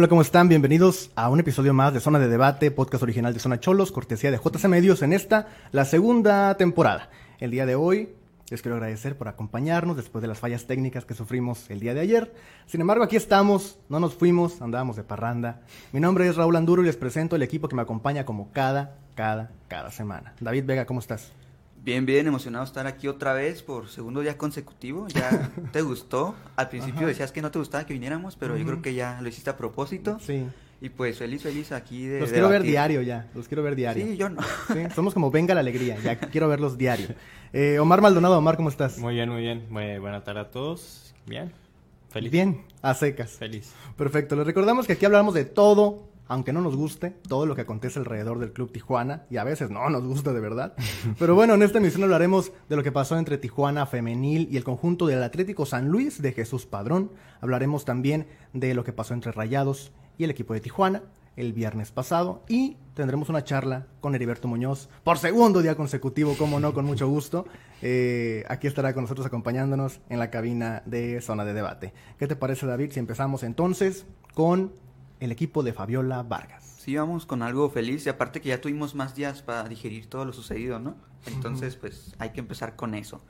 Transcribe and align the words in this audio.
Hola, 0.00 0.08
¿cómo 0.08 0.22
están? 0.22 0.48
Bienvenidos 0.48 1.10
a 1.14 1.28
un 1.28 1.40
episodio 1.40 1.74
más 1.74 1.92
de 1.92 2.00
Zona 2.00 2.18
de 2.18 2.26
Debate, 2.26 2.70
podcast 2.70 3.02
original 3.02 3.34
de 3.34 3.38
Zona 3.38 3.60
Cholos, 3.60 3.92
cortesía 3.92 4.30
de 4.30 4.38
JC 4.38 4.64
Medios 4.66 5.02
en 5.02 5.12
esta, 5.12 5.48
la 5.72 5.84
segunda 5.84 6.56
temporada. 6.56 7.10
El 7.38 7.50
día 7.50 7.66
de 7.66 7.74
hoy 7.74 8.08
les 8.48 8.62
quiero 8.62 8.76
agradecer 8.76 9.18
por 9.18 9.28
acompañarnos 9.28 9.98
después 9.98 10.22
de 10.22 10.28
las 10.28 10.38
fallas 10.38 10.66
técnicas 10.66 11.04
que 11.04 11.12
sufrimos 11.12 11.68
el 11.68 11.80
día 11.80 11.92
de 11.92 12.00
ayer. 12.00 12.32
Sin 12.64 12.80
embargo, 12.80 13.04
aquí 13.04 13.16
estamos, 13.16 13.78
no 13.90 14.00
nos 14.00 14.14
fuimos, 14.14 14.62
andábamos 14.62 14.96
de 14.96 15.02
parranda. 15.02 15.60
Mi 15.92 16.00
nombre 16.00 16.26
es 16.26 16.36
Raúl 16.36 16.56
Anduro 16.56 16.80
y 16.80 16.86
les 16.86 16.96
presento 16.96 17.36
el 17.36 17.42
equipo 17.42 17.68
que 17.68 17.76
me 17.76 17.82
acompaña 17.82 18.24
como 18.24 18.50
cada, 18.52 18.96
cada, 19.14 19.50
cada 19.68 19.90
semana. 19.90 20.32
David 20.40 20.64
Vega, 20.64 20.86
¿cómo 20.86 21.00
estás? 21.00 21.30
Bien, 21.82 22.04
bien, 22.04 22.26
emocionado 22.26 22.64
estar 22.64 22.86
aquí 22.86 23.08
otra 23.08 23.32
vez 23.32 23.62
por 23.62 23.88
segundo 23.88 24.20
día 24.20 24.36
consecutivo. 24.36 25.08
¿Ya 25.08 25.50
te 25.72 25.80
gustó? 25.80 26.34
Al 26.56 26.68
principio 26.68 27.06
decías 27.06 27.32
que 27.32 27.40
no 27.40 27.50
te 27.50 27.58
gustaba 27.58 27.86
que 27.86 27.94
viniéramos, 27.94 28.36
pero 28.36 28.56
yo 28.56 28.66
creo 28.66 28.82
que 28.82 28.92
ya 28.92 29.18
lo 29.22 29.28
hiciste 29.28 29.48
a 29.48 29.56
propósito. 29.56 30.18
Sí. 30.20 30.46
Y 30.82 30.90
pues 30.90 31.18
feliz, 31.18 31.42
feliz 31.42 31.72
aquí 31.72 32.06
de. 32.06 32.20
Los 32.20 32.32
quiero 32.32 32.48
ver 32.50 32.62
diario 32.62 33.00
ya, 33.02 33.28
los 33.34 33.48
quiero 33.48 33.62
ver 33.62 33.76
diario. 33.76 34.04
Sí, 34.04 34.16
yo 34.16 34.28
no. 34.28 34.42
somos 34.94 35.14
como 35.14 35.30
venga 35.30 35.54
la 35.54 35.60
alegría, 35.60 35.98
ya 36.02 36.18
quiero 36.32 36.48
verlos 36.48 36.76
diario. 36.76 37.08
Eh, 37.52 37.78
Omar 37.78 38.02
Maldonado, 38.02 38.36
Omar, 38.36 38.56
¿cómo 38.56 38.68
estás? 38.68 38.98
Muy 38.98 39.14
bien, 39.14 39.30
muy 39.30 39.40
bien. 39.40 39.66
Muy 39.70 39.98
buena 39.98 40.22
tarde 40.22 40.40
a 40.40 40.50
todos. 40.50 41.14
Bien. 41.26 41.52
Feliz. 42.10 42.32
Bien, 42.32 42.62
a 42.82 42.92
secas. 42.94 43.32
Feliz. 43.32 43.72
Perfecto. 43.96 44.36
Les 44.36 44.46
recordamos 44.46 44.86
que 44.86 44.94
aquí 44.94 45.04
hablamos 45.06 45.32
de 45.32 45.44
todo 45.44 46.09
aunque 46.30 46.52
no 46.52 46.60
nos 46.60 46.76
guste 46.76 47.10
todo 47.26 47.44
lo 47.44 47.56
que 47.56 47.62
acontece 47.62 47.98
alrededor 47.98 48.38
del 48.38 48.52
Club 48.52 48.70
Tijuana, 48.70 49.26
y 49.30 49.38
a 49.38 49.44
veces 49.44 49.68
no 49.68 49.90
nos 49.90 50.04
gusta 50.04 50.32
de 50.32 50.38
verdad. 50.38 50.74
Pero 51.18 51.34
bueno, 51.34 51.54
en 51.54 51.62
esta 51.62 51.78
emisión 51.78 52.04
hablaremos 52.04 52.52
de 52.68 52.76
lo 52.76 52.84
que 52.84 52.92
pasó 52.92 53.18
entre 53.18 53.36
Tijuana 53.36 53.84
Femenil 53.84 54.46
y 54.48 54.56
el 54.56 54.62
conjunto 54.62 55.08
del 55.08 55.24
Atlético 55.24 55.66
San 55.66 55.88
Luis 55.88 56.22
de 56.22 56.30
Jesús 56.30 56.66
Padrón. 56.66 57.10
Hablaremos 57.40 57.84
también 57.84 58.28
de 58.52 58.74
lo 58.74 58.84
que 58.84 58.92
pasó 58.92 59.12
entre 59.12 59.32
Rayados 59.32 59.90
y 60.18 60.24
el 60.24 60.30
equipo 60.30 60.54
de 60.54 60.60
Tijuana 60.60 61.02
el 61.34 61.52
viernes 61.52 61.90
pasado 61.90 62.44
y 62.48 62.76
tendremos 62.94 63.28
una 63.28 63.42
charla 63.42 63.86
con 64.00 64.14
Heriberto 64.14 64.46
Muñoz 64.46 64.88
por 65.02 65.18
segundo 65.18 65.62
día 65.62 65.74
consecutivo, 65.74 66.36
como 66.38 66.60
no, 66.60 66.72
con 66.74 66.84
mucho 66.84 67.08
gusto. 67.08 67.44
Eh, 67.82 68.44
aquí 68.48 68.68
estará 68.68 68.94
con 68.94 69.02
nosotros 69.02 69.26
acompañándonos 69.26 70.00
en 70.08 70.20
la 70.20 70.30
cabina 70.30 70.84
de 70.86 71.20
zona 71.22 71.44
de 71.44 71.54
debate. 71.54 71.92
¿Qué 72.18 72.28
te 72.28 72.36
parece, 72.36 72.66
David, 72.66 72.92
si 72.92 73.00
empezamos 73.00 73.42
entonces 73.42 74.06
con 74.34 74.72
el 75.20 75.32
equipo 75.32 75.62
de 75.62 75.72
Fabiola 75.72 76.22
Vargas. 76.22 76.64
Sí, 76.78 76.96
vamos 76.96 77.26
con 77.26 77.42
algo 77.42 77.68
feliz 77.70 78.06
y 78.06 78.08
aparte 78.08 78.40
que 78.40 78.48
ya 78.48 78.60
tuvimos 78.60 78.94
más 78.94 79.14
días 79.14 79.42
para 79.42 79.68
digerir 79.68 80.06
todo 80.08 80.24
lo 80.24 80.32
sucedido, 80.32 80.78
¿no? 80.78 80.96
Entonces, 81.26 81.76
pues 81.76 82.14
hay 82.18 82.30
que 82.30 82.40
empezar 82.40 82.74
con 82.74 82.94
eso. 82.94 83.20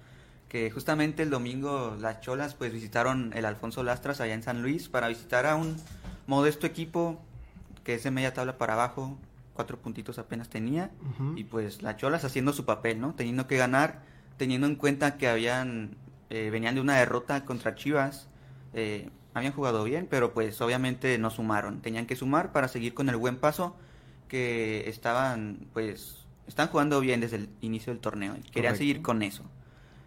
Que 0.49 0.71
justamente 0.71 1.23
el 1.23 1.31
domingo 1.31 1.97
las 2.01 2.21
Cholas 2.21 2.55
pues 2.55 2.73
visitaron 2.73 3.33
el 3.35 3.45
Alfonso 3.45 3.83
Lastras 3.83 4.21
allá 4.21 4.35
en 4.35 4.43
San 4.43 4.63
Luis 4.63 4.89
para 4.89 5.09
visitar 5.09 5.47
a 5.47 5.57
un 5.57 5.77
modesto 6.27 6.67
equipo 6.67 7.21
que 7.85 7.95
es 7.95 8.05
de 8.05 8.11
media 8.11 8.33
tabla 8.35 8.57
para 8.57 8.75
abajo, 8.75 9.19
cuatro 9.55 9.79
puntitos 9.79 10.19
apenas 10.19 10.49
tenía 10.49 10.91
y 11.35 11.45
pues 11.45 11.83
las 11.83 11.97
Cholas 11.97 12.25
haciendo 12.25 12.53
su 12.53 12.65
papel, 12.65 13.01
¿no? 13.01 13.15
Teniendo 13.15 13.47
que 13.47 13.57
ganar, 13.57 14.03
teniendo 14.37 14.67
en 14.67 14.77
cuenta 14.77 15.19
que 15.19 15.29
habían 15.29 15.97
eh, 16.31 16.51
venían 16.51 16.77
de 16.77 16.81
una 16.81 16.97
derrota 16.97 17.45
contra 17.45 17.75
Chivas. 17.75 18.29
Eh, 18.75 19.11
habían 19.35 19.53
jugado 19.53 19.85
bien, 19.85 20.07
pero 20.11 20.33
pues 20.33 20.61
obviamente 20.61 21.17
no 21.19 21.31
sumaron. 21.31 21.81
Tenían 21.81 22.07
que 22.07 22.17
sumar 22.17 22.53
para 22.53 22.69
seguir 22.69 22.95
con 22.95 23.09
el 23.09 23.17
buen 23.17 23.37
paso 23.37 23.77
que 24.29 24.89
estaban, 24.89 25.67
pues, 25.73 26.25
están 26.47 26.69
jugando 26.69 27.01
bien 27.01 27.21
desde 27.21 27.37
el 27.37 27.49
inicio 27.61 27.93
del 27.93 28.01
torneo 28.01 28.37
y 28.37 28.49
querían 28.51 28.77
seguir 28.77 29.03
con 29.03 29.23
eso. 29.23 29.45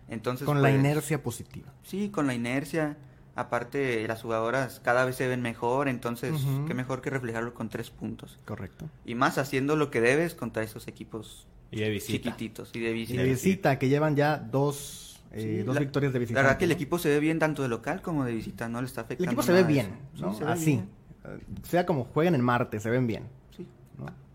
Entonces, 0.10 0.46
con 0.46 0.62
la 0.62 0.70
pues, 0.70 0.80
inercia 0.80 1.22
positiva. 1.22 1.72
Sí, 1.84 2.10
con 2.10 2.28
la 2.28 2.34
inercia. 2.34 2.98
Aparte, 3.36 4.08
las 4.08 4.22
jugadoras 4.22 4.80
cada 4.80 5.06
vez 5.06 5.16
se 5.16 5.28
ven 5.28 5.42
mejor, 5.42 5.88
entonces, 5.88 6.36
qué 6.68 6.76
mejor 6.76 7.02
que 7.02 7.10
reflejarlo 7.10 7.56
con 7.56 7.68
tres 7.68 7.90
puntos. 7.90 8.38
Correcto. 8.46 8.88
Y 9.06 9.16
más 9.16 9.40
haciendo 9.40 9.76
lo 9.76 9.90
que 9.90 10.02
debes 10.02 10.36
contra 10.36 10.62
esos 10.62 10.88
equipos 10.88 11.48
y 11.72 11.80
de 11.80 11.90
visita. 11.90 12.30
chiquititos 12.30 12.70
y 12.74 12.80
de 12.80 12.94
visita. 12.94 13.22
Y 13.22 13.24
de 13.24 13.30
visita, 13.32 13.80
que 13.80 13.90
llevan 13.90 14.16
ya 14.16 14.38
dos 14.38 15.13
eh, 15.34 15.64
dos 15.66 15.80
victorias 15.80 16.14
de 16.14 16.20
visita. 16.20 16.40
La 16.40 16.44
verdad 16.44 16.60
que 16.60 16.66
el 16.66 16.72
equipo 16.72 17.00
se 17.00 17.10
ve 17.10 17.20
bien 17.20 17.40
tanto 17.40 17.64
de 17.64 17.68
local 17.68 18.02
como 18.02 18.24
de 18.24 18.34
visita, 18.34 18.70
no 18.70 18.82
le 18.82 18.88
está 18.88 19.02
afectando. 19.02 19.24
El 19.24 19.30
equipo 19.30 19.44
se 19.44 19.52
ve 19.52 19.64
bien, 19.64 19.98
Así. 20.46 20.84
Eh, 21.26 21.40
sea 21.64 21.86
como 21.86 22.06
jueguen 22.06 22.36
en 22.36 22.42
Marte, 22.42 22.80
se 22.80 22.90
ven 22.90 23.08
bien. 23.08 23.24
Sí. 23.56 23.68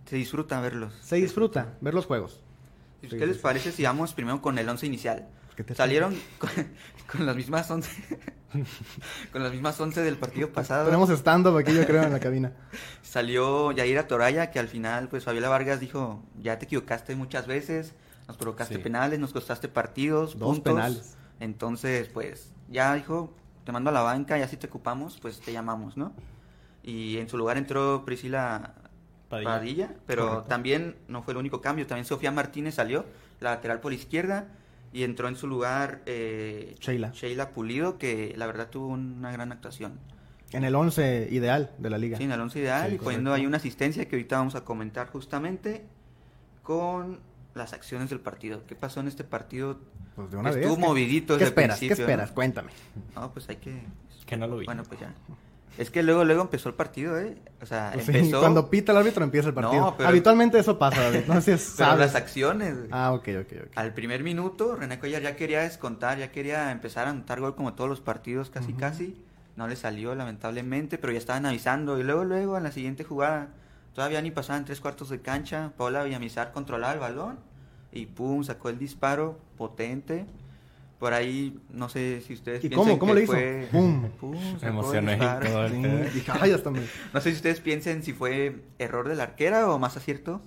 Se 0.07 0.17
disfruta 0.17 0.61
verlos. 0.61 0.95
Se 1.03 1.17
disfruta 1.17 1.75
ver 1.81 1.95
los 1.95 2.07
juegos. 2.07 2.43
¿Qué 3.01 3.27
les 3.27 3.39
parece 3.39 3.71
si 3.73 3.85
vamos 3.85 4.13
primero 4.13 4.43
con 4.43 4.59
el 4.59 4.69
once 4.69 4.87
inicial? 4.87 5.29
Salieron 5.75 6.17
con, 7.07 7.27
las 7.27 7.35
mismas 7.35 7.69
once 7.71 7.91
con 9.33 9.43
las 9.43 9.53
mismas 9.53 9.81
once 9.81 10.01
del 10.01 10.17
partido 10.17 10.49
pasado. 10.53 10.87
Tenemos 10.87 11.11
estando 11.11 11.57
aquí 11.57 11.75
yo 11.75 11.85
creo 11.87 12.03
en 12.03 12.13
la 12.13 12.21
cabina. 12.21 12.53
Salió 13.03 13.73
Yaira 13.73 14.07
Toraya 14.07 14.51
que 14.51 14.59
al 14.59 14.69
final 14.69 15.09
pues 15.09 15.25
Fabiola 15.25 15.49
Vargas 15.49 15.81
dijo, 15.81 16.23
"Ya 16.41 16.59
te 16.59 16.67
equivocaste 16.67 17.15
muchas 17.17 17.47
veces." 17.47 17.95
Nos 18.29 18.37
provocaste 18.37 18.79
penales, 18.79 19.19
nos 19.19 19.33
costaste 19.33 19.69
partidos, 19.69 20.39
Dos 20.39 20.57
puntos. 20.57 20.75
penales. 20.75 21.17
Entonces, 21.41 22.09
pues, 22.09 22.53
ya 22.69 22.95
dijo, 22.95 23.33
te 23.65 23.73
mando 23.73 23.91
a 23.91 23.93
la 23.93 24.03
banca, 24.03 24.39
ya 24.39 24.47
si 24.47 24.57
te 24.57 24.67
ocupamos, 24.67 25.19
pues 25.21 25.41
te 25.41 25.53
llamamos, 25.53 25.97
¿no? 25.97 26.13
Y 26.83 27.17
en 27.17 27.29
su 27.29 27.39
lugar 27.39 27.57
entró 27.57 28.05
Priscila 28.05 28.75
Padilla, 29.29 29.95
pero 30.07 30.43
también 30.45 30.97
no 31.09 31.23
fue 31.23 31.33
el 31.33 31.39
único 31.39 31.61
cambio, 31.61 31.87
también 31.87 32.05
Sofía 32.05 32.31
Martínez 32.31 32.75
salió, 32.75 33.05
la 33.41 33.51
lateral 33.51 33.81
por 33.81 33.93
izquierda, 33.93 34.49
y 34.93 35.05
entró 35.05 35.29
en 35.29 35.37
su 35.37 35.47
lugar 35.47 36.03
eh, 36.07 36.75
Sheila. 36.81 37.11
Sheila 37.13 37.51
Pulido, 37.51 37.99
que 37.99 38.35
la 38.37 38.47
verdad 38.47 38.69
tuvo 38.71 38.89
una 38.89 39.33
gran 39.33 39.53
actuación. 39.53 39.99
En 40.53 40.65
el 40.65 40.75
11 40.75 41.29
ideal 41.31 41.73
de 41.79 41.91
la 41.91 41.99
liga. 41.99 42.17
Sí, 42.17 42.25
en 42.25 42.33
el 42.33 42.41
11 42.41 42.59
ideal, 42.59 42.93
y 42.95 42.99
poniendo 42.99 43.33
ahí 43.33 43.45
una 43.45 43.59
asistencia 43.59 44.09
que 44.09 44.17
ahorita 44.17 44.39
vamos 44.39 44.55
a 44.55 44.65
comentar 44.65 45.09
justamente 45.09 45.85
con 46.63 47.21
las 47.59 47.73
acciones 47.73 48.09
del 48.09 48.21
partido. 48.21 48.63
¿Qué 48.67 48.75
pasó 48.75 49.01
en 49.01 49.09
este 49.09 49.25
partido? 49.25 49.79
Pues 50.17 50.31
de 50.31 50.37
una 50.37 50.51
Estuvo 50.51 50.77
movidito 50.77 51.35
desde 51.35 51.45
¿Qué 51.45 51.49
esperas? 51.49 51.81
¿Qué 51.81 51.93
esperas? 51.93 52.31
Cuéntame. 52.33 52.71
No, 53.15 53.33
pues 53.33 53.49
hay 53.49 53.57
que... 53.57 53.83
Que 54.25 54.37
no 54.37 54.47
lo 54.47 54.59
vi. 54.59 54.67
Bueno, 54.67 54.83
pues 54.85 55.01
ya. 55.01 55.15
Es 55.79 55.93
que 55.93 56.03
luego, 56.03 56.25
luego 56.25 56.43
empezó 56.43 56.69
el 56.69 56.75
partido, 56.75 57.19
¿eh? 57.21 57.39
O 57.63 57.67
sea, 57.67 57.93
pues 57.95 58.09
empezó... 58.09 58.41
cuando 58.41 58.69
pita 58.69 58.91
el 58.91 58.99
árbitro 58.99 59.23
empieza 59.23 59.49
el 59.49 59.55
partido. 59.55 59.81
No, 59.81 59.97
pero... 59.97 60.09
Habitualmente 60.09 60.59
eso 60.59 60.77
pasa, 60.77 61.03
David. 61.03 61.27
No 61.29 61.41
sé 61.41 61.57
si 61.57 61.75
pero 61.79 61.97
las 61.97 62.17
acciones. 62.17 62.75
Ah, 62.91 63.13
ok, 63.13 63.29
ok, 63.43 63.53
ok. 63.67 63.73
Al 63.77 63.95
primer 63.95 64.25
minuto, 64.25 64.75
René 64.75 64.99
Collar 64.99 65.23
ya 65.23 65.37
quería 65.37 65.61
descontar, 65.61 66.19
ya 66.19 66.33
quería 66.33 66.73
empezar 66.73 67.07
a 67.07 67.11
anotar 67.11 67.41
gol 67.41 67.55
como 67.55 67.75
todos 67.75 67.89
los 67.89 68.01
partidos, 68.01 68.51
casi, 68.51 68.73
casi. 68.73 69.23
No 69.55 69.69
le 69.69 69.77
salió, 69.77 70.17
lamentablemente, 70.17 70.99
pero 70.99 71.13
ya 71.13 71.19
estaban 71.21 71.47
avisando. 71.47 71.99
Y 71.99 72.03
luego, 72.03 72.25
luego, 72.25 72.57
en 72.57 72.65
la 72.65 72.73
siguiente 72.73 73.05
jugada, 73.05 73.51
todavía 73.95 74.21
ni 74.21 74.33
pasaban 74.33 74.65
tres 74.65 74.81
cuartos 74.81 75.11
de 75.11 75.21
cancha. 75.21 75.73
Paula 75.77 76.03
Villamizar 76.03 76.51
controlaba 76.51 76.93
el 76.93 76.99
balón 76.99 77.48
y 77.93 78.07
pum, 78.07 78.45
sacó 78.45 78.69
el 78.69 78.79
disparo 78.79 79.39
potente. 79.57 80.27
Por 80.99 81.15
ahí, 81.15 81.57
no 81.71 81.89
sé 81.89 82.23
si 82.23 82.35
ustedes 82.35 82.65
¿Y 82.65 82.71
cómo? 82.71 82.99
¿Cómo 82.99 83.15
le 83.15 83.23
hizo? 83.23 83.35
Pum, 83.71 84.09
pum, 84.21 84.37
emocioné. 84.63 85.17
No 87.13 87.21
sé 87.21 87.31
si 87.31 87.37
ustedes 87.37 87.61
piensen 87.61 88.03
si 88.03 88.13
fue 88.13 88.57
error 88.79 89.09
de 89.09 89.15
la 89.15 89.25
arquera 89.25 89.71
o 89.71 89.79
más 89.79 89.97
acierto, 89.97 90.41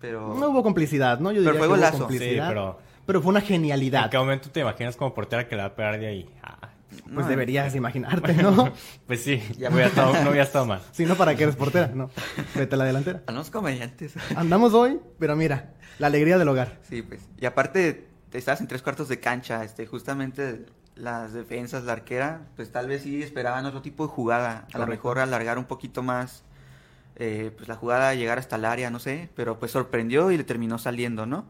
pero... 0.00 0.34
No 0.34 0.50
hubo 0.50 0.62
complicidad, 0.62 1.18
¿no? 1.18 1.32
Yo 1.32 1.42
pero 1.42 1.56
fue 1.56 1.66
golazo. 1.66 2.08
Sí, 2.10 2.18
pero... 2.18 2.78
pero 3.06 3.22
fue 3.22 3.30
una 3.30 3.40
genialidad. 3.40 4.04
¿En 4.04 4.10
qué 4.10 4.18
momento 4.18 4.50
te 4.50 4.60
imaginas 4.60 4.96
como 4.96 5.14
portera 5.14 5.48
que 5.48 5.56
la 5.56 5.62
va 5.64 5.68
a 5.70 5.76
pegar 5.76 5.98
de 5.98 6.06
ahí? 6.06 6.28
Ah. 6.42 6.68
Pues 7.12 7.28
deberías 7.28 7.74
imaginarte, 7.74 8.34
¿no? 8.34 8.72
pues 9.06 9.22
sí, 9.22 9.42
ya 9.58 9.70
no 9.70 9.76
había 9.76 10.42
estado 10.42 10.66
mal. 10.66 10.82
Sí, 10.92 11.04
no 11.04 11.16
para 11.16 11.34
que 11.34 11.44
eres 11.44 11.56
portera, 11.56 11.88
no. 11.94 12.10
Vete 12.54 12.74
a 12.74 12.78
la 12.78 12.84
delantera. 12.84 13.22
Andamos 13.26 13.50
comediantes. 13.50 14.14
Andamos 14.34 14.74
hoy, 14.74 15.00
pero 15.18 15.36
mira, 15.36 15.74
la 15.98 16.08
alegría 16.08 16.38
del 16.38 16.48
hogar. 16.48 16.78
Sí, 16.88 17.02
pues. 17.02 17.20
Y 17.38 17.46
aparte, 17.46 18.08
estás 18.32 18.60
en 18.60 18.68
tres 18.68 18.82
cuartos 18.82 19.08
de 19.08 19.20
cancha, 19.20 19.64
este, 19.64 19.86
justamente 19.86 20.66
las 20.94 21.32
defensas, 21.32 21.84
la 21.84 21.92
arquera, 21.92 22.48
pues 22.56 22.72
tal 22.72 22.88
vez 22.88 23.02
sí 23.02 23.22
esperaban 23.22 23.66
otro 23.66 23.82
tipo 23.82 24.06
de 24.06 24.12
jugada. 24.12 24.66
A 24.72 24.78
lo 24.78 24.86
mejor 24.86 25.18
alargar 25.18 25.58
un 25.58 25.66
poquito 25.66 26.02
más 26.02 26.42
eh, 27.18 27.50
pues 27.56 27.66
la 27.66 27.76
jugada, 27.76 28.14
llegar 28.14 28.38
hasta 28.38 28.56
el 28.56 28.66
área, 28.66 28.90
no 28.90 28.98
sé, 28.98 29.30
pero 29.34 29.58
pues 29.58 29.72
sorprendió 29.72 30.30
y 30.30 30.36
le 30.36 30.44
terminó 30.44 30.78
saliendo, 30.78 31.24
¿no? 31.24 31.46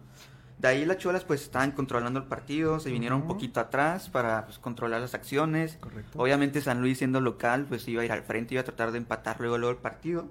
De 0.58 0.68
ahí 0.68 0.86
las 0.86 0.96
Cholas 0.98 1.24
pues 1.24 1.42
estaban 1.42 1.72
controlando 1.72 2.18
el 2.18 2.26
partido, 2.26 2.80
se 2.80 2.90
vinieron 2.90 3.22
un 3.22 3.28
poquito 3.28 3.60
atrás 3.60 4.08
para 4.08 4.46
pues, 4.46 4.58
controlar 4.58 5.00
las 5.00 5.14
acciones. 5.14 5.76
Correcto. 5.80 6.18
Obviamente 6.18 6.62
San 6.62 6.80
Luis 6.80 6.98
siendo 6.98 7.20
local 7.20 7.66
pues 7.68 7.86
iba 7.88 8.02
a 8.02 8.04
ir 8.04 8.12
al 8.12 8.22
frente, 8.22 8.54
iba 8.54 8.62
a 8.62 8.64
tratar 8.64 8.90
de 8.92 8.98
empatar 8.98 9.38
luego, 9.38 9.58
luego 9.58 9.72
el 9.72 9.82
partido, 9.82 10.26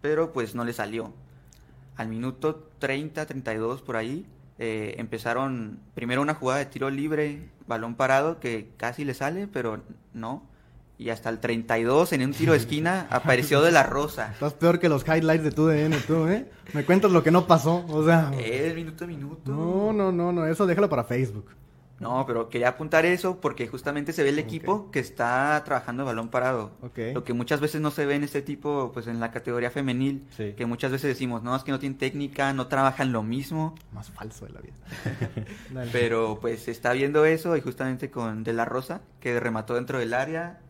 pero 0.00 0.32
pues 0.32 0.54
no 0.54 0.64
le 0.64 0.72
salió. 0.72 1.12
Al 1.96 2.08
minuto 2.08 2.68
30, 2.78 3.26
32 3.26 3.82
por 3.82 3.96
ahí, 3.96 4.26
eh, 4.58 4.94
empezaron 4.98 5.80
primero 5.94 6.22
una 6.22 6.34
jugada 6.34 6.60
de 6.60 6.66
tiro 6.66 6.88
libre, 6.90 7.48
balón 7.66 7.96
parado, 7.96 8.38
que 8.38 8.70
casi 8.76 9.04
le 9.04 9.14
sale, 9.14 9.48
pero 9.48 9.82
no 10.14 10.42
y 10.98 11.10
hasta 11.10 11.28
el 11.28 11.38
32 11.40 12.12
en 12.12 12.22
un 12.22 12.32
tiro 12.32 12.52
de 12.52 12.58
esquina 12.58 13.06
apareció 13.10 13.60
de 13.62 13.72
la 13.72 13.82
Rosa. 13.82 14.32
Estás 14.32 14.54
peor 14.54 14.78
que 14.78 14.88
los 14.88 15.06
highlights 15.06 15.44
de 15.44 15.50
tu 15.52 15.66
DN, 15.66 15.96
tú, 16.06 16.26
¿eh? 16.28 16.50
Me 16.72 16.84
cuentas 16.84 17.10
lo 17.12 17.22
que 17.22 17.30
no 17.30 17.46
pasó, 17.46 17.84
o 17.88 18.04
sea... 18.04 18.32
Es 18.38 18.74
minuto 18.74 19.04
a 19.04 19.06
minuto. 19.06 19.52
No, 19.52 19.92
no, 19.92 20.10
no, 20.12 20.32
no, 20.32 20.46
eso 20.46 20.66
déjalo 20.66 20.88
para 20.88 21.04
Facebook. 21.04 21.50
No, 21.98 22.24
pero 22.26 22.50
quería 22.50 22.68
apuntar 22.68 23.06
eso 23.06 23.40
porque 23.40 23.68
justamente 23.68 24.12
se 24.12 24.22
ve 24.22 24.28
el 24.28 24.38
equipo 24.38 24.90
que 24.90 24.98
está 24.98 25.62
trabajando 25.64 26.04
balón 26.04 26.28
parado. 26.28 26.72
Ok. 26.82 26.98
Lo 27.14 27.24
que 27.24 27.32
muchas 27.32 27.60
veces 27.60 27.80
no 27.80 27.90
se 27.90 28.04
ve 28.04 28.16
en 28.16 28.22
este 28.24 28.42
tipo, 28.42 28.90
pues 28.92 29.06
en 29.06 29.18
la 29.18 29.30
categoría 29.30 29.70
femenil, 29.70 30.26
Sí. 30.36 30.52
que 30.54 30.66
muchas 30.66 30.92
veces 30.92 31.08
decimos, 31.08 31.42
no, 31.42 31.56
es 31.56 31.62
que 31.64 31.72
no 31.72 31.78
tienen 31.78 31.96
técnica, 31.96 32.52
no 32.52 32.66
trabajan 32.66 33.12
lo 33.12 33.22
mismo, 33.22 33.74
Más 33.94 34.10
falso 34.10 34.44
de 34.44 34.52
la 34.52 34.60
vida. 34.60 34.74
Pero 35.92 36.38
pues 36.38 36.60
se 36.64 36.70
está 36.70 36.92
viendo 36.92 37.24
eso 37.24 37.56
y 37.56 37.62
justamente 37.62 38.10
con 38.10 38.44
De 38.44 38.52
La 38.52 38.66
Rosa, 38.66 39.00
que 39.20 39.40
remató 39.40 39.74
dentro 39.74 39.98
del 39.98 40.12
área 40.12 40.60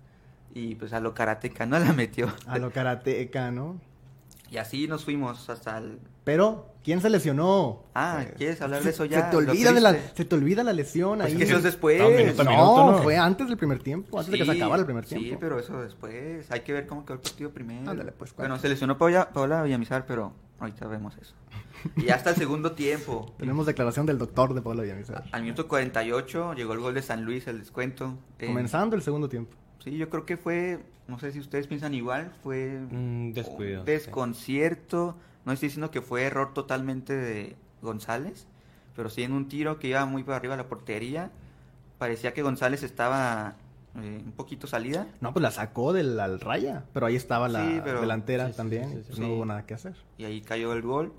y 0.58 0.74
pues 0.74 0.92
a 0.94 1.00
lo 1.00 1.12
karateca, 1.14 1.66
¿no? 1.66 1.78
La 1.80 1.92
metió. 1.92 2.32
A 2.46 2.58
lo 2.58 2.70
karateca, 2.70 3.50
¿no? 3.50 3.78
Y 4.50 4.58
así 4.58 4.86
nos 4.86 5.04
fuimos 5.04 5.50
hasta 5.50 5.76
el... 5.78 5.98
Pero, 6.22 6.68
¿quién 6.84 7.00
se 7.00 7.10
lesionó? 7.10 7.82
Ah, 7.94 8.22
Eh, 8.22 8.34
¿quieres 8.36 8.60
hablar 8.62 8.82
de 8.82 8.90
eso 8.90 9.04
ya? 9.04 9.24
Se 9.24 9.30
te 9.30 9.36
olvida, 9.36 9.72
de 9.72 9.80
la, 9.80 9.96
se 10.14 10.24
te 10.24 10.34
olvida 10.36 10.62
la 10.64 10.72
lesión 10.72 11.18
Pues 11.18 11.34
ahí. 11.34 11.42
eso 11.42 11.56
es 11.58 11.62
después. 11.64 12.00
No, 12.00 12.08
minuto 12.10 12.42
a 12.42 12.44
no, 12.44 12.50
minuto, 12.52 12.92
¿no? 12.92 12.98
fue 13.02 13.16
antes 13.16 13.48
del 13.48 13.56
primer 13.56 13.82
tiempo, 13.82 14.18
antes 14.18 14.32
de 14.32 14.38
que 14.38 14.44
se 14.44 14.50
acabara 14.52 14.80
el 14.80 14.86
primer 14.86 15.04
tiempo. 15.04 15.28
Sí, 15.28 15.36
pero 15.38 15.58
eso 15.58 15.82
después. 15.82 16.50
Hay 16.50 16.60
que 16.60 16.72
ver 16.72 16.86
cómo 16.86 17.04
quedó 17.04 17.14
el 17.14 17.20
partido 17.20 17.50
primero. 17.50 17.90
Ándale, 17.90 18.12
pues, 18.12 18.34
bueno, 18.34 18.54
¿cuál? 18.54 18.60
se 18.60 18.68
lesionó 18.68 18.96
Paola, 18.98 19.30
Paola 19.32 19.62
Villamizar, 19.64 20.06
pero 20.06 20.32
ahorita 20.60 20.86
vemos 20.86 21.16
eso. 21.20 21.34
Y 21.96 22.08
hasta 22.10 22.30
el 22.30 22.36
segundo 22.36 22.72
tiempo. 22.72 23.34
Tenemos 23.38 23.66
declaración 23.66 24.06
del 24.06 24.18
doctor 24.18 24.54
de 24.54 24.62
Pablo 24.62 24.82
Villamizar. 24.82 25.24
Al 25.32 25.42
minuto 25.42 25.66
48 25.68 26.54
llegó 26.54 26.72
el 26.72 26.78
gol 26.80 26.94
de 26.94 27.02
San 27.02 27.24
Luis, 27.24 27.46
el 27.48 27.58
descuento. 27.60 28.16
En- 28.38 28.48
Comenzando 28.48 28.94
el 28.96 29.02
segundo 29.02 29.28
tiempo. 29.28 29.56
Sí, 29.86 29.96
yo 29.96 30.10
creo 30.10 30.26
que 30.26 30.36
fue, 30.36 30.80
no 31.06 31.16
sé 31.20 31.30
si 31.30 31.38
ustedes 31.38 31.68
piensan 31.68 31.94
igual, 31.94 32.32
fue 32.42 32.76
Un 32.90 33.32
descuido, 33.32 33.82
un 33.82 33.86
sí. 33.86 33.92
desconcierto. 33.92 35.14
No 35.44 35.52
estoy 35.52 35.68
diciendo 35.68 35.92
que 35.92 36.02
fue 36.02 36.24
error 36.24 36.52
totalmente 36.54 37.14
de 37.16 37.54
González, 37.82 38.48
pero 38.96 39.08
sí 39.10 39.22
en 39.22 39.32
un 39.32 39.46
tiro 39.46 39.78
que 39.78 39.86
iba 39.86 40.04
muy 40.04 40.24
por 40.24 40.34
arriba 40.34 40.56
de 40.56 40.64
la 40.64 40.68
portería. 40.68 41.30
Parecía 41.98 42.34
que 42.34 42.42
González 42.42 42.82
estaba 42.82 43.54
eh, 43.94 44.22
un 44.26 44.32
poquito 44.32 44.66
salida. 44.66 45.06
No, 45.20 45.32
pues 45.32 45.40
la 45.44 45.52
sacó 45.52 45.92
del 45.92 46.18
al 46.18 46.40
raya, 46.40 46.82
pero 46.92 47.06
ahí 47.06 47.14
estaba 47.14 47.48
la 47.48 47.64
Sí, 47.64 47.80
pero- 47.84 48.00
delantera 48.00 48.46
sí, 48.46 48.50
sí, 48.52 48.56
también, 48.56 48.88
sí, 48.88 48.94
sí, 48.96 49.02
pues 49.06 49.14
sí. 49.14 49.20
no 49.22 49.34
hubo 49.34 49.44
nada 49.46 49.66
que 49.66 49.74
hacer. 49.74 49.94
Y 50.18 50.24
ahí 50.24 50.40
cayó 50.40 50.72
el 50.72 50.82
gol. 50.82 51.12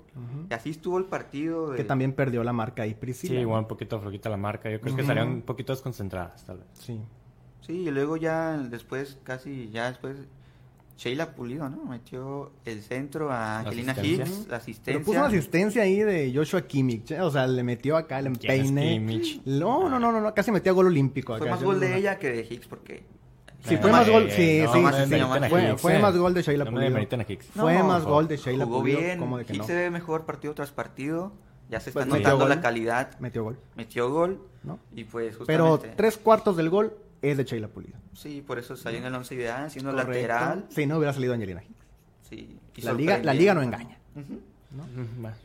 Y 0.50 0.52
así 0.52 0.68
estuvo 0.68 0.98
el 0.98 1.06
partido. 1.06 1.70
Que 1.70 1.78
de- 1.78 1.84
también 1.84 2.12
perdió 2.12 2.44
la 2.44 2.52
marca 2.52 2.82
ahí 2.82 2.90
Sí, 2.90 2.96
Priscila. 3.00 3.40
igual 3.40 3.60
un 3.60 3.66
poquito 3.68 3.98
flojita 3.98 4.28
la 4.28 4.36
marca. 4.36 4.68
Yo 4.70 4.78
creo 4.78 4.94
que 4.94 5.04
salían 5.04 5.28
un 5.28 5.40
poquito 5.42 5.72
desconcentradas, 5.72 6.44
tal 6.44 6.58
vez. 6.58 6.66
Sí. 6.74 7.00
Sí, 7.68 7.74
y 7.86 7.90
luego 7.92 8.16
ya 8.16 8.56
después, 8.56 9.18
casi 9.22 9.68
ya 9.70 9.88
después, 9.90 10.16
Sheila 10.96 11.32
Pulido, 11.36 11.68
¿no? 11.68 11.84
Metió 11.84 12.50
el 12.64 12.82
centro 12.82 13.30
a 13.30 13.60
Angelina. 13.60 13.92
Hicks, 14.02 14.30
la 14.30 14.44
Pero 14.46 14.56
asistencia. 14.56 15.04
puso 15.04 15.18
una 15.18 15.28
asistencia 15.28 15.82
ahí 15.82 16.00
de 16.00 16.32
Joshua 16.34 16.62
Kimmich, 16.62 17.12
¿eh? 17.12 17.20
o 17.20 17.30
sea, 17.30 17.46
le 17.46 17.62
metió 17.62 17.96
acá 17.96 18.18
el 18.18 18.32
¿Quién 18.38 18.50
es 18.52 18.58
empeine. 18.68 18.92
Kimmich? 18.94 19.42
No, 19.44 19.88
no, 19.88 20.00
no, 20.00 20.10
no, 20.10 20.20
no, 20.20 20.34
casi 20.34 20.50
metía 20.50 20.72
gol 20.72 20.86
olímpico 20.86 21.34
acá. 21.34 21.42
Fue 21.44 21.50
más 21.50 21.62
gol 21.62 21.78
de 21.78 21.96
ella 21.96 22.18
que 22.18 22.30
de 22.32 22.40
Hicks 22.50 22.66
porque... 22.66 23.04
Sí, 23.64 23.74
Eh, 23.74 23.78
fue 23.78 23.92
más 23.92 24.08
gol, 24.08 24.30
sí, 24.30 24.62
sí, 24.62 24.66
Fue, 25.78 25.96
eh. 25.96 25.98
más 26.00 26.16
gol 26.16 26.32
de 26.34 26.42
Sheila 26.42 26.64
Pulido. 26.64 27.38
Fue 27.54 27.74
No, 27.74 27.84
más 27.84 28.04
gol 28.04 28.26
de 28.28 28.36
Sheila 28.36 28.64
Jugó 28.64 28.80
Pulido. 28.80 28.98
bien, 29.00 29.18
¿Cómo 29.18 29.36
de 29.38 29.44
que 29.44 29.52
Hicks 29.52 29.58
no? 29.62 29.66
se 29.66 29.74
ve 29.74 29.90
mejor 29.90 30.24
partido 30.26 30.54
tras 30.54 30.70
partido. 30.72 31.32
Ya 31.68 31.80
se 31.80 31.90
está 31.90 32.06
Pues 32.06 32.22
notando 32.22 32.48
la 32.48 32.60
calidad. 32.62 33.10
Metió 33.20 33.44
gol, 33.44 33.58
Metió 33.76 34.10
gol 34.10 34.40
¿no? 34.64 34.78
y 34.94 35.04
pues 35.04 35.36
Pero 35.46 35.66
justamente... 35.72 35.96
tres 35.96 36.16
cuartos 36.16 36.56
del 36.56 36.70
gol 36.70 36.96
es 37.22 37.36
de 37.36 37.44
Sheila 37.44 37.68
Pulido. 37.68 37.98
Sí, 38.14 38.42
por 38.46 38.58
eso 38.58 38.76
salió 38.76 38.98
en 39.00 39.06
el 39.06 39.14
once 39.14 39.34
ideal, 39.34 39.70
siendo 39.70 39.90
Correcto. 39.90 40.12
lateral. 40.12 40.66
Sí, 40.70 40.86
no 40.86 40.96
hubiera 40.98 41.12
salido 41.12 41.34
Angelina. 41.34 41.62
Sí, 42.28 42.58
y 42.76 42.80
La 42.82 42.92
liga, 42.92 43.18
la 43.18 43.34
liga 43.34 43.54
no 43.54 43.62
engaña. 43.62 43.96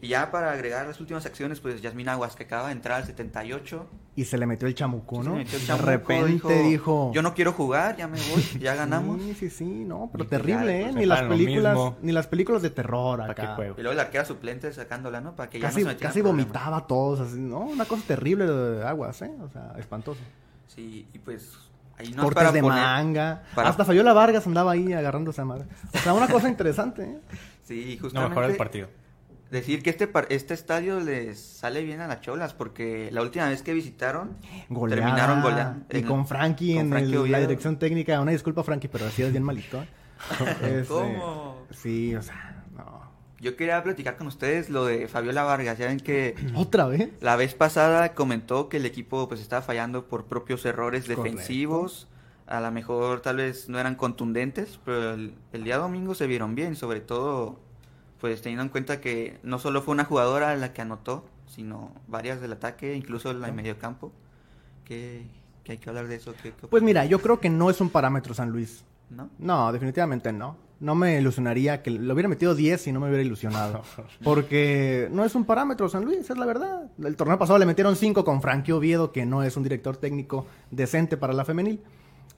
Y 0.02 0.10
ya 0.10 0.32
para 0.32 0.52
agregar 0.52 0.86
las 0.86 1.00
últimas 1.00 1.26
acciones, 1.26 1.62
pues 1.62 1.82
Yasmín 1.82 2.10
Aguas, 2.10 2.36
que 2.36 2.44
acaba 2.44 2.68
de 2.68 2.74
entrar 2.74 2.98
al 2.98 3.06
78. 3.06 3.88
Y 4.18 4.26
se 4.26 4.38
le 4.38 4.46
metió 4.46 4.68
el 4.68 4.76
chamuco, 4.76 5.16
Sí, 5.18 5.24
se 5.24 5.30
¿no? 5.30 5.36
metió 5.38 5.56
el 5.56 5.62
de 5.62 5.68
chamuco, 5.68 5.86
repente 5.86 6.64
dijo... 6.64 7.12
Yo 7.16 7.22
no 7.22 7.34
quiero 7.34 7.54
jugar, 7.54 7.96
ya 7.96 8.08
me 8.10 8.20
voy, 8.20 8.44
ya 8.60 8.76
ganamos. 8.76 9.22
Sí, 9.22 9.34
sí, 9.34 9.50
sí, 9.50 9.64
no, 9.66 10.10
pero 10.12 10.26
Y 10.26 10.28
terrible, 10.28 10.82
¿eh? 10.82 10.84
pues, 10.84 10.96
Ni 10.96 11.06
las 11.06 11.22
películas, 11.24 11.78
ni 12.02 12.12
las 12.12 12.28
películas 12.28 12.62
de 12.62 12.70
terror 12.70 13.20
¿Para 13.20 13.34
qué 13.34 13.42
acá. 13.44 13.56
juego? 13.56 13.76
Y 13.78 13.82
luego 13.82 13.96
la 13.96 14.04
arquera 14.04 14.26
suplente 14.26 14.72
sacándola, 14.74 15.22
¿no? 15.22 15.36
Para 15.36 15.50
que 15.50 15.58
ya 15.60 15.68
Casi, 15.70 15.84
no 15.86 15.92
se 15.92 15.98
casi 15.98 16.22
vomitaba 16.22 16.78
a 16.78 16.88
todos, 16.88 17.22
así, 17.22 17.40
¿no? 17.40 17.60
Una 17.62 17.86
cosa 17.86 18.04
terrible 18.06 18.46
de 18.46 18.84
aguas, 18.86 19.22
¿eh? 19.22 19.32
O 19.42 19.48
sea, 19.50 19.74
espantoso. 19.80 20.20
Sí, 20.68 21.08
y 21.14 21.20
pues 21.20 21.52
ahí 21.98 22.08
no 22.08 22.14
es 22.14 22.18
Cortes 22.22 22.36
para 22.36 22.52
de 22.52 22.62
poner... 22.62 22.82
manga. 22.84 23.44
para- 23.56 23.70
Hasta 23.70 23.86
Fabiola 23.86 24.14
Vargas 24.14 24.46
andaba 24.48 24.72
ahí 24.72 24.92
agarrándose 24.94 25.42
a 25.42 25.46
madre. 25.46 25.66
O 25.94 25.98
sea, 26.00 26.14
una 26.14 26.28
cosa 26.28 26.50
interesante, 26.50 27.04
¿eh? 27.04 27.18
Sí, 27.64 27.96
No, 27.98 28.02
justamente 28.04 28.30
mejor 28.30 28.52
el 28.52 28.58
partido. 28.58 28.88
decir 29.52 29.84
que 29.84 29.90
este, 29.92 30.08
par- 30.08 30.26
este 30.30 30.54
estadio 30.54 31.00
les 31.00 31.40
sale 31.40 31.84
bien 31.84 32.02
a 32.02 32.08
las 32.08 32.22
cholas, 32.22 32.54
porque 32.54 33.10
la 33.12 33.22
última 33.22 33.48
vez 33.50 33.62
que 33.62 33.74
visitaron, 33.74 34.38
Goleada. 34.70 35.04
terminaron 35.04 35.42
goleando. 35.42 35.86
Y 35.92 35.98
en- 36.00 36.06
con 36.06 36.26
Frankie 36.28 36.74
con 36.76 36.86
en 36.86 36.90
Frankie 36.92 37.16
el- 37.16 37.32
la 37.32 37.40
dirección 37.40 37.78
técnica. 37.78 38.20
Una 38.20 38.32
disculpa, 38.32 38.64
Frankie, 38.64 38.88
pero 38.90 39.06
así 39.06 39.22
es 39.22 39.32
bien 39.32 39.44
malito. 39.44 39.82
¿eh? 39.82 39.88
Este, 40.64 40.86
¿Cómo? 40.88 41.68
Sí, 41.72 42.16
o 42.16 42.22
sea, 42.22 42.52
no. 42.52 42.53
Yo 43.44 43.56
quería 43.58 43.84
platicar 43.84 44.18
con 44.18 44.28
ustedes 44.28 44.70
lo 44.70 44.86
de 44.86 45.08
Fabiola 45.08 45.44
Vargas, 45.44 45.78
ya 45.78 45.88
ven 45.88 46.00
que 46.00 46.34
¿Otra 46.56 46.88
vez? 46.88 47.10
La 47.22 47.36
vez 47.36 47.54
pasada 47.54 48.14
comentó 48.14 48.70
que 48.70 48.78
el 48.78 48.86
equipo 48.86 49.28
pues 49.28 49.42
estaba 49.42 49.62
fallando 49.62 50.08
por 50.08 50.26
propios 50.26 50.66
errores 50.66 51.04
Correcto. 51.04 51.24
defensivos. 51.24 52.08
A 52.48 52.60
lo 52.62 52.72
mejor 52.72 53.22
tal 53.22 53.38
vez 53.38 53.70
no 53.70 53.80
eran 53.80 53.96
contundentes, 53.96 54.80
pero 54.84 55.14
el, 55.14 55.34
el 55.54 55.64
día 55.64 55.78
domingo 55.78 56.16
se 56.16 56.26
vieron 56.28 56.56
bien, 56.56 56.76
sobre 56.76 57.00
todo 57.02 57.60
pues 58.20 58.42
teniendo 58.42 58.64
en 58.64 58.70
cuenta 58.70 59.02
que 59.02 59.38
no 59.44 59.60
solo 59.60 59.82
fue 59.82 59.94
una 59.94 60.06
jugadora 60.06 60.56
la 60.56 60.72
que 60.74 60.82
anotó, 60.82 61.26
sino 61.48 61.92
varias 62.08 62.40
del 62.42 62.54
ataque, 62.54 62.96
incluso 62.96 63.34
la 63.34 63.48
de 63.48 63.54
medio 63.54 63.78
campo. 63.78 64.12
Que, 64.86 65.26
que 65.64 65.74
hay 65.74 65.78
que 65.78 65.90
hablar 65.90 66.08
de 66.08 66.16
eso. 66.16 66.34
¿Qué- 66.42 66.52
qué 66.54 66.68
Pues 66.68 66.82
mira, 66.84 67.06
yo 67.06 67.20
creo 67.22 67.40
que 67.42 67.50
no 67.50 67.70
es 67.70 67.82
un 67.82 67.90
parámetro 67.90 68.34
San 68.34 68.50
Luis. 68.50 68.84
¿No? 69.10 69.30
No, 69.38 69.72
definitivamente 69.72 70.32
no. 70.34 70.56
No 70.80 70.96
me 70.96 71.20
ilusionaría 71.20 71.82
que 71.82 71.92
lo 71.92 72.14
hubiera 72.14 72.28
metido 72.28 72.56
10 72.56 72.88
y 72.88 72.92
no 72.92 73.00
me 73.00 73.08
hubiera 73.08 73.24
ilusionado. 73.24 73.84
Porque 74.24 75.08
no 75.12 75.24
es 75.24 75.36
un 75.36 75.46
parámetro 75.46 75.88
San 75.90 76.04
Luis, 76.04 76.30
es 76.30 76.38
la 76.38 76.46
verdad. 76.46 76.92
El 77.02 77.16
torneo 77.16 77.40
pasado 77.40 77.60
le 77.60 77.66
metieron 77.66 77.96
5 77.96 78.26
con 78.26 78.42
Frankie 78.42 78.72
Oviedo, 78.72 79.12
que 79.12 79.26
no 79.26 79.44
es 79.44 79.56
un 79.56 79.64
director 79.64 79.98
técnico 79.98 80.46
decente 80.72 81.16
para 81.18 81.34
la 81.34 81.46
femenil. 81.46 81.82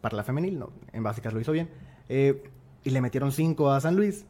Para 0.02 0.18
la 0.18 0.24
femenil, 0.24 0.60
no. 0.60 0.72
En 0.94 1.04
básicas 1.04 1.34
lo 1.34 1.40
hizo 1.40 1.52
bien. 1.52 1.70
Eh, 2.10 2.44
y 2.84 2.92
le 2.92 3.02
metieron 3.02 3.32
5 3.32 3.72
a 3.72 3.82
San 3.82 3.96
Luis. 3.96 4.26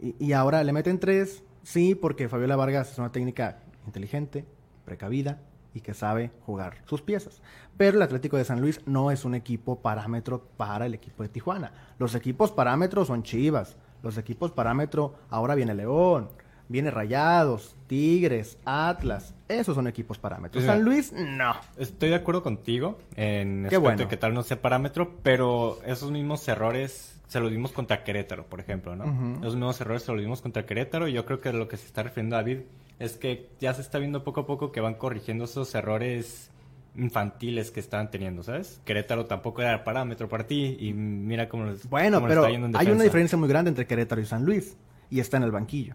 Y, 0.00 0.16
y 0.18 0.32
ahora 0.32 0.64
le 0.64 0.72
meten 0.72 0.98
3. 0.98 1.44
Sí, 1.62 1.94
porque 1.94 2.28
Fabiola 2.28 2.56
Vargas 2.56 2.92
es 2.92 2.98
una 2.98 3.12
técnica 3.12 3.60
inteligente, 3.86 4.44
precavida 4.84 5.38
y 5.74 5.80
que 5.80 5.94
sabe 5.94 6.30
jugar 6.46 6.78
sus 6.86 7.02
piezas. 7.02 7.42
Pero 7.76 7.96
el 7.96 8.02
Atlético 8.02 8.36
de 8.36 8.44
San 8.44 8.60
Luis 8.60 8.80
no 8.86 9.10
es 9.10 9.24
un 9.24 9.34
equipo 9.34 9.80
parámetro 9.80 10.44
para 10.56 10.86
el 10.86 10.94
equipo 10.94 11.22
de 11.22 11.28
Tijuana. 11.28 11.72
Los 11.98 12.14
equipos 12.14 12.52
parámetros 12.52 13.08
son 13.08 13.22
Chivas. 13.22 13.76
Los 14.02 14.16
equipos 14.18 14.50
parámetro, 14.50 15.14
ahora 15.28 15.54
viene 15.54 15.74
León, 15.74 16.30
viene 16.68 16.90
Rayados, 16.90 17.76
Tigres, 17.86 18.58
Atlas. 18.64 19.34
Esos 19.48 19.74
son 19.74 19.86
equipos 19.88 20.18
parámetros. 20.18 20.64
San 20.64 20.82
Luis, 20.82 21.12
no. 21.12 21.52
Estoy 21.76 22.08
de 22.10 22.14
acuerdo 22.14 22.42
contigo 22.42 22.98
en 23.16 23.62
Qué 23.62 23.76
aspecto 23.76 23.80
bueno. 23.80 23.98
de 23.98 24.08
que 24.08 24.16
tal 24.16 24.32
no 24.32 24.42
sea 24.42 24.62
parámetro, 24.62 25.16
pero 25.22 25.78
esos 25.84 26.10
mismos 26.10 26.46
errores 26.48 27.19
se 27.30 27.38
los 27.38 27.52
dimos 27.52 27.70
contra 27.70 28.02
Querétaro, 28.02 28.46
por 28.46 28.58
ejemplo, 28.58 28.96
¿no? 28.96 29.04
Esos 29.38 29.54
mismos 29.54 29.80
errores 29.80 30.02
se 30.02 30.10
los 30.10 30.20
dimos 30.20 30.42
contra 30.42 30.66
Querétaro 30.66 31.06
y 31.06 31.12
yo 31.12 31.24
creo 31.24 31.40
que 31.40 31.52
lo 31.52 31.68
que 31.68 31.76
se 31.76 31.86
está 31.86 32.02
refiriendo 32.02 32.34
David 32.34 32.62
es 32.98 33.16
que 33.16 33.50
ya 33.60 33.72
se 33.72 33.82
está 33.82 34.00
viendo 34.00 34.24
poco 34.24 34.40
a 34.40 34.46
poco 34.46 34.72
que 34.72 34.80
van 34.80 34.94
corrigiendo 34.94 35.44
esos 35.44 35.72
errores 35.76 36.50
infantiles 36.96 37.70
que 37.70 37.78
estaban 37.78 38.10
teniendo, 38.10 38.42
¿sabes? 38.42 38.82
Querétaro 38.84 39.26
tampoco 39.26 39.62
era 39.62 39.84
parámetro 39.84 40.28
para 40.28 40.48
ti 40.48 40.76
y 40.80 40.92
mira 40.92 41.48
cómo 41.48 41.66
les 41.66 41.88
Bueno, 41.88 42.16
cómo 42.16 42.26
les 42.26 42.34
pero 42.34 42.40
está 42.46 42.50
yendo 42.50 42.66
en 42.66 42.76
hay 42.76 42.92
una 42.92 43.04
diferencia 43.04 43.38
muy 43.38 43.48
grande 43.48 43.68
entre 43.68 43.86
Querétaro 43.86 44.20
y 44.20 44.26
San 44.26 44.44
Luis. 44.44 44.76
Y 45.08 45.20
está 45.20 45.36
en 45.36 45.44
el 45.44 45.52
banquillo. 45.52 45.94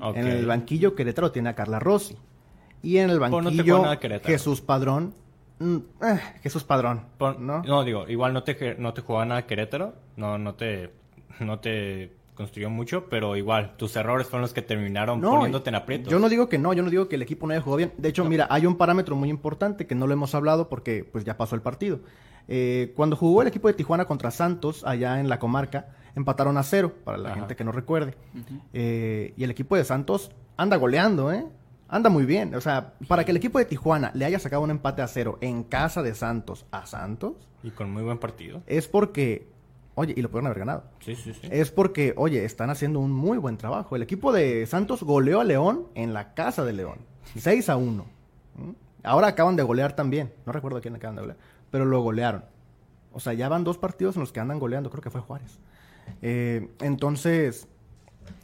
Ok. 0.00 0.16
En 0.16 0.28
el 0.28 0.46
banquillo 0.46 0.94
Querétaro 0.94 1.32
tiene 1.32 1.48
a 1.48 1.56
Carla 1.56 1.80
Rossi. 1.80 2.16
Y 2.84 2.98
en 2.98 3.10
el 3.10 3.18
no 3.18 3.28
banquillo. 3.30 3.82
Jesús 4.22 4.60
Padrón. 4.60 5.12
Mm, 5.62 5.76
eh, 6.04 6.20
Jesús 6.42 6.64
Padrón. 6.64 7.02
¿no? 7.38 7.62
¿no? 7.62 7.84
digo, 7.84 8.08
igual 8.08 8.32
no 8.32 8.42
te, 8.42 8.76
no 8.78 8.92
te 8.92 9.00
jugaba 9.02 9.24
nada 9.24 9.46
Querétaro, 9.46 9.94
no, 10.16 10.38
no 10.38 10.54
te, 10.54 10.90
no 11.40 11.58
te 11.60 12.12
construyó 12.34 12.70
mucho, 12.70 13.06
pero 13.08 13.36
igual, 13.36 13.76
tus 13.76 13.94
errores 13.96 14.26
fueron 14.26 14.42
los 14.42 14.52
que 14.52 14.62
terminaron 14.62 15.20
No, 15.20 15.32
poniéndote 15.32 15.68
en 15.68 15.76
aprietos. 15.76 16.10
Yo 16.10 16.18
no 16.18 16.28
digo 16.28 16.48
que 16.48 16.58
no, 16.58 16.72
yo 16.72 16.82
no 16.82 16.90
digo 16.90 17.08
que 17.08 17.16
el 17.16 17.22
equipo 17.22 17.46
no 17.46 17.52
haya 17.52 17.60
jugado 17.62 17.76
bien. 17.76 17.92
De 17.98 18.08
hecho, 18.08 18.24
mira, 18.24 18.46
hay 18.50 18.66
un 18.66 18.76
parámetro 18.76 19.14
muy 19.16 19.28
importante 19.28 19.86
que 19.86 19.94
no 19.94 20.06
lo 20.06 20.12
hemos 20.12 20.34
hablado 20.34 20.68
porque 20.68 21.04
pues 21.04 21.24
ya 21.24 21.36
pasó 21.36 21.54
el 21.54 21.62
partido. 21.62 22.00
Eh, 22.48 22.92
cuando 22.96 23.16
jugó 23.16 23.42
el 23.42 23.48
equipo 23.48 23.68
de 23.68 23.74
Tijuana 23.74 24.06
contra 24.06 24.30
Santos, 24.30 24.82
allá 24.84 25.20
en 25.20 25.28
la 25.28 25.38
comarca, 25.38 25.88
empataron 26.16 26.56
a 26.56 26.62
cero, 26.62 26.92
para 27.04 27.18
la 27.18 27.30
Ajá. 27.30 27.38
gente 27.40 27.54
que 27.56 27.64
no 27.64 27.72
recuerde. 27.72 28.14
Eh, 28.72 29.34
y 29.36 29.44
el 29.44 29.50
equipo 29.50 29.76
de 29.76 29.84
Santos 29.84 30.30
anda 30.56 30.76
goleando, 30.76 31.32
¿eh? 31.32 31.44
Anda 31.92 32.08
muy 32.08 32.24
bien. 32.24 32.54
O 32.54 32.60
sea, 32.62 32.94
para 33.06 33.22
que 33.22 33.32
el 33.32 33.36
equipo 33.36 33.58
de 33.58 33.66
Tijuana 33.66 34.10
le 34.14 34.24
haya 34.24 34.38
sacado 34.38 34.62
un 34.62 34.70
empate 34.70 35.02
a 35.02 35.06
cero 35.08 35.36
en 35.42 35.62
casa 35.62 36.02
de 36.02 36.14
Santos 36.14 36.64
a 36.70 36.86
Santos, 36.86 37.34
Y 37.62 37.70
con 37.70 37.92
muy 37.92 38.02
buen 38.02 38.16
partido. 38.16 38.62
es 38.66 38.88
porque, 38.88 39.46
oye, 39.94 40.14
y 40.16 40.22
lo 40.22 40.30
pudieron 40.30 40.46
haber 40.46 40.60
ganado. 40.60 40.84
Sí, 41.00 41.14
sí, 41.14 41.34
sí. 41.34 41.46
Es 41.50 41.70
porque, 41.70 42.14
oye, 42.16 42.46
están 42.46 42.70
haciendo 42.70 42.98
un 42.98 43.12
muy 43.12 43.36
buen 43.36 43.58
trabajo. 43.58 43.94
El 43.94 44.02
equipo 44.02 44.32
de 44.32 44.64
Santos 44.64 45.02
goleó 45.02 45.42
a 45.42 45.44
León 45.44 45.86
en 45.94 46.14
la 46.14 46.32
casa 46.32 46.64
de 46.64 46.72
León. 46.72 46.96
6 47.36 47.68
a 47.68 47.76
1. 47.76 48.06
¿Mm? 48.56 48.70
Ahora 49.04 49.26
acaban 49.26 49.56
de 49.56 49.62
golear 49.62 49.94
también. 49.94 50.32
No 50.46 50.52
recuerdo 50.52 50.78
a 50.78 50.80
quién 50.80 50.96
acaban 50.96 51.16
de 51.16 51.20
golear. 51.22 51.38
Pero 51.70 51.84
lo 51.84 52.00
golearon. 52.00 52.46
O 53.12 53.20
sea, 53.20 53.34
ya 53.34 53.50
van 53.50 53.64
dos 53.64 53.76
partidos 53.76 54.16
en 54.16 54.20
los 54.20 54.32
que 54.32 54.40
andan 54.40 54.58
goleando. 54.58 54.88
Creo 54.88 55.02
que 55.02 55.10
fue 55.10 55.20
Juárez. 55.20 55.58
Eh, 56.22 56.70
entonces, 56.80 57.68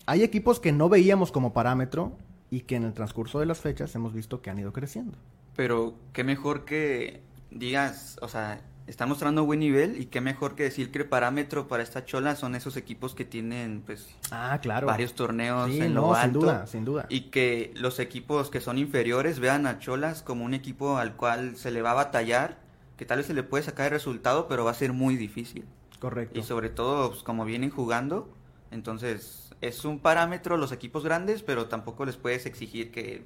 hay 0.05 0.23
equipos 0.23 0.61
que 0.61 0.71
no 0.71 0.91
veíamos 0.91 1.33
como 1.33 1.55
parámetro 1.55 2.13
y 2.51 2.63
que 2.63 2.77
en 2.77 2.85
el 2.85 2.93
transcurso 2.93 3.41
de 3.41 3.47
las 3.47 3.61
fechas 3.61 3.95
hemos 3.95 4.13
visto 4.13 4.41
que 4.41 4.51
han 4.51 4.59
ido 4.59 4.73
creciendo. 4.73 5.17
Pero 5.57 5.95
qué 6.13 6.25
mejor 6.25 6.65
que 6.65 7.23
digas, 7.51 8.19
o 8.23 8.29
sea, 8.29 8.61
están 8.89 9.09
mostrando 9.11 9.45
buen 9.45 9.61
nivel 9.61 10.01
y 10.01 10.07
qué 10.07 10.21
mejor 10.21 10.55
que 10.55 10.63
decir 10.63 10.91
que 10.91 10.99
el 11.01 11.07
parámetro 11.07 11.69
para 11.69 11.83
esta 11.83 12.07
chola 12.07 12.37
son 12.37 12.55
esos 12.55 12.77
equipos 12.77 13.15
que 13.15 13.25
tienen 13.27 13.83
pues 13.85 14.09
ah, 14.31 14.59
claro. 14.63 14.87
varios 14.87 15.15
torneos 15.15 15.71
sí, 15.71 15.81
en 15.81 15.93
no, 15.93 16.01
lo 16.01 16.15
alto 16.15 16.41
sin 16.41 16.41
duda, 16.41 16.67
sin 16.67 16.85
duda. 16.87 17.07
y 17.11 17.23
que 17.31 17.73
los 17.75 17.99
equipos 17.99 18.49
que 18.49 18.61
son 18.61 18.79
inferiores 18.79 19.41
vean 19.41 19.67
a 19.67 19.79
Cholas 19.79 20.23
como 20.23 20.45
un 20.45 20.55
equipo 20.55 20.97
al 20.97 21.17
cual 21.17 21.57
se 21.57 21.71
le 21.71 21.83
va 21.83 21.91
a 21.91 21.95
batallar, 21.95 22.59
que 22.97 23.05
tal 23.05 23.19
vez 23.19 23.27
se 23.27 23.35
le 23.35 23.43
puede 23.43 23.63
sacar 23.63 23.87
el 23.87 23.93
resultado, 23.93 24.49
pero 24.49 24.65
va 24.65 24.71
a 24.71 24.75
ser 24.75 24.95
muy 24.95 25.17
difícil. 25.17 25.67
Correcto. 25.99 26.39
Y 26.39 26.43
sobre 26.43 26.71
todo 26.71 27.11
pues, 27.11 27.23
como 27.23 27.45
vienen 27.45 27.71
jugando, 27.71 28.33
entonces 28.71 29.48
es 29.61 29.85
un 29.85 29.99
parámetro 29.99 30.57
los 30.57 30.73
equipos 30.73 31.05
grandes, 31.05 31.43
pero 31.43 31.67
tampoco 31.67 32.05
les 32.05 32.17
puedes 32.17 32.47
exigir 32.47 32.91
que 32.91 33.25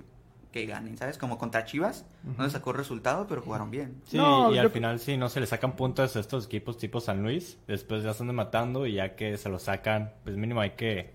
que 0.52 0.66
ganen, 0.66 0.98
¿sabes? 0.98 1.16
Como 1.16 1.38
contra 1.38 1.64
Chivas, 1.64 2.04
no 2.36 2.44
les 2.44 2.52
sacó 2.52 2.74
resultado, 2.74 3.26
pero 3.26 3.40
jugaron 3.40 3.70
bien. 3.70 4.02
Sí, 4.04 4.18
No, 4.18 4.52
y 4.52 4.56
yo- 4.56 4.60
al 4.60 4.68
final 4.70 4.98
si 5.00 5.16
no 5.16 5.30
se 5.30 5.40
le 5.40 5.46
sacan 5.46 5.76
puntos 5.76 6.14
a 6.14 6.20
estos 6.20 6.44
equipos 6.44 6.76
tipo 6.76 7.00
San 7.00 7.22
Luis, 7.22 7.56
después 7.66 8.02
ya 8.02 8.12
se 8.12 8.22
andan 8.22 8.36
matando 8.36 8.86
y 8.86 8.92
ya 8.96 9.16
que 9.16 9.38
se 9.38 9.48
lo 9.48 9.58
sacan, 9.58 10.12
pues 10.24 10.36
mínimo 10.36 10.60
hay 10.60 10.72
que 10.72 11.14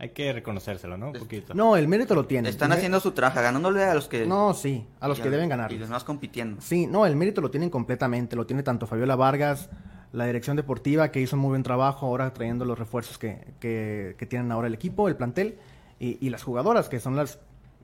hay 0.00 0.08
que 0.08 0.32
reconocérselo, 0.32 0.96
¿no? 0.96 1.10
Un 1.10 1.12
poquito. 1.12 1.54
No, 1.54 1.76
el 1.76 1.86
mérito 1.86 2.16
lo 2.16 2.24
tienen. 2.26 2.50
Están 2.50 2.72
haciendo 2.72 2.98
su 2.98 3.12
trabajo, 3.12 3.40
ganándole 3.40 3.84
a 3.84 3.94
los 3.94 4.08
que... 4.08 4.26
No, 4.26 4.52
sí, 4.54 4.84
a 4.98 5.06
los 5.06 5.20
que 5.20 5.30
deben 5.30 5.48
ganar. 5.48 5.72
Y 5.72 5.78
los 5.78 5.88
más 5.88 6.02
compitiendo. 6.02 6.60
Sí, 6.60 6.88
no, 6.88 7.06
el 7.06 7.14
mérito 7.14 7.40
lo 7.40 7.52
tienen 7.52 7.70
completamente. 7.70 8.34
Lo 8.34 8.44
tiene 8.44 8.64
tanto 8.64 8.88
Fabiola 8.88 9.14
Vargas, 9.14 9.70
la 10.12 10.26
dirección 10.26 10.56
deportiva, 10.56 11.10
que 11.10 11.20
hizo 11.20 11.36
un 11.36 11.42
muy 11.42 11.50
buen 11.50 11.62
trabajo 11.62 12.06
ahora 12.06 12.32
trayendo 12.32 12.64
los 12.64 12.78
refuerzos 12.78 13.18
que, 13.18 13.54
que, 13.60 14.14
que 14.18 14.26
tienen 14.26 14.52
ahora 14.52 14.68
el 14.68 14.74
equipo, 14.74 15.08
el 15.08 15.16
plantel, 15.16 15.58
y, 15.98 16.24
y 16.24 16.30
las 16.30 16.42
jugadoras, 16.42 16.88
que 16.88 17.00
son 17.00 17.16
las 17.16 17.38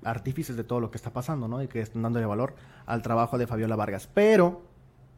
artífices 0.05 0.57
de 0.57 0.65
todo 0.65 0.81
lo 0.81 0.91
que 0.91 0.97
está 0.97 1.13
pasando, 1.13 1.49
¿no? 1.49 1.63
Y 1.63 1.69
que 1.69 1.81
están 1.81 2.03
dándole 2.03 2.27
valor 2.27 2.55
al 2.87 3.03
trabajo 3.03 3.39
de 3.39 3.47
Fabiola 3.47 3.77
Vargas. 3.77 4.09
Pero 4.13 4.63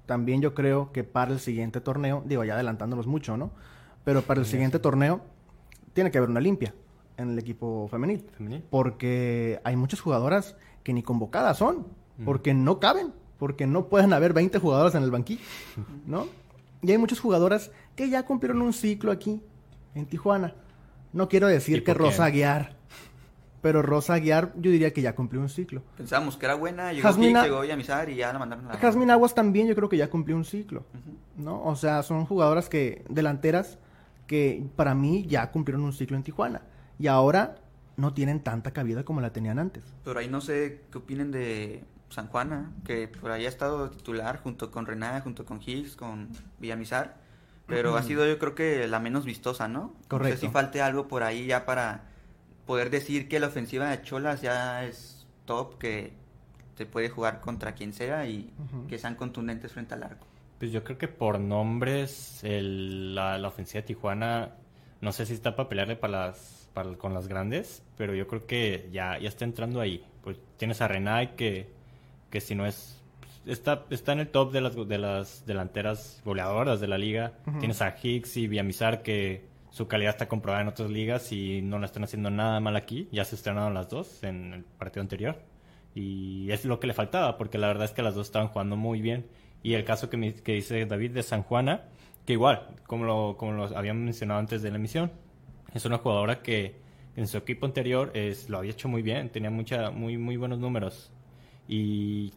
también 0.06 0.40
yo 0.40 0.54
creo 0.54 0.92
que 0.92 1.04
para 1.04 1.32
el 1.32 1.40
siguiente 1.40 1.80
torneo, 1.80 2.22
digo, 2.26 2.44
ya 2.44 2.54
adelantándonos 2.54 3.06
mucho, 3.06 3.36
¿no? 3.36 3.50
Pero 4.04 4.22
para 4.22 4.40
el 4.40 4.46
siguiente 4.46 4.78
torneo 4.78 5.20
tiene 5.92 6.10
que 6.10 6.18
haber 6.18 6.30
una 6.30 6.40
limpia 6.40 6.74
en 7.16 7.30
el 7.30 7.38
equipo 7.38 7.88
femenil. 7.88 8.26
Femenil. 8.36 8.64
Porque 8.70 9.60
hay 9.64 9.76
muchas 9.76 10.00
jugadoras 10.00 10.56
que 10.82 10.92
ni 10.92 11.02
convocadas 11.02 11.58
son, 11.58 11.86
porque 12.24 12.54
no 12.54 12.80
caben, 12.80 13.12
porque 13.38 13.66
no 13.66 13.86
pueden 13.86 14.12
haber 14.12 14.32
20 14.32 14.58
jugadoras 14.58 14.94
en 14.94 15.02
el 15.02 15.10
banquillo, 15.10 15.42
¿no? 16.06 16.26
Y 16.82 16.90
hay 16.90 16.98
muchas 16.98 17.20
jugadoras 17.20 17.70
que 17.96 18.08
ya 18.08 18.24
cumplieron 18.24 18.62
un 18.62 18.72
ciclo 18.72 19.12
aquí, 19.12 19.42
en 19.94 20.06
Tijuana. 20.06 20.54
No 21.12 21.28
quiero 21.28 21.46
decir 21.48 21.76
¿Tipo 21.80 21.86
que 21.86 21.94
Rosa 21.94 22.16
quién? 22.16 22.26
Aguiar, 22.28 22.76
pero 23.60 23.82
Rosa 23.82 24.14
Aguiar 24.14 24.52
yo 24.56 24.70
diría 24.70 24.92
que 24.92 25.02
ya 25.02 25.14
cumplió 25.14 25.40
un 25.42 25.48
ciclo. 25.48 25.82
Pensábamos 25.96 26.36
que 26.36 26.46
era 26.46 26.54
buena, 26.54 26.92
llegó 26.92 27.08
Jasmina- 27.08 27.42
llegó 27.44 27.64
Yamizar 27.64 28.08
y 28.08 28.16
ya 28.16 28.32
la 28.32 28.38
mandaron 28.38 28.66
a 28.66 28.68
la... 28.74 28.78
Jasmine 28.78 29.12
Aguas 29.12 29.34
también 29.34 29.66
yo 29.66 29.74
creo 29.74 29.88
que 29.88 29.96
ya 29.96 30.08
cumplió 30.08 30.36
un 30.36 30.44
ciclo. 30.44 30.84
¿no? 31.36 31.62
O 31.64 31.74
sea, 31.76 32.02
son 32.02 32.24
jugadoras 32.26 32.68
que, 32.68 33.04
delanteras, 33.08 33.78
que 34.26 34.64
para 34.76 34.94
mí 34.94 35.26
ya 35.26 35.50
cumplieron 35.50 35.82
un 35.84 35.92
ciclo 35.92 36.16
en 36.16 36.22
Tijuana. 36.22 36.62
Y 36.98 37.06
ahora 37.08 37.56
no 37.96 38.14
tienen 38.14 38.40
tanta 38.40 38.70
cabida 38.72 39.04
como 39.04 39.20
la 39.20 39.32
tenían 39.32 39.58
antes. 39.58 39.82
Pero 40.04 40.20
ahí 40.20 40.28
no 40.28 40.40
sé 40.40 40.82
qué 40.92 40.98
opinen 40.98 41.30
de 41.30 41.82
San 42.10 42.26
Juana, 42.28 42.72
que 42.84 43.08
por 43.08 43.30
ahí 43.30 43.46
ha 43.46 43.48
estado 43.48 43.88
titular 43.90 44.40
junto 44.42 44.70
con 44.70 44.84
Rená, 44.86 45.20
junto 45.22 45.44
con 45.44 45.60
Higgs, 45.64 45.96
con 45.96 46.28
Villamizar. 46.58 47.16
Pero 47.66 47.96
ha 47.96 48.02
sido 48.02 48.26
yo 48.26 48.38
creo 48.38 48.54
que 48.56 48.88
la 48.88 48.98
menos 48.98 49.24
vistosa, 49.24 49.68
¿no? 49.68 49.94
Correcto. 50.08 50.34
No 50.34 50.40
sé 50.40 50.46
si 50.46 50.48
falte 50.52 50.82
algo 50.82 51.06
por 51.06 51.22
ahí 51.22 51.46
ya 51.46 51.64
para 51.64 52.02
poder 52.66 52.90
decir 52.90 53.28
que 53.28 53.38
la 53.40 53.46
ofensiva 53.46 53.88
de 53.90 54.02
Cholas 54.02 54.42
ya 54.42 54.84
es 54.84 55.26
top, 55.44 55.78
que 55.78 56.12
te 56.76 56.84
puede 56.86 57.10
jugar 57.10 57.40
contra 57.40 57.74
quien 57.74 57.92
sea 57.92 58.26
y 58.26 58.52
que 58.88 58.98
sean 58.98 59.14
contundentes 59.14 59.72
frente 59.72 59.94
al 59.94 60.02
arco. 60.02 60.26
Pues 60.58 60.72
yo 60.72 60.82
creo 60.84 60.98
que 60.98 61.08
por 61.08 61.38
nombres 61.40 62.42
el- 62.42 63.14
la, 63.14 63.38
la 63.38 63.48
ofensiva 63.48 63.82
de 63.82 63.86
Tijuana 63.86 64.56
no 65.00 65.12
sé 65.12 65.26
si 65.26 65.34
está 65.34 65.54
para 65.56 65.68
pelearle 65.68 65.96
para 65.96 66.26
las 66.26 66.68
para, 66.74 66.94
con 66.96 67.14
las 67.14 67.26
grandes, 67.28 67.82
pero 67.96 68.14
yo 68.14 68.26
creo 68.28 68.46
que 68.46 68.88
ya, 68.92 69.18
ya 69.18 69.28
está 69.28 69.44
entrando 69.44 69.80
ahí. 69.80 70.04
Pues 70.22 70.36
tienes 70.56 70.80
a 70.80 70.88
Renai 70.88 71.34
que, 71.36 71.68
que 72.30 72.40
si 72.40 72.54
no 72.54 72.66
es 72.66 73.02
está, 73.46 73.84
está 73.90 74.12
en 74.12 74.20
el 74.20 74.28
top 74.28 74.52
de 74.52 74.60
las 74.60 74.76
de 74.88 74.98
las 74.98 75.44
delanteras 75.46 76.20
goleadoras 76.24 76.80
de 76.80 76.88
la 76.88 76.98
liga. 76.98 77.32
Tienes 77.58 77.82
a 77.82 77.96
Hicks 78.02 78.36
y 78.36 78.46
Villamizar 78.48 79.02
que 79.02 79.48
su 79.70 79.86
calidad 79.88 80.10
está 80.10 80.28
comprobada 80.28 80.62
en 80.62 80.68
otras 80.68 80.90
ligas 80.90 81.30
y 81.32 81.62
no 81.62 81.78
la 81.78 81.86
están 81.86 82.04
haciendo 82.04 82.30
nada 82.30 82.58
mal 82.60 82.76
aquí. 82.76 83.08
Ya 83.12 83.24
se 83.24 83.36
estrenaron 83.36 83.72
las 83.74 83.88
dos 83.88 84.22
en 84.24 84.52
el 84.54 84.64
partido 84.64 85.02
anterior. 85.02 85.36
Y 85.94 86.50
es 86.52 86.64
lo 86.64 86.78
que 86.80 86.86
le 86.86 86.92
faltaba, 86.94 87.36
porque 87.36 87.58
la 87.58 87.66
verdad 87.66 87.84
es 87.84 87.92
que 87.92 88.02
las 88.02 88.14
dos 88.14 88.26
estaban 88.28 88.48
jugando 88.48 88.76
muy 88.76 89.00
bien. 89.00 89.26
Y 89.62 89.74
el 89.74 89.84
caso 89.84 90.08
que, 90.08 90.16
me- 90.16 90.34
que 90.34 90.52
dice 90.54 90.86
David 90.86 91.10
de 91.12 91.22
San 91.22 91.42
Juana, 91.42 91.84
que 92.26 92.34
igual, 92.34 92.68
como 92.86 93.04
lo, 93.04 93.36
como 93.36 93.52
lo 93.52 93.76
habíamos 93.76 94.02
mencionado 94.04 94.38
antes 94.40 94.62
de 94.62 94.70
la 94.70 94.76
emisión, 94.76 95.10
es 95.74 95.84
una 95.84 95.98
jugadora 95.98 96.42
que 96.42 96.76
en 97.16 97.26
su 97.26 97.36
equipo 97.38 97.66
anterior 97.66 98.10
es, 98.14 98.48
lo 98.48 98.58
había 98.58 98.70
hecho 98.70 98.88
muy 98.88 99.02
bien, 99.02 99.30
tenía 99.30 99.50
mucha, 99.50 99.90
muy, 99.90 100.16
muy 100.16 100.36
buenos 100.36 100.58
números. 100.58 101.12
Y 101.72 102.32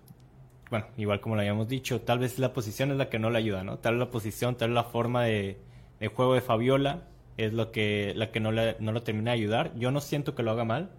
bueno, 0.70 0.86
igual 0.96 1.20
como 1.20 1.34
lo 1.34 1.42
habíamos 1.42 1.68
dicho, 1.68 2.02
tal 2.02 2.20
vez 2.20 2.38
la 2.38 2.54
posición 2.54 2.92
es 2.92 2.98
la 2.98 3.10
que 3.10 3.18
no 3.18 3.32
le 3.32 3.40
ayuda, 3.40 3.64
¿no? 3.64 3.80
Tal 3.80 3.96
vez 3.96 4.02
la 4.02 4.12
posición, 4.12 4.56
tal 4.56 4.70
vez 4.70 4.76
la 4.76 4.84
forma 4.84 5.24
de, 5.24 5.60
juego 6.14 6.36
de 6.36 6.42
Fabiola 6.42 7.08
es 7.38 7.52
lo 7.52 7.72
que, 7.72 8.14
la 8.16 8.32
que 8.32 8.40
no, 8.40 8.52
le, 8.52 8.78
no 8.80 8.92
lo 8.92 9.02
termina 9.02 9.32
de 9.32 9.38
ayudar. 9.38 9.74
Yo 9.76 9.90
no 9.90 10.02
siento 10.02 10.36
que 10.36 10.44
lo 10.44 10.52
haga 10.52 10.66
mal. 10.66 10.92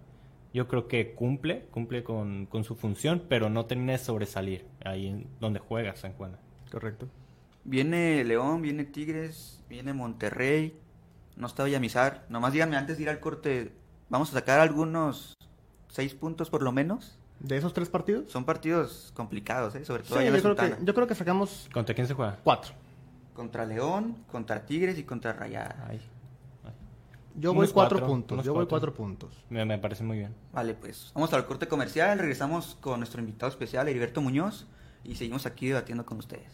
Yo 0.53 0.67
creo 0.67 0.89
que 0.89 1.13
cumple, 1.13 1.67
cumple 1.71 2.03
con, 2.03 2.45
con 2.47 2.65
su 2.65 2.75
función, 2.75 3.23
pero 3.29 3.49
no 3.49 3.67
termina 3.67 3.93
de 3.93 3.99
sobresalir 3.99 4.65
ahí 4.83 5.07
en 5.07 5.27
donde 5.39 5.59
juega 5.61 5.95
San 5.95 6.11
Juana. 6.11 6.37
Correcto. 6.69 7.07
Viene 7.63 8.21
León, 8.25 8.61
viene 8.61 8.83
Tigres, 8.83 9.63
viene 9.69 9.93
Monterrey. 9.93 10.77
No 11.37 11.47
está 11.47 11.63
Villamizar. 11.63 12.25
Nomás 12.27 12.51
díganme 12.51 12.75
antes 12.75 12.97
de 12.97 13.03
ir 13.03 13.09
al 13.09 13.21
corte, 13.21 13.71
¿vamos 14.09 14.29
a 14.31 14.33
sacar 14.33 14.59
algunos 14.59 15.35
seis 15.87 16.13
puntos 16.13 16.49
por 16.49 16.63
lo 16.63 16.73
menos? 16.73 17.17
¿De 17.39 17.57
esos 17.57 17.73
tres 17.73 17.89
partidos? 17.89 18.31
Son 18.31 18.45
partidos 18.45 19.11
complicados, 19.15 19.75
¿eh? 19.75 19.85
Sobre 19.85 20.03
todo 20.03 20.19
Sí, 20.19 20.25
yo 20.25 20.31
la 20.31 20.39
creo, 20.39 20.55
que, 20.55 20.75
yo 20.83 20.93
creo 20.93 21.07
que 21.07 21.15
sacamos 21.15 21.69
¿Contra 21.73 21.93
quién 21.93 22.07
se 22.07 22.13
juega? 22.13 22.39
cuatro. 22.43 22.73
Contra 23.33 23.65
León, 23.65 24.17
contra 24.31 24.65
Tigres 24.65 24.97
y 24.97 25.03
contra 25.03 25.33
Rayadas. 25.33 25.75
Ay, 25.87 25.99
Yo 27.35 27.51
Unos 27.51 27.65
voy 27.67 27.73
cuatro, 27.73 27.97
cuatro, 27.99 28.07
puntos. 28.07 28.45
Yo 28.45 28.53
voy 28.53 28.65
cuatro. 28.65 28.69
cuatro 28.69 28.93
puntos. 28.93 29.45
me, 29.49 29.65
me 29.65 29.77
parece 29.77 30.03
muy 30.03 30.17
bien. 30.17 30.33
Vale, 30.53 30.73
pues 30.73 31.11
vamos 31.13 31.33
al 31.33 31.45
corte 31.45 31.67
comercial, 31.67 32.17
regresamos 32.17 32.77
con 32.79 32.99
nuestro 33.01 33.19
invitado 33.19 33.49
especial, 33.51 33.87
Heriberto 33.89 34.21
Muñoz, 34.21 34.67
y 35.03 35.15
seguimos 35.15 35.45
aquí 35.45 35.67
debatiendo 35.67 36.05
con 36.05 36.17
ustedes. 36.19 36.53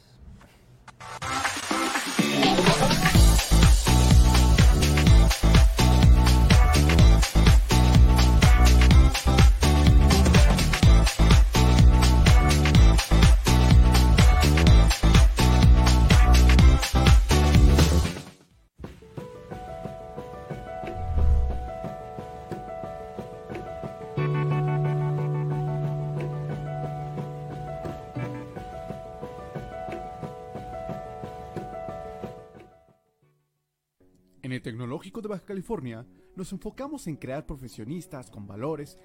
Tecnológico 35.11 35.21
de 35.21 35.27
Baja 35.27 35.45
California 35.45 36.05
nos 36.37 36.53
enfocamos 36.53 37.05
en 37.07 37.17
crear 37.17 37.45
profesionistas 37.45 38.29
con 38.29 38.47
valores, 38.47 38.97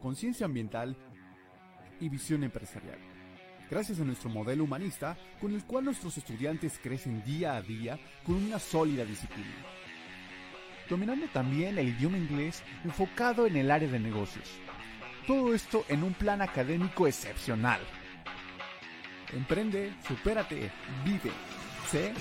conciencia 0.00 0.46
ambiental 0.46 0.96
y 2.00 2.08
visión 2.08 2.42
empresarial. 2.44 2.98
Gracias 3.70 4.00
a 4.00 4.04
nuestro 4.04 4.30
modelo 4.30 4.64
humanista 4.64 5.18
con 5.38 5.52
el 5.52 5.64
cual 5.66 5.84
nuestros 5.84 6.16
estudiantes 6.16 6.80
crecen 6.82 7.22
día 7.24 7.56
a 7.56 7.60
día 7.60 7.98
con 8.24 8.36
una 8.36 8.58
sólida 8.58 9.04
disciplina. 9.04 9.66
Dominando 10.88 11.26
también 11.30 11.76
el 11.76 11.88
idioma 11.90 12.16
inglés 12.16 12.62
enfocado 12.82 13.46
en 13.46 13.56
el 13.56 13.70
área 13.70 13.90
de 13.90 14.00
negocios. 14.00 14.48
Todo 15.26 15.52
esto 15.52 15.84
en 15.88 16.04
un 16.04 16.14
plan 16.14 16.40
académico 16.40 17.06
excepcional. 17.06 17.82
Emprende, 19.34 19.92
supérate, 20.06 20.70
vive. 21.04 21.32
C 21.90 22.14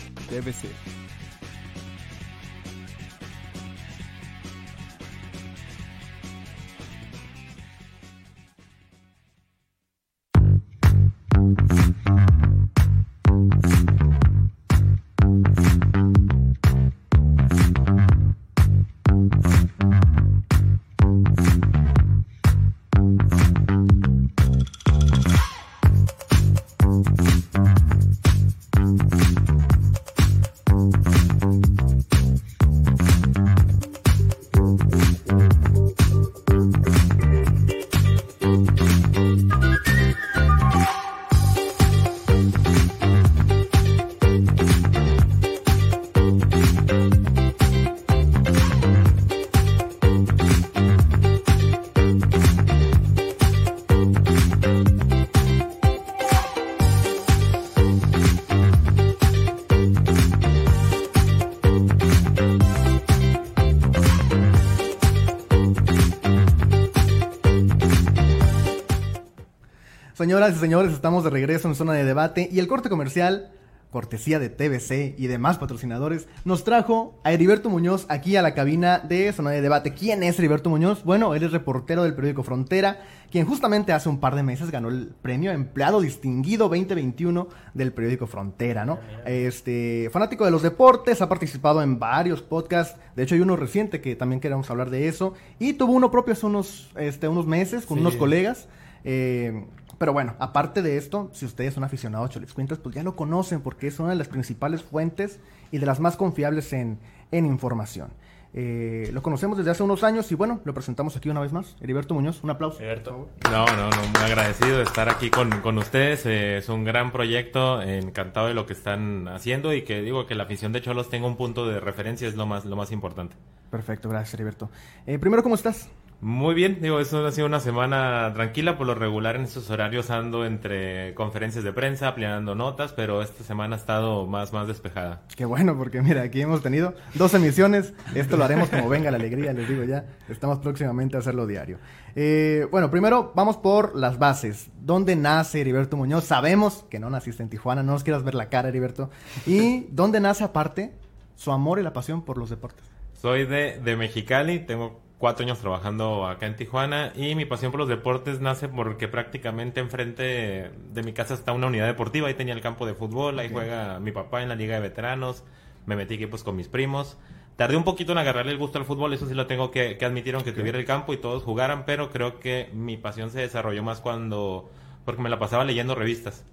Señoras 70.21 70.55
y 70.55 70.59
señores, 70.59 70.93
estamos 70.93 71.23
de 71.23 71.31
regreso 71.31 71.67
en 71.67 71.73
zona 71.73 71.93
de 71.93 72.03
debate 72.03 72.47
y 72.51 72.59
el 72.59 72.67
corte 72.67 72.89
comercial 72.89 73.49
cortesía 73.89 74.37
de 74.37 74.49
TBC 74.49 75.19
y 75.19 75.25
demás 75.25 75.57
patrocinadores, 75.57 76.27
nos 76.45 76.63
trajo 76.63 77.19
a 77.23 77.33
Heriberto 77.33 77.71
Muñoz 77.71 78.05
aquí 78.07 78.35
a 78.35 78.43
la 78.43 78.53
cabina 78.53 78.99
de 78.99 79.33
Zona 79.33 79.49
de 79.49 79.63
Debate. 79.63 79.95
¿Quién 79.95 80.21
es 80.21 80.37
Heriberto 80.37 80.69
Muñoz? 80.69 81.03
Bueno, 81.03 81.33
él 81.33 81.41
es 81.41 81.51
reportero 81.51 82.03
del 82.03 82.13
periódico 82.13 82.43
Frontera, 82.43 83.01
quien 83.31 83.47
justamente 83.47 83.93
hace 83.93 84.09
un 84.09 84.19
par 84.19 84.35
de 84.35 84.43
meses 84.43 84.69
ganó 84.69 84.89
el 84.89 85.07
premio 85.23 85.51
Empleado 85.51 86.01
Distinguido 86.01 86.69
2021 86.69 87.47
del 87.73 87.91
periódico 87.91 88.27
Frontera, 88.27 88.85
¿no? 88.85 88.99
Este, 89.25 90.07
fanático 90.13 90.45
de 90.45 90.51
los 90.51 90.61
deportes, 90.61 91.19
ha 91.23 91.29
participado 91.29 91.81
en 91.81 91.97
varios 91.97 92.43
podcasts, 92.43 92.95
de 93.15 93.23
hecho 93.23 93.33
hay 93.33 93.41
uno 93.41 93.55
reciente 93.55 94.01
que 94.01 94.15
también 94.15 94.39
queremos 94.39 94.69
hablar 94.69 94.91
de 94.91 95.07
eso, 95.07 95.33
y 95.57 95.73
tuvo 95.73 95.93
uno 95.93 96.11
propio 96.11 96.33
hace 96.33 96.45
unos, 96.45 96.91
este, 96.95 97.27
unos 97.27 97.47
meses 97.47 97.87
con 97.87 97.97
unos 97.97 98.15
colegas. 98.17 98.67
Eh, 99.03 99.65
pero 100.01 100.13
bueno, 100.13 100.33
aparte 100.39 100.81
de 100.81 100.97
esto, 100.97 101.29
si 101.31 101.45
ustedes 101.45 101.75
son 101.75 101.83
aficionados 101.83 102.27
a 102.27 102.33
Cholis 102.33 102.53
Cuentas, 102.53 102.79
pues 102.79 102.95
ya 102.95 103.03
lo 103.03 103.15
conocen 103.15 103.61
porque 103.61 103.85
es 103.85 103.99
una 103.99 104.09
de 104.09 104.15
las 104.15 104.29
principales 104.29 104.81
fuentes 104.81 105.39
y 105.71 105.77
de 105.77 105.85
las 105.85 105.99
más 105.99 106.17
confiables 106.17 106.73
en, 106.73 106.97
en 107.29 107.45
información. 107.45 108.09
Eh, 108.55 109.11
lo 109.13 109.21
conocemos 109.21 109.59
desde 109.59 109.69
hace 109.69 109.83
unos 109.83 110.03
años 110.03 110.31
y 110.31 110.33
bueno, 110.33 110.59
lo 110.63 110.73
presentamos 110.73 111.15
aquí 111.15 111.29
una 111.29 111.39
vez 111.39 111.53
más. 111.53 111.77
Heriberto 111.81 112.15
Muñoz, 112.15 112.43
un 112.43 112.49
aplauso. 112.49 112.79
Heriberto. 112.79 113.29
No, 113.51 113.65
no, 113.67 113.91
no, 113.91 114.07
muy 114.15 114.23
agradecido 114.23 114.77
de 114.77 114.85
estar 114.85 115.07
aquí 115.07 115.29
con, 115.29 115.51
con 115.61 115.77
ustedes. 115.77 116.25
Eh, 116.25 116.57
es 116.57 116.67
un 116.67 116.83
gran 116.83 117.11
proyecto, 117.11 117.79
encantado 117.83 118.47
de 118.47 118.55
lo 118.55 118.65
que 118.65 118.73
están 118.73 119.27
haciendo 119.27 119.71
y 119.71 119.83
que 119.83 120.01
digo 120.01 120.25
que 120.25 120.33
la 120.33 120.45
afición 120.45 120.71
de 120.71 120.81
Cholos 120.81 121.11
tenga 121.11 121.27
un 121.27 121.37
punto 121.37 121.67
de 121.67 121.79
referencia 121.79 122.27
es 122.27 122.33
lo 122.33 122.47
más, 122.47 122.65
lo 122.65 122.75
más 122.75 122.91
importante. 122.91 123.35
Perfecto, 123.69 124.09
gracias 124.09 124.33
Heriberto. 124.33 124.71
Eh, 125.05 125.19
primero, 125.19 125.43
¿cómo 125.43 125.53
estás? 125.53 125.91
Muy 126.21 126.53
bien, 126.53 126.77
digo, 126.79 126.99
eso 126.99 127.25
ha 127.25 127.31
sido 127.31 127.47
una 127.47 127.59
semana 127.59 128.31
tranquila, 128.35 128.77
por 128.77 128.85
lo 128.85 128.93
regular 128.93 129.35
en 129.37 129.41
estos 129.41 129.71
horarios 129.71 130.11
ando 130.11 130.45
entre 130.45 131.15
conferencias 131.15 131.63
de 131.63 131.73
prensa, 131.73 132.13
planeando 132.13 132.53
notas, 132.53 132.93
pero 132.93 133.23
esta 133.23 133.43
semana 133.43 133.75
ha 133.75 133.79
estado 133.79 134.27
más, 134.27 134.53
más 134.53 134.67
despejada. 134.67 135.23
Qué 135.35 135.45
bueno, 135.45 135.75
porque 135.75 135.99
mira, 136.03 136.21
aquí 136.21 136.39
hemos 136.39 136.61
tenido 136.61 136.93
dos 137.15 137.33
emisiones, 137.33 137.95
esto 138.13 138.37
lo 138.37 138.43
haremos 138.43 138.69
como 138.69 138.87
venga 138.87 139.09
la 139.09 139.17
alegría, 139.17 139.51
les 139.53 139.67
digo 139.67 139.83
ya, 139.83 140.05
estamos 140.29 140.59
próximamente 140.59 141.17
a 141.17 141.21
hacerlo 141.21 141.47
diario. 141.47 141.79
Eh, 142.15 142.67
bueno, 142.69 142.91
primero 142.91 143.31
vamos 143.33 143.57
por 143.57 143.95
las 143.95 144.19
bases. 144.19 144.69
¿Dónde 144.79 145.15
nace 145.15 145.61
Heriberto 145.61 145.97
Muñoz? 145.97 146.25
Sabemos 146.25 146.85
que 146.91 146.99
no 146.99 147.09
naciste 147.09 147.41
en 147.41 147.49
Tijuana, 147.49 147.81
no 147.81 147.93
nos 147.93 148.03
quieras 148.03 148.23
ver 148.23 148.35
la 148.35 148.47
cara, 148.47 148.69
Heriberto. 148.69 149.09
¿Y 149.47 149.87
dónde 149.91 150.19
nace 150.19 150.43
aparte 150.43 150.93
su 151.35 151.51
amor 151.51 151.79
y 151.79 151.81
la 151.81 151.93
pasión 151.93 152.21
por 152.21 152.37
los 152.37 152.51
deportes? 152.51 152.85
Soy 153.19 153.47
de, 153.47 153.79
de 153.83 153.97
Mexicali, 153.97 154.59
tengo 154.59 154.99
cuatro 155.21 155.45
años 155.45 155.59
trabajando 155.59 156.25
acá 156.25 156.47
en 156.47 156.55
Tijuana 156.55 157.13
y 157.15 157.35
mi 157.35 157.45
pasión 157.45 157.71
por 157.71 157.79
los 157.79 157.87
deportes 157.87 158.41
nace 158.41 158.67
porque 158.67 159.07
prácticamente 159.07 159.79
enfrente 159.79 160.71
de 160.91 161.03
mi 161.03 161.13
casa 161.13 161.35
está 161.35 161.51
una 161.51 161.67
unidad 161.67 161.85
deportiva, 161.85 162.27
ahí 162.27 162.33
tenía 162.33 162.55
el 162.55 162.61
campo 162.61 162.87
de 162.87 162.95
fútbol, 162.95 163.37
ahí 163.37 163.47
juega 163.53 163.99
mi 163.99 164.11
papá 164.11 164.41
en 164.41 164.49
la 164.49 164.55
liga 164.55 164.73
de 164.73 164.81
veteranos, 164.81 165.43
me 165.85 165.95
metí 165.95 166.15
equipos 166.15 166.43
con 166.43 166.55
mis 166.55 166.67
primos. 166.67 167.19
Tardé 167.55 167.77
un 167.77 167.83
poquito 167.83 168.13
en 168.13 168.17
agarrarle 168.17 168.51
el 168.51 168.57
gusto 168.57 168.79
al 168.79 168.85
fútbol, 168.85 169.13
eso 169.13 169.27
sí 169.27 169.35
lo 169.35 169.45
tengo 169.45 169.69
que, 169.69 169.95
que 169.95 170.05
admitir, 170.05 170.33
aunque 170.33 170.53
tuviera 170.53 170.79
el 170.79 170.85
campo 170.85 171.13
y 171.13 171.17
todos 171.17 171.43
jugaran, 171.43 171.85
pero 171.85 172.09
creo 172.09 172.39
que 172.39 172.71
mi 172.73 172.97
pasión 172.97 173.29
se 173.29 173.41
desarrolló 173.41 173.83
más 173.83 174.01
cuando, 174.01 174.71
porque 175.05 175.21
me 175.21 175.29
la 175.29 175.37
pasaba 175.37 175.63
leyendo 175.63 175.93
revistas. 175.93 176.43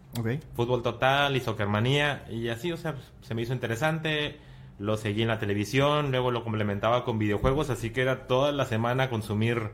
Fútbol 0.55 0.83
total 0.83 1.35
y 1.37 1.41
soccermanía, 1.41 2.27
y 2.29 2.51
así, 2.51 2.71
o 2.71 2.77
sea, 2.77 2.97
se 3.23 3.35
me 3.35 3.41
hizo 3.41 3.55
interesante 3.55 4.37
lo 4.79 4.97
seguí 4.97 5.23
en 5.23 5.29
la 5.29 5.39
televisión, 5.39 6.11
luego 6.11 6.31
lo 6.31 6.45
complementaba 6.45 7.05
con 7.05 7.19
videojuegos, 7.19 7.71
así 7.71 7.91
que 7.91 8.03
era 8.03 8.27
toda 8.27 8.53
la 8.53 8.65
semana 8.65 9.11
consumir 9.11 9.71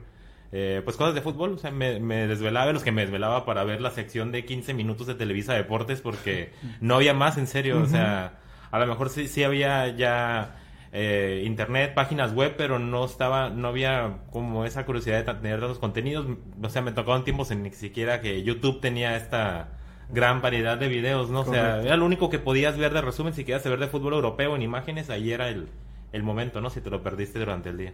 eh, 0.53 0.83
pues 0.85 0.97
cosas 0.97 1.15
de 1.15 1.21
fútbol, 1.21 1.55
o 1.55 1.59
sea, 1.59 1.71
me, 1.71 1.99
desvelaba 2.27 2.73
los 2.73 2.85
que 2.85 2.93
me 2.93 3.03
desvelaba 3.03 3.45
para 3.45 3.65
ver 3.65 3.81
la 3.81 3.91
sección 3.91 4.33
de 4.33 4.45
15 4.45 4.73
minutos 4.73 5.07
de 5.07 5.15
Televisa 5.15 5.53
Deportes 5.55 6.01
porque 6.01 6.53
no 6.81 6.95
había 6.95 7.13
más, 7.13 7.39
en 7.39 7.47
serio, 7.47 7.83
o 7.83 7.87
sea, 7.87 8.39
a 8.71 8.79
lo 8.79 8.87
mejor 8.87 9.11
sí, 9.11 9.27
sí 9.27 9.43
había 9.43 9.89
ya 9.89 10.57
eh, 10.93 11.43
internet, 11.45 11.93
páginas 11.95 12.33
web, 12.33 12.55
pero 12.57 12.79
no 12.79 13.05
estaba, 13.05 13.51
no 13.51 13.67
había 13.67 14.19
como 14.31 14.65
esa 14.65 14.87
curiosidad 14.87 15.25
de 15.25 15.35
tener 15.35 15.59
tantos 15.59 15.81
contenidos, 15.81 16.27
o 16.63 16.69
sea, 16.69 16.83
me 16.83 16.93
tocaban 16.93 17.25
tiempos 17.25 17.51
en 17.51 17.65
ni 17.65 17.73
siquiera 17.73 18.21
que 18.21 18.45
YouTube 18.45 18.81
tenía 18.81 19.17
esta 19.17 19.71
gran 20.11 20.43
variedad 20.43 20.79
de 20.79 20.89
videos, 20.89 21.31
¿no? 21.31 21.41
O 21.41 21.45
sea, 21.45 21.81
era 21.81 21.97
lo 21.97 22.05
único 22.05 22.31
que 22.31 22.39
podías 22.39 22.77
ver 22.77 22.93
de 22.93 23.01
resumen 23.01 23.35
si 23.35 23.45
querías 23.45 23.65
ver 23.65 23.79
de 23.79 23.89
fútbol 23.89 24.15
europeo 24.15 24.55
en 24.57 24.63
imágenes, 24.63 25.11
ahí 25.11 25.33
era 25.33 25.49
el, 25.49 25.69
el 26.13 26.23
momento, 26.23 26.61
¿no? 26.61 26.71
Si 26.71 26.81
te 26.81 26.91
lo 26.91 27.03
perdiste 27.03 27.39
durante 27.39 27.71
el 27.71 27.79
día. 27.79 27.93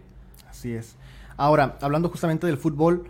Así 0.49 0.73
es. 0.73 0.95
Ahora, 1.37 1.77
hablando 1.81 2.09
justamente 2.09 2.45
del 2.47 2.57
fútbol, 2.57 3.09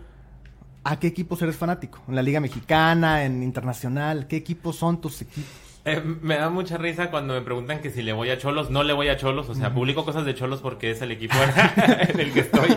¿a 0.84 0.98
qué 0.98 1.08
equipos 1.08 1.42
eres 1.42 1.56
fanático? 1.56 2.02
¿En 2.08 2.14
la 2.14 2.22
Liga 2.22 2.40
Mexicana, 2.40 3.24
en 3.24 3.42
Internacional? 3.42 4.26
¿Qué 4.26 4.36
equipos 4.36 4.76
son 4.76 5.00
tus 5.00 5.22
equipos? 5.22 5.50
Eh, 5.84 6.00
me 6.00 6.36
da 6.36 6.48
mucha 6.48 6.78
risa 6.78 7.10
cuando 7.10 7.34
me 7.34 7.40
preguntan 7.40 7.80
que 7.80 7.90
si 7.90 8.02
le 8.02 8.12
voy 8.12 8.30
a 8.30 8.38
Cholos. 8.38 8.70
No 8.70 8.84
le 8.84 8.92
voy 8.92 9.08
a 9.08 9.16
Cholos, 9.16 9.48
o 9.48 9.54
sea, 9.54 9.74
publico 9.74 10.04
cosas 10.04 10.24
de 10.24 10.34
Cholos 10.34 10.60
porque 10.60 10.92
es 10.92 11.02
el 11.02 11.10
equipo 11.10 11.34
en, 11.34 12.20
el 12.20 12.32
que 12.32 12.40
estoy. 12.40 12.68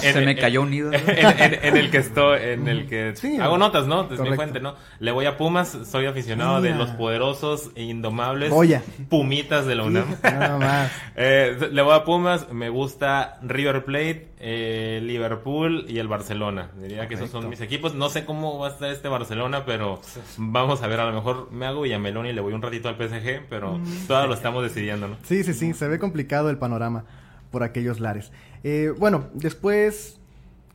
Se 0.00 0.20
me 0.22 0.36
cayó 0.36 0.62
un 0.62 0.70
nido. 0.70 0.90
En, 0.92 1.76
el 1.76 1.90
que 1.90 1.98
estoy, 1.98 2.38
en 2.42 2.66
el 2.66 2.86
que 2.86 3.12
hago 3.40 3.58
notas, 3.58 3.86
¿no? 3.86 4.08
Es 4.10 4.18
mi 4.20 4.34
fuente, 4.34 4.60
¿no? 4.60 4.74
Le 5.00 5.12
voy 5.12 5.26
a 5.26 5.36
Pumas, 5.36 5.76
soy 5.84 6.06
aficionado 6.06 6.62
de 6.62 6.74
los 6.74 6.90
poderosos 6.90 7.70
e 7.74 7.82
indomables 7.82 8.52
Pumitas 9.10 9.66
de 9.66 9.74
la 9.74 9.84
UNAM. 9.84 10.16
Nada 10.22 10.58
más. 10.58 10.92
Eh, 11.18 11.70
le 11.72 11.82
voy 11.82 11.94
a 11.94 12.04
Pumas, 12.04 12.52
me 12.52 12.68
gusta 12.68 13.38
River 13.42 13.84
Plate, 13.84 14.28
eh, 14.38 15.00
Liverpool 15.02 15.86
y 15.88 15.98
el 15.98 16.08
Barcelona. 16.08 16.70
Diría 16.80 17.08
que 17.08 17.14
esos 17.14 17.30
son 17.30 17.48
mis 17.48 17.60
equipos. 17.60 17.94
No 17.94 18.08
sé 18.08 18.24
cómo 18.24 18.58
va 18.58 18.68
a 18.68 18.70
estar 18.70 18.90
este 18.90 19.08
Barcelona, 19.08 19.64
pero 19.64 20.00
vamos 20.36 20.82
a 20.82 20.86
ver. 20.86 21.00
A 21.00 21.06
lo 21.06 21.12
mejor 21.12 21.50
me 21.52 21.66
hago 21.66 21.82
Villamelón 21.82 22.26
y 22.26 22.32
le 22.32 22.40
voy 22.40 22.52
un 22.52 22.62
ratito 22.62 22.88
al 22.88 22.96
PSG, 22.96 23.46
pero 23.48 23.78
mm. 23.78 24.06
todo 24.06 24.26
lo 24.26 24.34
estamos 24.34 24.62
decidiendo, 24.62 25.08
¿no? 25.08 25.16
Sí, 25.24 25.42
sí, 25.44 25.54
sí. 25.54 25.72
Se 25.74 25.88
ve 25.88 25.98
complicado 25.98 26.50
el 26.50 26.58
panorama 26.58 27.04
por 27.50 27.62
aquellos 27.62 28.00
lares. 28.00 28.32
Eh, 28.64 28.92
bueno, 28.98 29.28
después, 29.32 30.18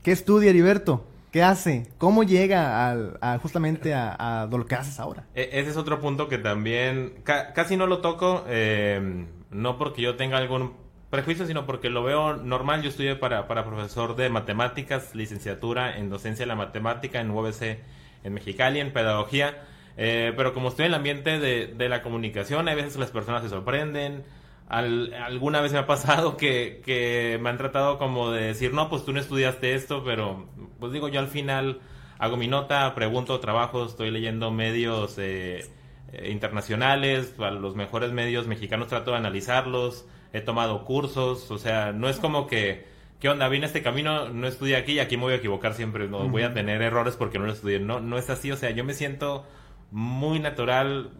¿qué 0.03 0.11
estudia 0.11 0.49
Heriberto? 0.49 1.05
¿Qué 1.31 1.43
hace? 1.43 1.87
¿Cómo 1.97 2.23
llega 2.23 2.91
a, 3.21 3.39
justamente 3.39 3.93
a, 3.93 4.49
lo 4.51 4.65
que 4.65 4.75
haces 4.75 4.99
ahora? 4.99 5.23
E, 5.33 5.49
ese 5.53 5.69
es 5.69 5.77
otro 5.77 6.01
punto 6.01 6.27
que 6.27 6.37
también 6.37 7.13
casi 7.23 7.77
no 7.77 7.87
lo 7.87 7.99
toco, 7.99 8.43
eh, 8.47 9.25
no 9.49 9.77
porque 9.77 10.01
yo 10.01 10.17
tenga 10.17 10.37
algún 10.37 10.73
prejuicio, 11.11 11.45
sino 11.45 11.67
porque 11.67 11.89
lo 11.91 12.03
veo 12.03 12.37
normal. 12.37 12.81
Yo 12.81 12.89
estudié 12.89 13.15
para, 13.15 13.47
para 13.47 13.63
profesor 13.65 14.15
de 14.15 14.29
matemáticas, 14.29 15.13
licenciatura 15.13 15.97
en 15.97 16.09
docencia 16.09 16.43
de 16.43 16.47
la 16.47 16.55
matemática 16.55 17.19
en 17.21 17.29
UBC 17.29 17.79
en 18.23 18.33
Mexicali, 18.33 18.79
en 18.79 18.93
pedagogía. 18.93 19.61
Eh, 19.97 20.33
pero 20.35 20.53
como 20.53 20.69
estoy 20.69 20.85
en 20.85 20.91
el 20.91 20.95
ambiente 20.95 21.37
de, 21.37 21.67
de, 21.67 21.89
la 21.89 22.01
comunicación, 22.01 22.67
a 22.69 22.73
veces 22.73 22.95
las 22.95 23.11
personas 23.11 23.43
se 23.43 23.49
sorprenden. 23.49 24.23
alguna 24.69 25.59
vez 25.59 25.73
me 25.73 25.79
ha 25.79 25.85
pasado 25.85 26.37
que, 26.37 26.81
que, 26.85 27.37
me 27.41 27.49
han 27.49 27.57
tratado 27.57 27.97
como 27.97 28.31
de 28.31 28.45
decir, 28.45 28.73
no, 28.73 28.89
pues 28.89 29.03
tú 29.03 29.11
no 29.11 29.19
estudiaste 29.19 29.75
esto, 29.75 30.03
pero 30.05 30.47
pues 30.79 30.93
digo, 30.93 31.09
yo 31.09 31.19
al 31.19 31.27
final 31.27 31.81
hago 32.19 32.37
mi 32.37 32.47
nota, 32.47 32.95
pregunto 32.95 33.37
trabajo, 33.41 33.85
estoy 33.85 34.11
leyendo 34.11 34.49
medios 34.49 35.17
eh, 35.17 35.65
eh, 36.13 36.31
internacionales, 36.31 37.35
los 37.37 37.75
mejores 37.75 38.13
medios 38.13 38.47
mexicanos 38.47 38.87
trato 38.87 39.11
de 39.11 39.17
analizarlos 39.17 40.05
he 40.33 40.41
tomado 40.41 40.85
cursos, 40.85 41.49
o 41.51 41.57
sea, 41.57 41.91
no 41.91 42.09
es 42.09 42.17
como 42.17 42.47
que, 42.47 42.85
¿qué 43.19 43.29
onda? 43.29 43.47
Vine 43.49 43.65
este 43.65 43.81
camino, 43.81 44.29
no 44.29 44.47
estudié 44.47 44.77
aquí 44.77 44.93
y 44.93 44.99
aquí 44.99 45.17
me 45.17 45.23
voy 45.23 45.33
a 45.33 45.37
equivocar 45.37 45.73
siempre, 45.73 46.07
no 46.07 46.27
voy 46.29 46.43
a 46.43 46.53
tener 46.53 46.81
errores 46.81 47.15
porque 47.15 47.39
no 47.39 47.45
lo 47.45 47.53
estudié, 47.53 47.79
no, 47.79 47.99
no 47.99 48.17
es 48.17 48.29
así, 48.29 48.51
o 48.51 48.57
sea, 48.57 48.71
yo 48.71 48.83
me 48.83 48.93
siento 48.93 49.45
muy 49.91 50.39
natural, 50.39 51.11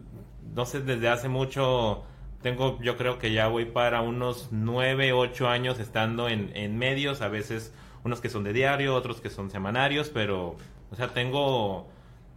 no 0.54 0.64
sé, 0.64 0.80
desde 0.80 1.08
hace 1.08 1.28
mucho, 1.28 2.04
tengo, 2.40 2.80
yo 2.80 2.96
creo 2.96 3.18
que 3.18 3.32
ya 3.32 3.48
voy 3.48 3.66
para 3.66 4.00
unos 4.00 4.48
nueve, 4.50 5.12
ocho 5.12 5.48
años 5.48 5.78
estando 5.78 6.28
en, 6.28 6.50
en 6.54 6.78
medios, 6.78 7.20
a 7.20 7.28
veces 7.28 7.74
unos 8.04 8.20
que 8.20 8.30
son 8.30 8.44
de 8.44 8.52
diario, 8.52 8.94
otros 8.94 9.20
que 9.20 9.30
son 9.30 9.50
semanarios, 9.50 10.08
pero, 10.08 10.56
o 10.90 10.96
sea, 10.96 11.08
tengo 11.08 11.91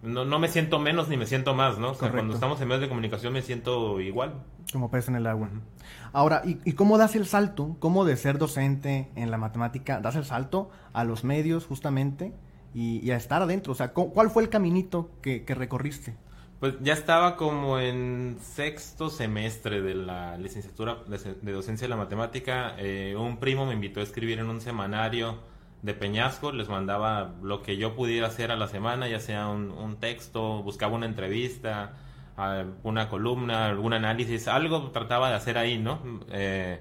no, 0.06 0.26
no 0.26 0.40
me 0.40 0.48
siento 0.48 0.80
menos 0.80 1.10
ni 1.10 1.18
me 1.18 1.26
siento 1.26 1.54
más, 1.54 1.78
¿no? 1.78 1.92
O 1.92 1.94
sea, 1.96 2.12
cuando 2.12 2.34
estamos 2.34 2.60
en 2.62 2.68
medios 2.68 2.82
de 2.82 2.90
comunicación 2.90 3.34
me 3.34 3.42
siento 3.42 4.00
igual. 4.00 4.44
Como 4.72 4.90
pez 4.90 5.08
en 5.08 5.16
el 5.16 5.28
agua. 5.28 5.50
Ahora, 6.14 6.42
¿y, 6.46 6.74
cómo 6.74 6.98
das 6.98 7.16
el 7.16 7.26
salto? 7.26 7.76
¿Cómo 7.80 8.06
de 8.06 8.16
ser 8.16 8.38
docente 8.38 9.10
en 9.16 9.32
la 9.32 9.38
matemática 9.38 10.00
das 10.00 10.16
el 10.16 10.26
salto 10.26 10.70
a 10.94 11.04
los 11.04 11.24
medios 11.24 11.66
justamente 11.66 12.34
y, 12.74 13.10
a 13.12 13.18
estar 13.18 13.42
adentro? 13.42 13.74
O 13.74 13.76
sea, 13.76 13.94
¿cuál 13.94 14.30
fue 14.30 14.44
el 14.44 14.50
caminito 14.50 15.12
que, 15.22 15.44
recorriste? 15.48 16.16
Pues 16.60 16.76
ya 16.82 16.94
estaba 16.94 17.36
como 17.36 17.80
en 17.80 18.38
sexto 18.42 19.10
semestre 19.10 19.82
de 19.82 19.94
la 19.94 20.38
licenciatura 20.38 21.00
de, 21.06 21.52
docencia 21.52 21.86
de 21.86 21.90
la 21.90 21.98
matemática. 21.98 22.76
Eh, 22.78 23.16
un 23.18 23.38
primo 23.38 23.66
me 23.66 23.74
invitó 23.74 24.00
a 24.00 24.04
escribir 24.04 24.40
en 24.40 24.50
un 24.50 24.62
semanario 24.62 25.38
de 25.86 25.94
Peñasco, 25.94 26.52
les 26.52 26.68
mandaba 26.68 27.36
lo 27.44 27.62
que 27.62 27.78
yo 27.78 27.96
pudiera 27.96 28.28
hacer 28.28 28.52
a 28.52 28.56
la 28.56 28.68
semana, 28.68 29.08
ya 29.08 29.20
sea 29.20 29.48
un, 29.48 29.98
texto, 30.00 30.64
buscaba 30.64 30.96
una 30.96 31.06
entrevista, 31.06 31.94
una 32.84 33.08
columna, 33.10 33.68
algún 33.68 33.94
análisis, 33.94 34.48
algo 34.48 34.92
trataba 34.92 35.30
de 35.30 35.36
hacer 35.36 35.58
ahí, 35.58 35.78
¿no? 35.78 36.00
Eh, 36.32 36.80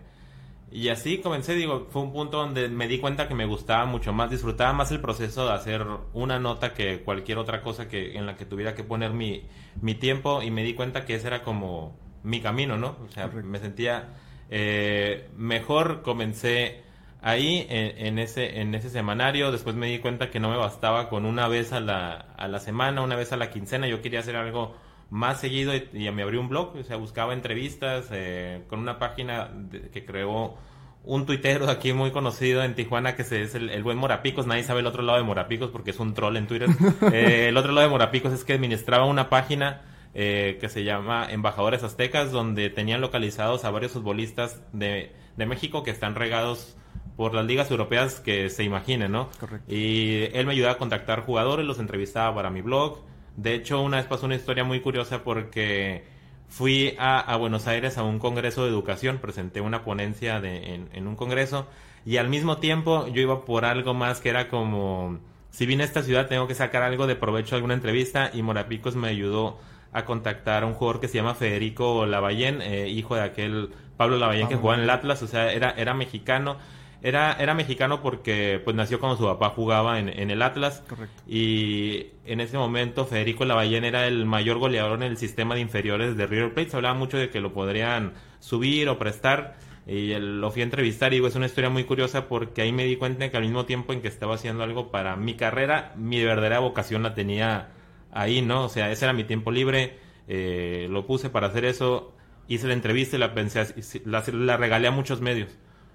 Y 0.71 0.89
así 0.89 1.19
comencé, 1.21 1.55
digo, 1.55 1.87
fue 1.91 2.03
un 2.03 2.13
punto 2.13 2.39
donde 2.39 2.69
me 2.69 2.89
di 2.89 2.99
cuenta 2.99 3.29
que 3.29 3.35
me 3.35 3.47
gustaba 3.47 3.85
mucho 3.87 4.13
más, 4.13 4.31
disfrutaba 4.31 4.73
más 4.73 4.91
el 4.91 5.01
proceso 5.01 5.47
de 5.47 5.53
hacer 5.53 5.87
una 6.15 6.39
nota 6.41 6.75
que 6.75 7.03
cualquier 7.03 7.39
otra 7.39 7.63
cosa 7.63 7.87
que 7.89 8.17
en 8.17 8.27
la 8.27 8.37
que 8.37 8.47
tuviera 8.47 8.75
que 8.75 8.83
poner 8.85 9.13
mi, 9.13 9.45
mi 9.83 9.95
tiempo 9.95 10.43
y 10.43 10.51
me 10.51 10.65
di 10.65 10.75
cuenta 10.75 11.05
que 11.05 11.15
ese 11.15 11.29
era 11.29 11.43
como 11.45 11.97
mi 12.25 12.41
camino, 12.41 12.77
¿no? 12.79 12.97
O 13.07 13.11
sea, 13.11 13.29
me 13.29 13.59
sentía 13.61 14.09
eh, 14.51 15.29
mejor, 15.37 16.03
comencé 16.03 16.84
ahí 17.25 17.67
en, 17.71 18.07
en, 18.07 18.19
ese, 18.19 18.61
en 18.61 18.75
ese 18.75 18.91
semanario, 18.91 19.51
después 19.51 19.75
me 19.75 19.87
di 19.87 19.99
cuenta 19.99 20.31
que 20.31 20.41
no 20.41 20.51
me 20.51 20.59
bastaba 20.59 21.09
con 21.09 21.25
una 21.25 21.49
vez 21.49 21.73
a 21.73 21.81
la, 21.81 22.13
a 22.37 22.49
la 22.49 22.61
semana, 22.61 23.01
una 23.01 23.17
vez 23.17 23.33
a 23.33 23.39
la 23.39 23.49
quincena, 23.49 23.89
yo 23.89 24.03
quería 24.03 24.21
hacer 24.21 24.37
algo 24.37 24.77
más 25.09 25.41
seguido 25.41 25.73
y, 25.75 26.11
me 26.11 26.23
abrí 26.23 26.37
un 26.37 26.51
blog, 26.51 26.77
o 26.77 26.83
sea, 26.83 26.99
buscaba 26.99 27.33
entrevistas 27.33 28.09
eh, 28.11 28.65
con 28.69 28.79
una 28.79 28.99
página 28.99 29.49
que 29.91 30.05
creó 30.05 30.59
un 31.03 31.25
tuitero 31.25 31.71
aquí 31.71 31.95
muy 31.95 32.11
conocido 32.11 32.63
en 32.63 32.75
Tijuana 32.75 33.17
que 33.17 33.23
es 33.23 33.55
el, 33.55 33.83
buen 33.83 33.97
Morapicos, 33.97 34.47
nadie 34.47 34.63
sabe 34.63 34.81
el 34.81 34.87
otro 34.87 35.03
lado 35.03 35.17
de 35.17 35.25
Morapicos 35.25 35.71
porque 35.71 35.93
es 35.93 36.01
un 36.01 36.13
troll 36.13 36.37
en 36.37 36.47
Twitter. 36.47 36.69
Eh, 37.11 37.49
el 37.49 37.57
otro 37.57 37.73
lado 37.73 37.87
de 37.87 37.91
Morapicos 37.91 38.35
es 38.35 38.45
que 38.45 38.53
administraba 38.53 39.07
una 39.07 39.31
página 39.31 39.81
eh, 40.13 40.59
que 40.61 40.69
se 40.69 40.85
llama 40.85 41.27
Embajadores 41.31 41.83
Aztecas, 41.83 42.33
donde 42.33 42.69
tenían 42.69 43.01
localizados 43.01 43.65
a 43.65 43.71
varios 43.71 43.93
futbolistas 43.93 44.63
de, 44.73 45.13
de 45.39 45.47
México 45.47 45.83
que 45.83 45.91
están 45.91 46.17
regados 46.17 46.77
por 47.17 47.35
las 47.35 47.45
ligas 47.45 47.71
europeas 47.71 48.21
que 48.21 48.51
se 48.51 48.65
imaginen, 48.65 49.13
¿no? 49.13 49.29
Correcto. 49.39 49.73
Y 49.73 50.29
él 50.33 50.47
me 50.47 50.53
ayudaba 50.53 50.75
a 50.75 50.79
contactar 50.79 51.25
jugadores, 51.25 51.67
los 51.67 51.79
entrevistaba 51.79 52.35
para 52.35 52.51
mi 52.51 52.61
blog, 52.61 52.99
de 53.37 53.55
hecho, 53.55 53.81
una 53.83 53.97
vez 53.97 54.07
pasó 54.07 54.27
una 54.27 54.37
historia 54.37 54.65
muy 54.65 54.81
curiosa 54.81 55.25
porque 55.25 56.05
fui 56.49 56.95
a, 56.99 57.37
Buenos 57.37 57.67
Aires 57.67 57.99
a 57.99 58.05
un 58.05 58.19
congreso 58.19 58.63
de 58.63 58.71
educación, 58.71 59.19
presenté 59.19 59.61
una 59.61 59.83
ponencia 59.83 60.41
de, 60.41 60.89
en, 60.93 61.07
un 61.09 61.17
congreso 61.17 61.67
y 62.07 62.19
al 62.19 62.29
mismo 62.29 62.59
tiempo 62.59 63.09
yo 63.09 63.23
iba 63.23 63.45
por 63.45 63.65
algo 63.65 63.93
más 63.93 64.21
que 64.21 64.29
era 64.29 64.49
como, 64.49 65.19
si 65.51 65.67
vine 65.67 65.83
a 65.83 65.87
esta 65.87 66.03
ciudad 66.03 66.29
tengo 66.29 66.47
que 66.47 66.55
sacar 66.55 66.83
algo 66.83 67.07
de 67.07 67.17
provecho 67.17 67.51
de 67.51 67.57
alguna 67.57 67.75
entrevista 67.75 68.31
y 68.33 68.43
Morapicos 68.43 68.95
me 68.95 69.09
ayudó 69.09 69.59
a 69.93 70.05
contactar 70.05 70.63
a 70.63 70.67
un 70.67 70.75
jugador 70.75 71.01
que 71.01 71.09
se 71.09 71.15
llama 71.15 71.35
Federico 71.35 72.07
Lavallén, 72.07 72.63
eh, 72.63 72.89
hijo 72.89 73.17
de 73.17 73.23
aquel 73.23 73.71
Pablo 73.97 74.17
Lavallén 74.17 74.49
que 74.49 74.57
jugaba 74.57 74.77
en 74.77 74.85
el 74.85 74.91
Atlas, 74.91 75.23
o 75.23 75.27
sea, 75.27 75.53
era, 75.53 75.71
era 75.71 75.95
mexicano 75.95 76.59
era, 77.05 77.35
era 77.35 77.53
mexicano 77.53 78.01
porque 78.01 78.63
pues 78.65 78.75
nació 78.75 78.99
cuando 78.99 79.19
su 79.19 79.25
papá 79.25 79.51
jugaba 79.51 79.99
en, 79.99 80.09
en 80.09 80.31
el 80.31 80.41
Atlas. 80.41 80.83
Correcto. 80.89 81.23
Y 81.29 82.07
en 82.25 82.41
ese 82.41 82.57
momento 82.57 83.05
Federico 83.05 83.45
Lavallén 83.45 83.85
era 83.85 84.07
el 84.07 84.25
mayor 84.25 84.57
goleador 84.57 85.03
en 85.03 85.11
el 85.11 85.19
sistema 85.19 85.55
de 85.55 85.61
inferiores 85.61 86.17
de 86.17 86.27
River 86.27 86.55
Plate. 86.55 86.71
Se 86.71 86.77
hablaba 86.77 86.95
mucho 86.95 87.19
de 87.19 87.29
que 87.29 87.41
lo 87.41 87.53
podrían 87.53 88.15
subir 88.41 88.89
o 88.89 88.99
prestar. 88.99 89.59
Y 89.87 90.15
lo 90.15 90.51
fui 90.51 90.63
a 90.63 90.65
entrevistar 90.65 91.13
y 91.13 91.17
digo, 91.17 91.29
es 91.29 91.37
una 91.37 91.45
historia 91.45 91.69
muy 91.69 91.85
curiosa 91.85 92.27
porque 92.27 92.63
ahí 92.63 92.73
me 92.73 92.87
di 92.87 92.97
cuenta 92.97 93.31
que 93.31 93.37
al 93.37 93.43
mismo 93.43 93.67
tiempo 93.67 93.93
en 93.93 94.01
que 94.01 94.09
estaba 94.09 94.37
haciendo 94.37 94.65
algo 94.65 94.91
para 94.91 95.15
mi 95.15 95.35
carrera, 95.35 95.93
mi 95.97 96.25
verdadera 96.25 96.61
vocación 96.61 97.03
la 97.03 97.13
tenía 97.13 97.69
ahí, 98.13 98.41
¿no? 98.41 98.65
O 98.65 98.69
sea, 98.71 98.91
ese 98.91 99.05
era 99.05 99.13
mi 99.13 99.25
tiempo 99.25 99.51
libre, 99.51 99.99
eh, 100.27 100.87
lo 100.89 101.07
puse 101.07 101.29
para 101.29 101.49
hacer 101.49 101.67
eso, 101.67 102.15
hice 102.49 102.67
la 102.67 102.73
entrevista 102.73 103.17
y 103.17 103.19
la 103.19 103.35
pensé, 103.35 103.75
la, 104.07 104.25
la 104.33 104.57
regalé 104.57 104.89
a 104.89 104.91
muchos 104.91 105.21
medios. 105.21 105.51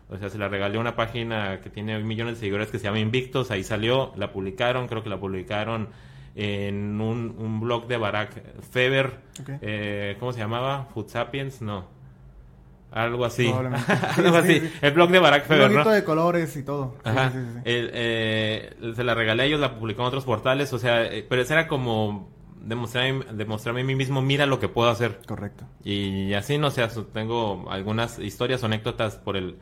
O 0.10 0.18
sea, 0.18 0.30
se 0.30 0.38
la 0.38 0.48
regalé 0.48 0.78
a 0.78 0.82
una 0.82 0.96
página 0.96 1.60
que 1.62 1.70
tiene 1.70 2.00
millones 2.00 2.36
de 2.36 2.40
seguidores 2.40 2.70
que 2.70 2.80
se 2.80 2.86
llama 2.86 3.00
Invictos. 3.00 3.52
Ahí 3.52 3.64
salió, 3.64 4.12
la 4.16 4.32
publicaron, 4.32 4.88
creo 4.88 5.04
que 5.04 5.10
la 5.10 5.20
publicaron 5.20 5.90
en 6.36 7.00
un, 7.00 7.60
blog 7.60 7.88
de 7.88 7.98
Barack 7.98 8.62
Feber. 8.72 9.20
Eh, 9.62 10.16
¿Cómo 10.20 10.34
se 10.34 10.40
llamaba? 10.40 10.88
Food 10.94 11.10
Sapiens, 11.10 11.62
no. 11.62 11.86
Algo 12.92 13.24
así. 13.24 13.54
Algo 14.18 14.38
así. 14.38 14.68
El 14.82 14.94
blog 14.94 15.12
de 15.12 15.20
Barack 15.20 15.46
Feber. 15.46 15.72
Un 15.72 15.94
de 15.94 16.04
colores 16.04 16.56
y 16.58 16.64
todo. 16.64 16.96
Ajá. 17.04 17.32
Eh, 17.66 18.74
se 18.96 19.04
la 19.04 19.14
regalé 19.14 19.44
a 19.44 19.46
ellos, 19.46 19.60
la 19.60 19.78
publicó 19.78 20.02
en 20.02 20.08
otros 20.08 20.26
portales. 20.26 20.74
O 20.74 20.80
sea, 20.80 21.04
eh, 21.04 21.24
pero 21.28 21.44
era 21.44 21.68
como 21.68 22.30
demostrarme, 22.62 23.26
demostrarme 23.34 23.82
a 23.82 23.84
mí 23.84 23.96
mismo, 23.96 24.24
mira 24.24 24.48
lo 24.48 24.60
que 24.60 24.70
puedo 24.70 24.90
hacer. 24.90 25.20
Correcto. 25.28 25.66
Y 25.84 26.34
así, 26.34 26.58
no 26.58 26.72
sé, 26.72 26.88
tengo 27.14 27.70
algunas 27.70 28.18
historias 28.18 28.64
o 28.64 28.66
anécdotas 28.66 29.18
por 29.18 29.38
el 29.38 29.58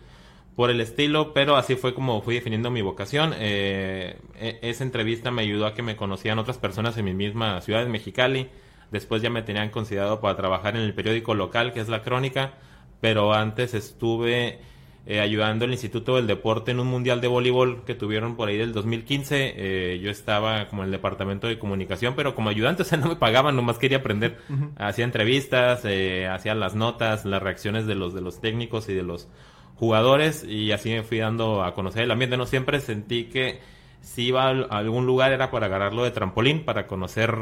por 0.57 0.71
el 0.71 0.81
estilo, 0.81 1.35
pero 1.35 1.55
así 1.55 1.75
fue 1.75 1.93
como 1.93 2.19
fui 2.23 2.33
definiendo 2.33 2.71
mi 2.71 2.81
vocación. 2.81 3.31
Eh, 3.37 4.17
e, 4.33 4.57
esa 4.63 4.83
entrevista 4.83 5.29
me 5.29 5.43
ayudó 5.43 5.67
a 5.67 5.75
que 5.75 5.83
me 5.83 5.95
conocían 5.95 6.39
otras 6.39 6.57
personas 6.57 6.97
en 6.97 7.05
mi 7.05 7.13
misma 7.13 7.61
ciudad 7.61 7.83
de 7.83 7.89
Mexicali. 7.89 8.49
Después 8.89 9.21
ya 9.21 9.29
me 9.29 9.43
tenían 9.43 9.69
considerado 9.69 10.19
para 10.19 10.35
trabajar 10.35 10.75
en 10.75 10.81
el 10.81 10.95
periódico 10.95 11.35
local, 11.35 11.73
que 11.73 11.79
es 11.79 11.89
La 11.89 12.01
Crónica, 12.01 12.55
pero 13.01 13.35
antes 13.35 13.75
estuve 13.75 14.57
eh, 15.05 15.19
ayudando 15.19 15.65
al 15.65 15.71
Instituto 15.73 16.15
del 16.15 16.25
Deporte 16.25 16.71
en 16.71 16.79
un 16.79 16.87
mundial 16.87 17.21
de 17.21 17.27
voleibol 17.27 17.83
que 17.85 17.93
tuvieron 17.93 18.35
por 18.35 18.49
ahí 18.49 18.57
del 18.57 18.73
2015. 18.73 19.53
Eh, 19.57 19.99
yo 19.99 20.09
estaba 20.09 20.69
como 20.69 20.81
en 20.81 20.87
el 20.87 20.91
departamento 20.91 21.45
de 21.45 21.59
comunicación, 21.59 22.15
pero 22.15 22.33
como 22.33 22.49
ayudante, 22.49 22.81
o 22.81 22.85
sea, 22.85 22.97
no 22.97 23.09
me 23.09 23.15
pagaban, 23.15 23.55
nomás 23.55 23.77
quería 23.77 23.99
aprender. 23.99 24.39
Hacía 24.77 25.05
entrevistas, 25.05 25.85
hacía 25.85 26.55
las 26.55 26.73
notas, 26.73 27.25
las 27.25 27.43
reacciones 27.43 27.85
de 27.85 27.93
los, 27.93 28.15
de 28.15 28.21
los 28.21 28.41
técnicos 28.41 28.89
y 28.89 28.95
de 28.95 29.03
los 29.03 29.29
jugadores 29.77 30.43
y 30.43 30.71
así 30.71 30.89
me 30.89 31.03
fui 31.03 31.19
dando 31.19 31.63
a 31.63 31.73
conocer 31.73 32.03
el 32.03 32.11
ambiente. 32.11 32.37
No 32.37 32.45
siempre 32.45 32.79
sentí 32.79 33.25
que 33.25 33.59
si 34.01 34.27
iba 34.27 34.47
a 34.47 34.77
algún 34.77 35.05
lugar 35.05 35.31
era 35.31 35.51
para 35.51 35.67
agarrarlo 35.67 36.03
de 36.03 36.11
trampolín, 36.11 36.65
para 36.65 36.87
conocer 36.87 37.35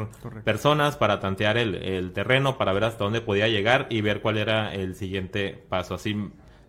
personas, 0.44 0.96
para 0.96 1.20
tantear 1.20 1.58
el, 1.58 2.12
terreno, 2.12 2.58
para 2.58 2.72
ver 2.72 2.84
hasta 2.84 3.04
dónde 3.04 3.20
podía 3.20 3.48
llegar 3.48 3.86
y 3.90 4.00
ver 4.00 4.20
cuál 4.20 4.38
era 4.38 4.74
el 4.74 4.94
siguiente 4.94 5.64
paso. 5.68 5.94
Así, 5.94 6.16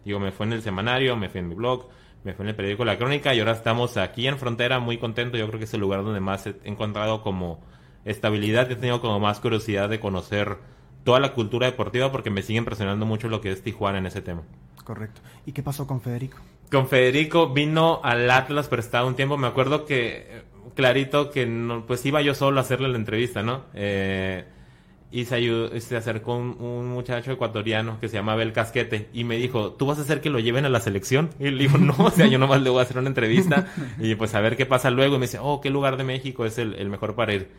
digo, 0.06 0.20
me 0.20 0.32
fue 0.32 0.46
en 0.46 0.54
el 0.54 0.62
semanario, 0.62 1.16
me 1.16 1.30
fui 1.30 1.40
en 1.40 1.50
mi 1.50 1.56
blog, 1.56 1.88
me 2.24 2.34
fue 2.34 2.46
en 2.46 2.50
el 2.50 2.56
periódico 2.56 2.86
La 2.86 2.98
Crónica 2.98 3.34
y 3.34 3.40
ahora 3.40 3.54
estamos 3.54 3.98
aquí 3.98 4.28
en 4.28 4.38
Frontera 4.38 4.80
muy 4.80 4.98
contento. 4.98 5.38
Yo 5.38 5.48
creo 5.48 5.60
que 5.60 5.66
es 5.66 5.74
el 5.74 5.82
lugar 5.82 6.04
donde 6.04 6.20
más 6.20 6.48
he 6.48 6.56
encontrado 6.64 7.22
como 7.22 7.62
estabilidad, 8.06 8.72
he 8.72 8.76
tenido 8.76 9.02
como 9.02 9.20
más 9.20 9.40
curiosidad 9.40 9.90
de 9.90 10.00
conocer 10.00 10.58
toda 11.04 11.20
la 11.20 11.34
cultura 11.34 11.68
deportiva 11.68 12.12
porque 12.12 12.30
me 12.30 12.42
sigue 12.42 12.60
impresionando 12.60 13.06
mucho 13.06 13.30
lo 13.30 13.42
que 13.42 13.52
es 13.52 13.64
Tijuana 13.64 13.98
en 13.98 14.06
ese 14.06 14.22
tema. 14.22 14.44
Correcto. 14.88 15.20
¿Y 15.46 15.52
qué 15.52 15.64
pasó 15.64 15.86
con 15.86 16.00
Federico? 16.00 16.38
Con 16.72 16.88
Federico 16.88 17.50
vino 17.50 18.00
al 18.06 18.32
Atlas, 18.32 18.70
pero 18.70 18.82
estaba 18.82 19.06
un 19.06 19.18
tiempo. 19.18 19.36
Me 19.36 19.48
acuerdo 19.48 19.86
que, 19.86 20.28
eh, 20.30 20.44
clarito, 20.76 21.30
que 21.30 21.46
no, 21.46 21.86
pues 21.86 22.06
iba 22.06 22.22
yo 22.22 22.34
solo 22.34 22.60
a 22.60 22.62
hacerle 22.62 22.88
la 22.88 22.96
entrevista, 22.96 23.44
¿no? 23.44 23.66
Eh, 23.74 24.46
y 25.12 25.26
se, 25.26 25.82
se 25.82 25.98
acercó 25.98 26.38
un, 26.38 26.88
muchacho 26.88 27.34
ecuatoriano 27.34 28.00
que 28.00 28.08
se 28.08 28.16
llamaba 28.16 28.44
El 28.44 28.54
Casquete 28.54 29.10
y 29.12 29.26
me 29.26 29.36
dijo, 29.36 29.74
¿tú 29.74 29.88
vas 29.88 29.98
a 29.98 30.04
hacer 30.04 30.22
que 30.22 30.30
lo 30.30 30.40
lleven 30.40 30.64
a 30.64 30.70
la 30.70 30.80
selección? 30.80 31.32
Y 31.38 31.50
le 31.50 31.64
dijo, 31.64 31.78
no, 31.78 31.94
o 31.98 32.12
sea, 32.12 32.28
yo 32.28 32.40
nomás 32.40 32.62
le 32.62 32.70
voy 32.70 32.80
a 32.80 32.84
hacer 32.84 32.98
una 32.98 33.10
entrevista 33.10 33.68
y 34.00 34.16
pues 34.16 34.36
a 34.36 34.40
ver 34.40 34.56
qué 34.56 34.66
pasa 34.66 34.90
luego. 34.90 35.16
Y 35.16 35.20
me 35.20 35.26
dice, 35.26 35.40
oh, 35.42 35.60
¿qué 35.60 35.70
lugar 35.70 35.98
de 35.98 36.06
México 36.06 36.46
es 36.46 36.58
el, 36.60 36.76
el 36.76 36.88
mejor 36.88 37.14
para 37.14 37.34
ir? 37.34 37.50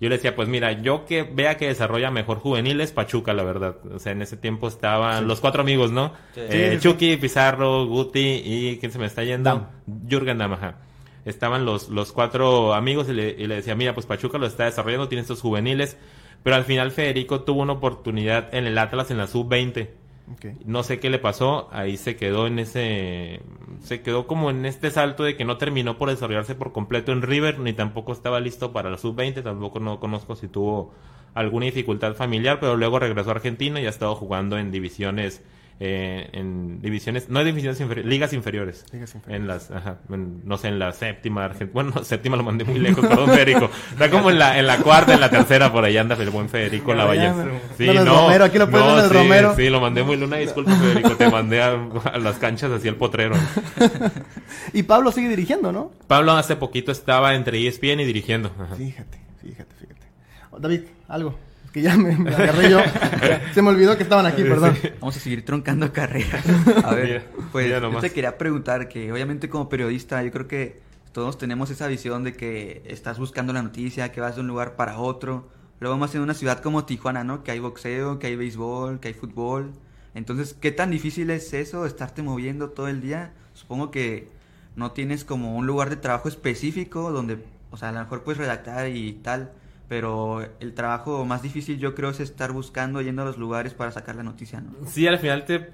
Yo 0.00 0.08
le 0.08 0.16
decía, 0.16 0.36
pues 0.36 0.48
mira, 0.48 0.72
yo 0.72 1.04
que 1.06 1.22
vea 1.24 1.56
que 1.56 1.66
desarrolla 1.66 2.10
mejor 2.10 2.38
juveniles, 2.38 2.92
Pachuca, 2.92 3.32
la 3.34 3.42
verdad. 3.42 3.76
O 3.92 3.98
sea, 3.98 4.12
en 4.12 4.22
ese 4.22 4.36
tiempo 4.36 4.68
estaban 4.68 5.26
los 5.26 5.40
cuatro 5.40 5.60
amigos, 5.60 5.90
¿no? 5.90 6.12
Eh, 6.36 6.78
Chucky, 6.80 7.16
Pizarro, 7.16 7.86
Guti 7.86 8.42
y 8.44 8.78
¿quién 8.78 8.92
se 8.92 8.98
me 8.98 9.06
está 9.06 9.24
yendo? 9.24 9.66
Jürgen 10.08 10.38
Damaja. 10.38 10.76
Estaban 11.24 11.64
los, 11.64 11.88
los 11.88 12.12
cuatro 12.12 12.74
amigos 12.74 13.08
y 13.08 13.12
le, 13.12 13.30
y 13.36 13.46
le 13.48 13.56
decía, 13.56 13.74
mira, 13.74 13.92
pues 13.92 14.06
Pachuca 14.06 14.38
lo 14.38 14.46
está 14.46 14.64
desarrollando, 14.66 15.08
tiene 15.08 15.22
estos 15.22 15.40
juveniles. 15.40 15.96
Pero 16.44 16.54
al 16.54 16.64
final 16.64 16.92
Federico 16.92 17.40
tuvo 17.40 17.62
una 17.62 17.72
oportunidad 17.74 18.54
en 18.54 18.66
el 18.66 18.78
Atlas 18.78 19.10
en 19.10 19.18
la 19.18 19.26
sub-20 19.26 19.88
no 20.64 20.82
sé 20.82 21.00
qué 21.00 21.10
le 21.10 21.18
pasó, 21.18 21.68
ahí 21.72 21.96
se 21.96 22.16
quedó 22.16 22.46
en 22.46 22.58
ese, 22.58 23.40
se 23.80 24.02
quedó 24.02 24.26
como 24.26 24.50
en 24.50 24.66
este 24.66 24.90
salto 24.90 25.24
de 25.24 25.36
que 25.36 25.44
no 25.44 25.58
terminó 25.58 25.98
por 25.98 26.10
desarrollarse 26.10 26.54
por 26.54 26.72
completo 26.72 27.12
en 27.12 27.22
River, 27.22 27.58
ni 27.58 27.72
tampoco 27.72 28.12
estaba 28.12 28.40
listo 28.40 28.72
para 28.72 28.90
la 28.90 28.98
sub-20, 28.98 29.42
tampoco 29.42 29.80
no 29.80 30.00
conozco 30.00 30.36
si 30.36 30.48
tuvo 30.48 30.92
alguna 31.34 31.66
dificultad 31.66 32.14
familiar, 32.14 32.58
pero 32.60 32.76
luego 32.76 32.98
regresó 32.98 33.30
a 33.30 33.34
Argentina 33.34 33.80
y 33.80 33.86
ha 33.86 33.90
estado 33.90 34.14
jugando 34.14 34.58
en 34.58 34.70
divisiones 34.70 35.42
eh, 35.80 36.28
en 36.32 36.80
divisiones, 36.80 37.28
no 37.28 37.44
divisiones 37.44 37.80
inferiores, 37.80 38.10
ligas 38.10 38.32
inferiores. 38.32 38.84
En 39.28 39.46
las, 39.46 39.70
ajá, 39.70 39.98
no 40.08 40.58
sé, 40.58 40.68
en 40.68 40.80
la 40.80 40.90
séptima, 40.90 41.52
bueno, 41.72 42.02
séptima 42.02 42.36
lo 42.36 42.42
mandé 42.42 42.64
muy 42.64 42.80
lejos, 42.80 43.06
perdón, 43.06 43.30
Federico. 43.30 43.70
Está 43.92 44.10
como 44.10 44.30
en 44.30 44.40
la, 44.40 44.58
en 44.58 44.66
la 44.66 44.78
cuarta, 44.78 45.14
en 45.14 45.20
la 45.20 45.30
tercera, 45.30 45.72
por 45.72 45.84
ahí 45.84 45.96
anda 45.96 46.16
el 46.16 46.30
buen 46.30 46.48
Federico 46.48 46.94
la 46.94 47.06
Sí, 47.76 47.86
no, 47.86 48.04
Romero, 48.04 48.44
aquí 48.44 48.58
lo 48.58 48.66
no, 48.66 49.02
sí, 49.02 49.14
Romero. 49.14 49.54
Sí, 49.54 49.68
lo 49.68 49.80
mandé 49.80 50.02
muy 50.02 50.16
luna, 50.16 50.38
disculpa 50.38 50.74
Federico, 50.74 51.16
te 51.16 51.30
mandé 51.30 51.62
a, 51.62 51.76
las 52.18 52.38
canchas 52.38 52.72
hacia 52.72 52.90
el 52.90 52.96
potrero. 52.96 53.36
y 54.72 54.82
Pablo 54.82 55.12
sigue 55.12 55.28
dirigiendo, 55.28 55.70
¿no? 55.70 55.92
Pablo 56.08 56.32
hace 56.32 56.56
poquito 56.56 56.90
estaba 56.90 57.36
entre 57.36 57.66
ESPN 57.68 58.00
y 58.00 58.04
dirigiendo. 58.04 58.50
Fíjate, 58.76 59.18
fíjate, 59.40 59.74
fíjate. 59.76 60.06
David, 60.58 60.80
algo 61.06 61.38
que 61.78 61.82
ya 61.82 61.96
me, 61.96 62.12
agarré 62.30 62.70
yo. 62.70 62.80
Se 63.54 63.62
me 63.62 63.68
olvidó 63.70 63.96
que 63.96 64.02
estaban 64.02 64.26
aquí, 64.26 64.42
perdón. 64.42 64.76
Vamos 65.00 65.16
a 65.16 65.20
seguir 65.20 65.44
troncando 65.44 65.92
carreras. 65.92 66.44
A 66.84 66.94
ver, 66.94 67.26
pues 67.52 67.70
yo 67.70 68.00
te 68.00 68.10
quería 68.10 68.36
preguntar 68.36 68.88
que 68.88 69.12
obviamente 69.12 69.48
como 69.48 69.68
periodista 69.68 70.22
yo 70.22 70.30
creo 70.30 70.48
que 70.48 70.80
todos 71.12 71.38
tenemos 71.38 71.70
esa 71.70 71.86
visión 71.86 72.24
de 72.24 72.34
que 72.34 72.82
estás 72.86 73.18
buscando 73.18 73.52
la 73.52 73.62
noticia, 73.62 74.12
que 74.12 74.20
vas 74.20 74.34
de 74.34 74.42
un 74.42 74.48
lugar 74.48 74.76
para 74.76 74.98
otro. 74.98 75.48
Luego 75.80 75.96
más 75.96 76.14
en 76.14 76.22
una 76.22 76.34
ciudad 76.34 76.60
como 76.60 76.84
Tijuana, 76.84 77.22
¿no? 77.22 77.44
Que 77.44 77.52
hay 77.52 77.60
boxeo, 77.60 78.18
que 78.18 78.26
hay 78.26 78.36
béisbol, 78.36 78.98
que 78.98 79.08
hay 79.08 79.14
fútbol. 79.14 79.72
Entonces, 80.14 80.54
¿qué 80.54 80.72
tan 80.72 80.90
difícil 80.90 81.30
es 81.30 81.52
eso, 81.54 81.86
estarte 81.86 82.22
moviendo 82.22 82.70
todo 82.70 82.88
el 82.88 83.00
día? 83.00 83.32
Supongo 83.54 83.90
que 83.92 84.28
no 84.74 84.90
tienes 84.90 85.24
como 85.24 85.56
un 85.56 85.66
lugar 85.66 85.90
de 85.90 85.96
trabajo 85.96 86.28
específico 86.28 87.12
donde, 87.12 87.38
o 87.70 87.76
sea, 87.76 87.90
a 87.90 87.92
lo 87.92 88.00
mejor 88.00 88.24
puedes 88.24 88.38
redactar 88.38 88.88
y 88.88 89.12
tal, 89.12 89.52
pero 89.88 90.46
el 90.60 90.74
trabajo 90.74 91.24
más 91.24 91.42
difícil 91.42 91.78
yo 91.78 91.94
creo 91.94 92.10
es 92.10 92.20
estar 92.20 92.52
buscando, 92.52 93.00
yendo 93.00 93.22
a 93.22 93.24
los 93.24 93.38
lugares 93.38 93.72
para 93.72 93.90
sacar 93.90 94.16
la 94.16 94.22
noticia, 94.22 94.60
¿no? 94.60 94.72
Sí, 94.86 95.06
al 95.06 95.18
final 95.18 95.46
te 95.46 95.72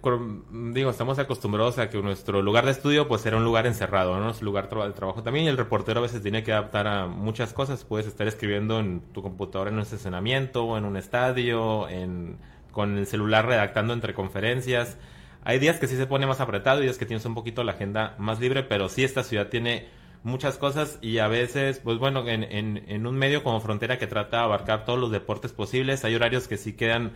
digo, 0.51 0.91
estamos 0.91 1.19
acostumbrados 1.19 1.79
a 1.79 1.91
que 1.91 2.01
nuestro 2.01 2.41
lugar 2.41 2.65
de 2.65 2.71
estudio 2.71 3.09
pues 3.09 3.27
era 3.27 3.37
un 3.37 3.45
lugar 3.45 3.67
encerrado, 3.67 4.19
¿no? 4.21 4.31
Es 4.31 4.39
un 4.39 4.45
lugar 4.45 4.69
de 4.69 4.93
trabajo 4.93 5.23
también 5.23 5.47
y 5.47 5.49
el 5.49 5.57
reportero 5.57 5.99
a 5.99 6.03
veces 6.03 6.23
tiene 6.23 6.45
que 6.45 6.53
adaptar 6.53 6.87
a 6.87 7.07
muchas 7.07 7.53
cosas, 7.53 7.85
puedes 7.85 8.07
estar 8.07 8.29
escribiendo 8.29 8.79
en 8.79 9.01
tu 9.13 9.21
computadora 9.21 9.71
en 9.71 9.77
un 9.77 9.83
estacionamiento 9.83 10.77
en 10.77 10.85
un 10.85 10.97
estadio, 10.97 11.89
en 11.89 12.39
con 12.71 12.99
el 12.99 13.07
celular 13.07 13.47
redactando 13.47 13.93
entre 13.93 14.15
conferencias. 14.15 14.99
Hay 15.45 15.59
días 15.59 15.79
que 15.79 15.87
sí 15.87 15.97
se 15.97 16.07
pone 16.07 16.27
más 16.27 16.41
apretado 16.41 16.81
y 16.81 16.85
días 16.85 16.99
que 16.99 17.07
tienes 17.07 17.25
un 17.25 17.35
poquito 17.35 17.63
la 17.63 17.73
agenda 17.73 18.15
más 18.19 18.41
libre, 18.41 18.63
pero 18.65 18.89
sí 18.89 19.05
esta 19.05 19.23
ciudad 19.23 19.49
tiene 19.49 19.87
muchas 20.25 20.57
cosas 20.57 20.99
y 21.03 21.19
a 21.19 21.29
veces, 21.29 21.79
pues 21.79 21.99
bueno, 21.99 22.27
en, 22.27 22.43
en, 22.43 23.07
un 23.07 23.15
medio 23.15 23.45
como 23.45 23.61
Frontera 23.61 23.99
que 23.99 24.07
trata 24.07 24.39
de 24.39 24.43
abarcar 24.45 24.85
todos 24.85 24.99
los 24.99 25.13
deportes 25.13 25.53
posibles, 25.53 26.05
hay 26.05 26.15
horarios 26.15 26.49
que 26.49 26.57
sí 26.57 26.73
quedan 26.73 27.13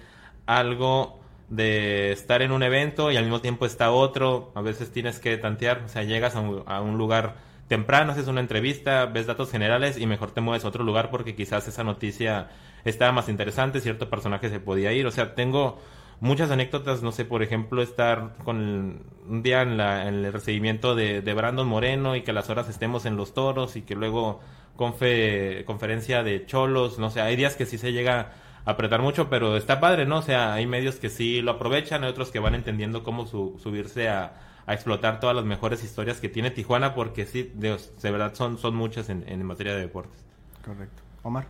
algo 0.46 1.18
de 1.48 2.12
estar 2.12 2.42
en 2.42 2.52
un 2.52 2.62
evento 2.62 3.10
y 3.10 3.16
al 3.16 3.24
mismo 3.24 3.40
tiempo 3.40 3.64
está 3.64 3.90
otro, 3.90 4.52
a 4.54 4.60
veces 4.60 4.92
tienes 4.92 5.18
que 5.18 5.38
tantear, 5.38 5.82
o 5.86 5.88
sea, 5.88 6.04
llegas 6.04 6.36
a 6.36 6.40
un, 6.40 6.62
a 6.66 6.82
un 6.82 6.98
lugar 6.98 7.36
temprano, 7.66 8.12
haces 8.12 8.28
una 8.28 8.40
entrevista, 8.40 9.06
ves 9.06 9.26
datos 9.26 9.50
generales 9.50 9.98
y 9.98 10.06
mejor 10.06 10.30
te 10.32 10.42
mueves 10.42 10.66
a 10.66 10.68
otro 10.68 10.84
lugar 10.84 11.10
porque 11.10 11.34
quizás 11.34 11.66
esa 11.66 11.84
noticia 11.84 12.48
estaba 12.84 13.12
más 13.12 13.30
interesante, 13.30 13.80
cierto 13.80 14.10
personaje 14.10 14.50
se 14.50 14.60
podía 14.60 14.92
ir, 14.92 15.06
o 15.06 15.10
sea, 15.10 15.34
tengo 15.34 15.78
muchas 16.20 16.50
anécdotas, 16.50 17.02
no 17.02 17.12
sé, 17.12 17.24
por 17.24 17.42
ejemplo, 17.42 17.82
estar 17.82 18.34
con 18.44 19.02
un 19.28 19.42
día 19.42 19.62
en, 19.62 19.76
la, 19.76 20.08
en 20.08 20.14
el 20.14 20.32
recibimiento 20.32 20.94
de, 20.94 21.22
de, 21.22 21.34
Brandon 21.34 21.66
Moreno 21.66 22.16
y 22.16 22.22
que 22.22 22.32
a 22.32 22.34
las 22.34 22.50
horas 22.50 22.68
estemos 22.68 23.06
en 23.06 23.16
los 23.16 23.34
toros 23.34 23.76
y 23.76 23.82
que 23.82 23.94
luego 23.94 24.40
confe, 24.76 25.64
conferencia 25.64 26.22
de 26.22 26.46
cholos, 26.46 26.98
no 26.98 27.10
sé, 27.10 27.20
hay 27.20 27.36
días 27.36 27.56
que 27.56 27.66
sí 27.66 27.78
se 27.78 27.92
llega 27.92 28.32
a 28.64 28.70
apretar 28.72 29.00
mucho, 29.00 29.28
pero 29.30 29.56
está 29.56 29.80
padre, 29.80 30.06
¿no? 30.06 30.18
O 30.18 30.22
sea, 30.22 30.54
hay 30.54 30.66
medios 30.66 30.96
que 30.96 31.08
sí 31.10 31.40
lo 31.40 31.52
aprovechan, 31.52 32.04
hay 32.04 32.10
otros 32.10 32.30
que 32.30 32.38
van 32.38 32.54
entendiendo 32.54 33.02
cómo 33.02 33.26
subirse 33.26 34.08
a, 34.08 34.34
a, 34.66 34.74
explotar 34.74 35.20
todas 35.20 35.36
las 35.36 35.44
mejores 35.44 35.84
historias 35.84 36.20
que 36.20 36.28
tiene 36.28 36.50
Tijuana, 36.50 36.94
porque 36.94 37.26
sí, 37.26 37.52
de, 37.54 37.76
de 38.02 38.10
verdad 38.10 38.34
son, 38.34 38.58
son 38.58 38.74
muchas 38.74 39.08
en, 39.08 39.24
en 39.28 39.44
materia 39.44 39.74
de 39.74 39.80
deportes. 39.82 40.24
Correcto. 40.64 41.02
Omar. 41.22 41.46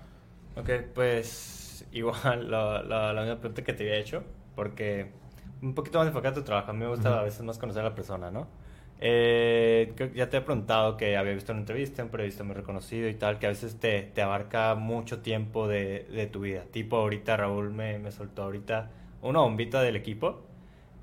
Ok, 0.57 0.71
pues 0.95 1.87
igual 1.93 2.51
la, 2.51 2.83
la, 2.83 3.13
la 3.13 3.21
misma 3.23 3.41
pregunta 3.41 3.63
que 3.63 3.73
te 3.73 3.85
había 3.85 3.97
hecho 3.97 4.25
porque 4.59 5.13
un 5.63 5.73
poquito 5.73 5.99
más 6.01 6.09
enfocado 6.09 6.33
a 6.33 6.35
tu 6.35 6.43
trabajo. 6.43 6.73
A 6.73 6.75
mí 6.75 6.81
me 6.81 6.89
gusta 6.89 7.21
a 7.21 7.23
veces 7.23 7.43
más 7.43 7.59
conocer 7.59 7.83
a 7.83 7.91
la 7.91 7.95
persona, 7.95 8.33
¿no? 8.33 8.49
Eh, 8.99 9.95
ya 10.17 10.29
te 10.29 10.39
he 10.39 10.41
preguntado 10.41 10.97
que 10.97 11.17
había 11.17 11.33
visto 11.33 11.53
una 11.53 11.61
entrevista, 11.61 12.03
un 12.03 12.09
periodista 12.09 12.43
muy 12.43 12.57
reconocido 12.57 13.09
y 13.09 13.15
tal, 13.15 13.39
que 13.39 13.47
a 13.47 13.51
veces 13.51 13.79
te, 13.79 14.03
te 14.03 14.21
abarca 14.21 14.75
mucho 14.75 15.21
tiempo 15.21 15.69
de, 15.69 16.09
de, 16.11 16.27
tu 16.27 16.41
vida. 16.41 16.65
Tipo, 16.73 16.97
ahorita 16.97 17.37
Raúl 17.37 17.71
me, 17.71 18.01
me 18.01 18.11
soltó 18.11 18.43
ahorita 18.43 18.91
una 19.23 19.39
bombita 19.43 19.81
del 19.81 19.95
equipo, 19.95 20.41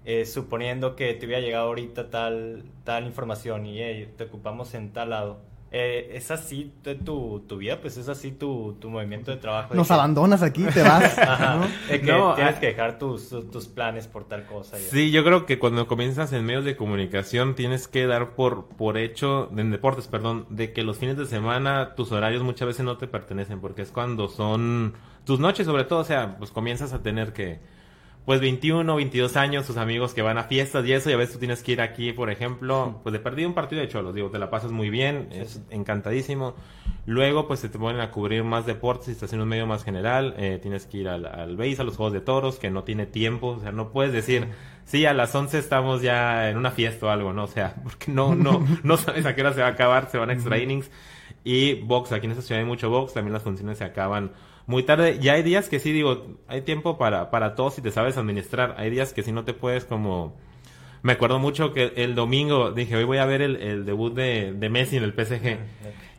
eh, 0.04 0.26
suponiendo 0.26 0.98
que 0.98 1.14
te 1.14 1.26
hubiera 1.26 1.42
llegado 1.42 1.68
ahorita 1.68 2.10
tal, 2.10 2.66
tal 2.84 3.06
información 3.06 3.68
y 3.68 3.78
te 4.18 4.26
ocupamos 4.26 4.74
en 4.74 4.92
tal 4.92 5.12
lado 5.12 5.40
eh, 5.78 6.16
es 6.16 6.32
así 6.32 6.72
tu, 7.04 7.44
tu 7.50 7.58
vida, 7.58 7.82
pues 7.82 7.98
es 7.98 8.08
así 8.08 8.32
tu, 8.32 8.78
tu 8.80 8.90
movimiento 8.90 9.32
de 9.32 9.36
trabajo. 9.36 9.74
Nos 9.74 9.92
abandonas 9.92 10.42
aquí, 10.42 10.64
te 10.64 10.82
vas. 10.82 11.18
¿no? 11.58 11.68
que 11.90 12.00
tienes 12.00 12.56
ah, 12.56 12.60
que 12.62 12.68
dejar 12.68 12.98
tus, 12.98 13.36
tus 13.52 13.68
planes 13.68 14.08
por 14.08 14.24
tal 14.24 14.46
cosa. 14.46 14.78
Sí, 14.78 15.12
yo 15.12 15.26
creo 15.26 15.46
que 15.46 15.60
cuando 15.60 15.86
comienzas 15.86 16.32
en 16.32 16.46
medios 16.46 16.64
de 16.64 16.78
comunicación 16.78 17.56
tienes 17.56 17.90
que 17.90 18.08
dar 18.08 18.36
por, 18.36 18.68
por 18.68 18.98
hecho, 18.98 19.52
en 19.58 19.70
deportes, 19.70 20.08
perdón, 20.08 20.46
de 20.50 20.72
que 20.72 20.82
los 20.84 20.98
fines 20.98 21.18
de 21.18 21.26
semana 21.26 21.94
tus 21.94 22.14
horarios 22.14 22.42
muchas 22.42 22.70
veces 22.70 22.86
no 22.86 22.96
te 22.96 23.08
pertenecen, 23.08 23.60
porque 23.60 23.82
es 23.82 23.92
cuando 23.92 24.30
son 24.30 24.94
tus 25.26 25.42
noches 25.42 25.66
sobre 25.66 25.84
todo, 25.84 26.00
o 26.00 26.06
sea, 26.06 26.38
pues 26.38 26.52
comienzas 26.52 26.94
a 26.94 27.04
tener 27.04 27.34
que 27.34 27.60
pues 28.26 28.42
21, 28.42 28.96
22 28.96 29.38
años, 29.38 29.68
sus 29.68 29.78
amigos 29.78 30.16
que 30.16 30.24
van 30.24 30.40
a 30.40 30.46
fiestas 30.46 30.86
y 30.86 30.94
eso, 30.94 31.12
y 31.12 31.14
a 31.14 31.18
veces 31.18 31.34
tú 31.34 31.40
tienes 31.40 31.62
que 31.62 31.74
ir 31.74 31.82
aquí, 31.82 32.12
por 32.12 32.32
ejemplo, 32.32 33.00
pues 33.04 33.14
de 33.14 33.20
perdido 33.20 33.48
un 33.48 33.54
partido 33.54 33.82
de 33.82 33.88
cholos, 33.88 34.16
digo, 34.16 34.32
te 34.32 34.40
la 34.40 34.50
pasas 34.50 34.72
muy 34.72 34.90
bien, 34.90 35.30
es 35.32 35.62
encantadísimo. 35.70 36.56
Luego, 37.06 37.48
pues 37.48 37.60
se 37.60 37.70
te 37.70 37.78
ponen 37.78 38.02
a 38.02 38.10
cubrir 38.10 38.44
más 38.44 38.66
deportes, 38.66 39.10
y 39.10 39.12
estás 39.12 39.32
en 39.34 39.42
un 39.42 39.48
medio 39.48 39.68
más 39.68 39.84
general, 39.84 40.34
eh, 40.38 40.58
tienes 40.60 40.88
que 40.88 40.98
ir 40.98 41.08
al, 41.08 41.28
al 41.28 41.56
base, 41.56 41.78
a 41.80 41.84
los 41.84 41.98
juegos 41.98 42.14
de 42.14 42.22
toros, 42.22 42.58
que 42.58 42.72
no 42.72 42.84
tiene 42.84 43.06
tiempo, 43.06 43.50
o 43.50 43.60
sea, 43.60 43.72
no 43.72 43.92
puedes 43.92 44.12
decir, 44.12 44.48
sí, 44.86 45.06
a 45.06 45.14
las 45.14 45.36
11 45.36 45.60
estamos 45.60 46.02
ya 46.02 46.50
en 46.50 46.58
una 46.58 46.72
fiesta 46.72 47.06
o 47.06 47.10
algo, 47.10 47.32
¿no? 47.32 47.44
O 47.44 47.48
sea, 47.48 47.76
porque 47.84 48.12
no, 48.12 48.34
no, 48.34 48.66
no 48.82 48.98
sabes 48.98 49.28
a 49.28 49.36
qué 49.36 49.42
hora 49.42 49.54
se 49.54 49.62
va 49.62 49.68
a 49.68 49.72
acabar, 49.72 50.10
se 50.10 50.18
van 50.18 50.32
a 50.32 50.34
extra 50.34 50.58
innings. 50.58 50.90
Y 51.44 51.76
box, 51.76 52.12
aquí 52.12 52.26
en 52.26 52.32
esta 52.32 52.42
ciudad 52.42 52.62
hay 52.62 52.68
mucho 52.68 52.90
box, 52.90 53.14
también 53.14 53.34
las 53.34 53.44
funciones 53.44 53.78
se 53.78 53.84
acaban 53.84 54.32
muy 54.68 54.84
tarde. 54.84 55.20
Ya 55.20 55.34
hay 55.34 55.44
días 55.44 55.70
que 55.70 55.80
sí, 55.80 55.92
digo, 55.92 56.38
hay 56.48 56.62
tiempo 56.62 56.98
para, 56.98 57.30
para 57.30 57.56
todo 57.56 57.72
si 57.72 57.82
te 57.82 57.92
sabes 57.92 58.18
administrar. 58.18 58.76
Hay 58.78 58.90
días 58.90 59.14
que 59.14 59.24
sí 59.24 59.32
no 59.32 59.44
te 59.44 59.54
puedes 59.54 59.86
como... 59.86 60.36
Me 61.04 61.14
acuerdo 61.14 61.38
mucho 61.38 61.72
que 61.72 61.94
el 61.98 62.16
domingo 62.16 62.72
dije, 62.72 62.96
hoy 62.96 63.04
voy 63.04 63.20
a 63.20 63.26
ver 63.26 63.44
el, 63.44 63.86
debut 63.86 64.12
de, 64.16 64.54
de, 64.54 64.70
Messi 64.70 64.98
en 64.98 65.04
el 65.04 65.14
PSG. 65.14 65.60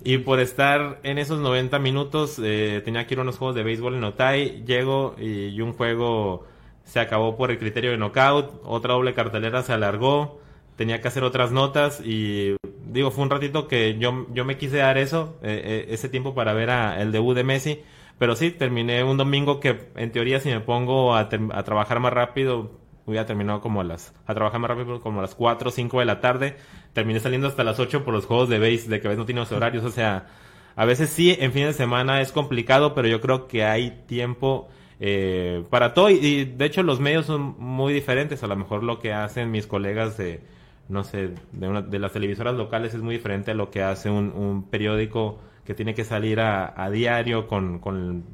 Y 0.04 0.18
por 0.18 0.38
estar 0.38 1.00
en 1.02 1.18
esos 1.18 1.40
90 1.40 1.80
minutos, 1.80 2.40
eh, 2.40 2.82
tenía 2.85 3.04
que 3.04 3.14
ir 3.14 3.18
a 3.18 3.22
unos 3.22 3.37
juegos 3.37 3.56
de 3.56 3.64
béisbol 3.64 3.96
en 3.96 4.04
Otay. 4.04 4.62
Llego 4.64 5.16
y, 5.18 5.61
un 5.61 5.72
juego 5.72 6.46
se 6.85 7.00
acabó 7.00 7.37
por 7.37 7.50
el 7.50 7.59
criterio 7.59 7.90
de 7.90 7.96
knockout. 7.96 8.61
Otra 8.62 8.94
doble 8.94 9.12
cartelera 9.12 9.64
se 9.64 9.72
alargó. 9.72 10.40
Tenía 10.76 11.00
que 11.00 11.09
hacer 11.09 11.24
otras 11.24 11.50
notas 11.50 12.00
y 12.04 12.54
digo, 12.85 13.11
fue 13.11 13.24
un 13.24 13.30
ratito 13.30 13.66
que 13.66 13.98
yo, 13.98 14.28
yo 14.32 14.44
me 14.44 14.56
quise 14.56 14.76
dar 14.76 14.98
eso, 14.98 15.37
eh, 15.42 15.62
eh, 15.64 15.87
ese 15.88 16.09
tiempo 16.09 16.35
para 16.35 16.52
ver 16.52 16.70
a, 16.70 17.02
el 17.02 17.11
debut 17.11 17.35
de 17.35 17.42
Messi 17.42 17.80
pero 18.18 18.37
sí, 18.37 18.50
terminé 18.50 19.05
un 19.05 19.16
domingo 19.16 19.61
que 19.61 19.90
en 19.96 20.12
teoría 20.12 20.40
si 20.40 20.48
me 20.48 20.61
pongo 20.61 21.14
a, 21.14 21.20
a 21.20 21.62
trabajar 21.64 22.00
más 22.00 22.12
rápido, 22.12 22.70
hubiera 23.07 23.24
terminado 23.24 23.61
como 23.61 23.81
a 23.81 23.85
las, 23.85 24.12
a 24.26 24.35
trabajar 24.35 24.61
más 24.61 24.68
rápido 24.68 25.00
como 25.00 25.20
a 25.20 25.22
las 25.22 25.35
4 25.35 25.68
o 25.68 25.72
5 25.72 26.00
de 26.00 26.05
la 26.05 26.20
tarde. 26.20 26.57
Terminé 26.92 27.20
saliendo 27.20 27.46
hasta 27.46 27.64
las 27.64 27.79
8 27.79 28.05
por 28.05 28.12
los 28.12 28.26
juegos 28.26 28.48
de 28.48 28.59
base, 28.59 28.88
de 28.88 29.00
que 29.00 29.07
a 29.07 29.11
veces 29.11 29.18
no 29.18 29.26
tiene 29.26 29.42
horarios. 29.42 29.85
O 29.85 29.90
sea, 29.90 30.26
a 30.74 30.85
veces 30.85 31.11
sí, 31.11 31.37
en 31.38 31.52
fin 31.52 31.66
de 31.66 31.72
semana 31.72 32.20
es 32.20 32.33
complicado, 32.33 32.94
pero 32.94 33.09
yo 33.09 33.20
creo 33.20 33.46
que 33.46 33.64
hay 33.64 34.02
tiempo 34.07 34.68
eh, 34.98 35.64
para 35.70 35.94
todo. 35.94 36.11
Y, 36.11 36.44
de 36.44 36.64
hecho 36.64 36.83
los 36.83 37.00
medios 37.00 37.26
son 37.26 37.55
muy 37.59 37.92
diferentes. 37.92 38.42
A 38.42 38.48
lo 38.48 38.57
mejor 38.57 38.83
lo 38.83 38.98
que 38.98 39.12
hacen 39.12 39.50
mis 39.50 39.66
colegas 39.66 40.16
de, 40.16 40.40
no 40.88 41.05
sé, 41.05 41.31
de, 41.52 41.68
una, 41.68 41.83
de 41.83 41.98
las 41.98 42.12
televisoras 42.12 42.55
locales 42.57 42.92
es 42.92 43.02
muy 43.02 43.14
diferente 43.14 43.52
a 43.52 43.55
lo 43.55 43.70
que 43.70 43.83
hace 43.83 44.11
un, 44.11 44.33
un 44.33 44.64
periódico 44.64 45.38
que 45.66 45.74
tiene 45.74 45.94
que 45.94 46.05
salir 46.05 46.40
a, 46.40 46.90
diario 46.90 47.46
con, 47.46 47.79
con, 47.81 48.24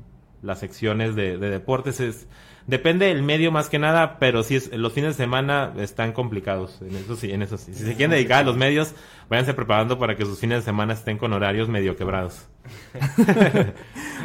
las 0.43 0.59
secciones 0.59 1.15
de, 1.15 1.39
deportes. 1.39 2.01
Es, 2.01 2.27
depende 2.67 3.07
del 3.07 3.23
medio 3.23 3.53
más 3.53 3.69
que 3.69 3.79
nada, 3.79 4.19
pero 4.19 4.43
sí, 4.43 4.57
es, 4.57 4.73
los 4.73 4.93
fines 4.93 5.17
de 5.17 5.25
semana 5.25 5.73
están 5.79 6.13
complicados. 6.13 6.81
En 6.83 6.97
eso 6.97 7.17
sí, 7.17 7.31
en 7.33 7.43
eso 7.43 7.57
sí. 7.57 7.73
Si 7.75 7.85
se 7.85 7.95
quieren 7.95 8.11
dedicar 8.11 8.41
a 8.41 8.45
los 8.45 8.57
medios, 8.57 8.95
váyanse 9.29 9.55
preparando 9.55 9.99
para 9.99 10.17
que 10.17 10.25
sus 10.25 10.39
fines 10.39 10.59
de 10.59 10.63
semana 10.63 10.93
estén 10.95 11.17
con 11.17 11.33
horarios 11.33 11.69
medio 11.69 11.97
quebrados. 11.97 12.49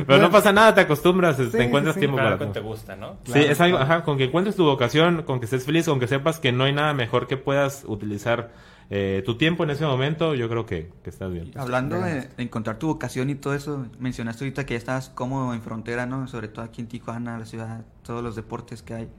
pero 0.08 0.22
no 0.22 0.30
pasa 0.30 0.52
nada, 0.52 0.76
te 0.76 0.82
acostumbras, 0.82 1.38
te 1.52 1.64
encuentras 1.64 1.98
tiempo 1.98 2.18
para 2.18 2.38
te 2.38 2.60
gusta, 2.60 2.96
¿no? 2.96 3.18
sí, 3.26 3.40
es 3.40 3.60
algo, 3.62 3.78
ajá, 3.78 4.04
con 4.04 4.18
que 4.18 4.26
encuentres 4.26 4.56
tu 4.56 4.64
vocación, 4.64 5.24
con 5.24 5.40
que 5.40 5.46
estés 5.46 5.66
feliz, 5.66 5.86
con 5.86 6.00
que 6.00 6.08
sepas 6.08 6.40
que 6.40 6.52
no 6.52 6.66
hay 6.66 6.74
nada 6.74 6.94
mejor 6.94 7.28
que 7.28 7.38
puedas 7.38 7.84
utilizar 7.88 8.52
eh, 8.90 9.22
tu 9.26 9.38
tiempo 9.38 9.64
en 9.64 9.72
ese 9.72 9.86
momento, 9.86 10.34
yo 10.34 10.48
creo 10.48 10.66
que, 10.66 10.92
que 11.04 11.10
estás 11.10 11.32
bien. 11.32 11.52
Hablando 11.56 12.00
de, 12.00 12.30
encontrar 12.38 12.80
tu 12.80 12.88
vocación 12.88 13.30
y 13.30 13.36
todo 13.36 13.54
eso, 13.54 13.86
mencionaste 14.00 14.46
ahorita 14.46 14.66
que 14.66 14.76
ya 14.76 14.78
estás 14.78 15.10
cómodo 15.10 15.54
en 15.54 15.62
frontera, 15.62 16.06
¿no? 16.06 16.28
Sobre 16.28 16.48
todo 16.48 16.64
aquí 16.64 16.82
en 16.82 16.88
Tijuana, 16.88 17.38
la 17.38 17.46
ciudad, 17.46 17.86
todos 18.04 18.24
los 18.24 18.36
deportes 18.36 18.82
que 18.84 18.94
hay. 18.94 19.10